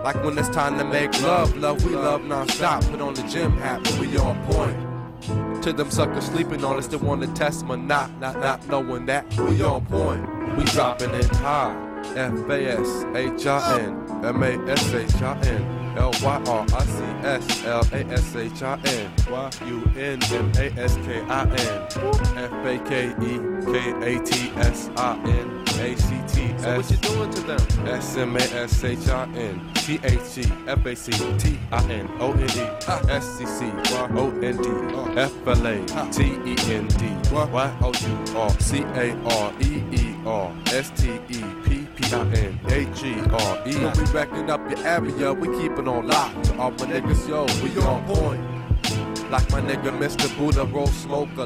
Like 0.04 0.24
when 0.24 0.38
it's 0.38 0.50
time 0.50 0.78
to 0.78 0.86
make 0.86 1.20
love, 1.22 1.58
love 1.58 1.84
we 1.86 1.96
love 1.96 2.24
non-stop. 2.26 2.84
Put 2.86 3.02
on 3.02 3.16
the 3.16 3.24
gym 3.24 3.54
hat, 3.58 3.82
we 4.00 4.18
on 4.18 4.42
point. 4.46 5.64
To 5.64 5.74
them 5.74 5.90
suckers 5.90 6.26
sleeping 6.26 6.64
on 6.64 6.78
us, 6.78 6.88
they 6.88 6.98
want 6.98 7.22
to 7.22 7.28
test 7.30 7.66
my 7.66 7.76
not, 7.76 8.12
not, 8.20 8.38
not 8.40 8.68
knowing 8.68 9.06
that 9.08 9.34
we 9.36 9.62
on 9.64 9.86
point. 9.86 10.58
We 10.58 10.64
dropping 10.66 11.12
it 11.12 11.26
high. 11.28 11.90
F 12.16 12.50
A 12.50 12.80
S 12.80 13.06
H 13.16 13.48
I 13.48 13.80
N 13.80 14.26
M 14.26 14.44
A 14.44 14.72
S 14.72 14.94
H 14.94 15.22
I 15.22 15.40
N 15.48 15.83
L 15.98 16.12
Y 16.22 16.44
R 16.48 16.66
I 16.74 16.86
C 16.86 17.04
S 17.24 17.66
L 17.66 17.88
A 17.92 18.06
S 18.14 18.36
H 18.36 18.64
I 18.64 18.80
N 18.86 19.12
Y 19.30 19.50
U 19.68 19.92
N 19.98 20.20
M 20.32 20.52
A 20.58 20.72
S 20.80 20.96
K 20.98 21.22
I 21.22 21.44
N 21.44 21.88
F 22.38 22.54
A 22.66 22.80
K 22.88 23.10
E 23.10 23.40
K 23.66 23.76
A 24.02 24.24
T 24.24 24.52
S 24.58 24.90
I 24.98 25.18
N 25.26 25.64
A 25.80 25.96
C 25.96 26.22
T 26.28 26.44
S. 26.54 26.64
So 26.64 26.76
what 26.76 26.92
you 26.92 26.98
doing 26.98 27.32
to 27.32 27.42
them? 27.42 27.88
S 27.88 28.18
M 28.18 28.36
A 28.36 28.40
S 28.40 28.84
H 28.84 29.08
I 29.08 29.24
N 29.36 29.72
T 29.76 30.00
H 30.04 30.38
E 30.38 30.52
F 30.68 30.86
A 30.86 30.96
C 30.96 31.12
T 31.38 31.60
I 31.72 31.92
N 31.92 32.10
O 32.20 32.32
N 32.32 32.40
E 32.42 33.12
S 33.12 33.26
C 33.38 33.46
C 33.46 33.66
Y 33.66 34.10
O 34.16 34.30
N 34.42 34.58
D 34.58 35.20
F 35.20 35.48
L 35.48 35.68
A 35.68 35.86
T 36.12 36.24
E 36.24 36.56
N 36.74 36.88
D 36.88 37.06
Y 37.32 37.78
O 37.82 37.92
U 37.92 38.38
R 38.38 38.50
C 38.60 38.82
A 38.82 39.14
R 39.26 39.54
E 39.62 39.84
E 39.92 40.16
R 40.26 40.52
S 40.68 40.90
T 40.92 41.10
E 41.30 41.44
P 41.66 41.83
P 41.96 42.14
I 42.14 42.22
N 42.22 42.60
A 42.68 42.86
G 42.94 43.16
R 43.32 43.68
E. 43.68 43.76
We 43.76 44.14
backing 44.14 44.50
up 44.50 44.62
your 44.70 44.80
area, 44.86 45.34
we 45.34 45.48
keep 45.60 45.74
it 45.74 45.88
on 45.88 46.08
lock. 46.08 46.44
To 46.44 46.58
all 46.60 46.72
my 46.72 46.86
niggas, 46.86 47.28
yo, 47.28 47.46
we 47.64 47.76
on 47.82 48.04
point. 48.06 48.54
Like 49.32 49.50
my 49.52 49.62
nigga 49.62 49.92
Mr. 49.98 50.30
Buddha, 50.38 50.66
roll 50.66 50.88
smoke 50.88 51.30
a 51.38 51.42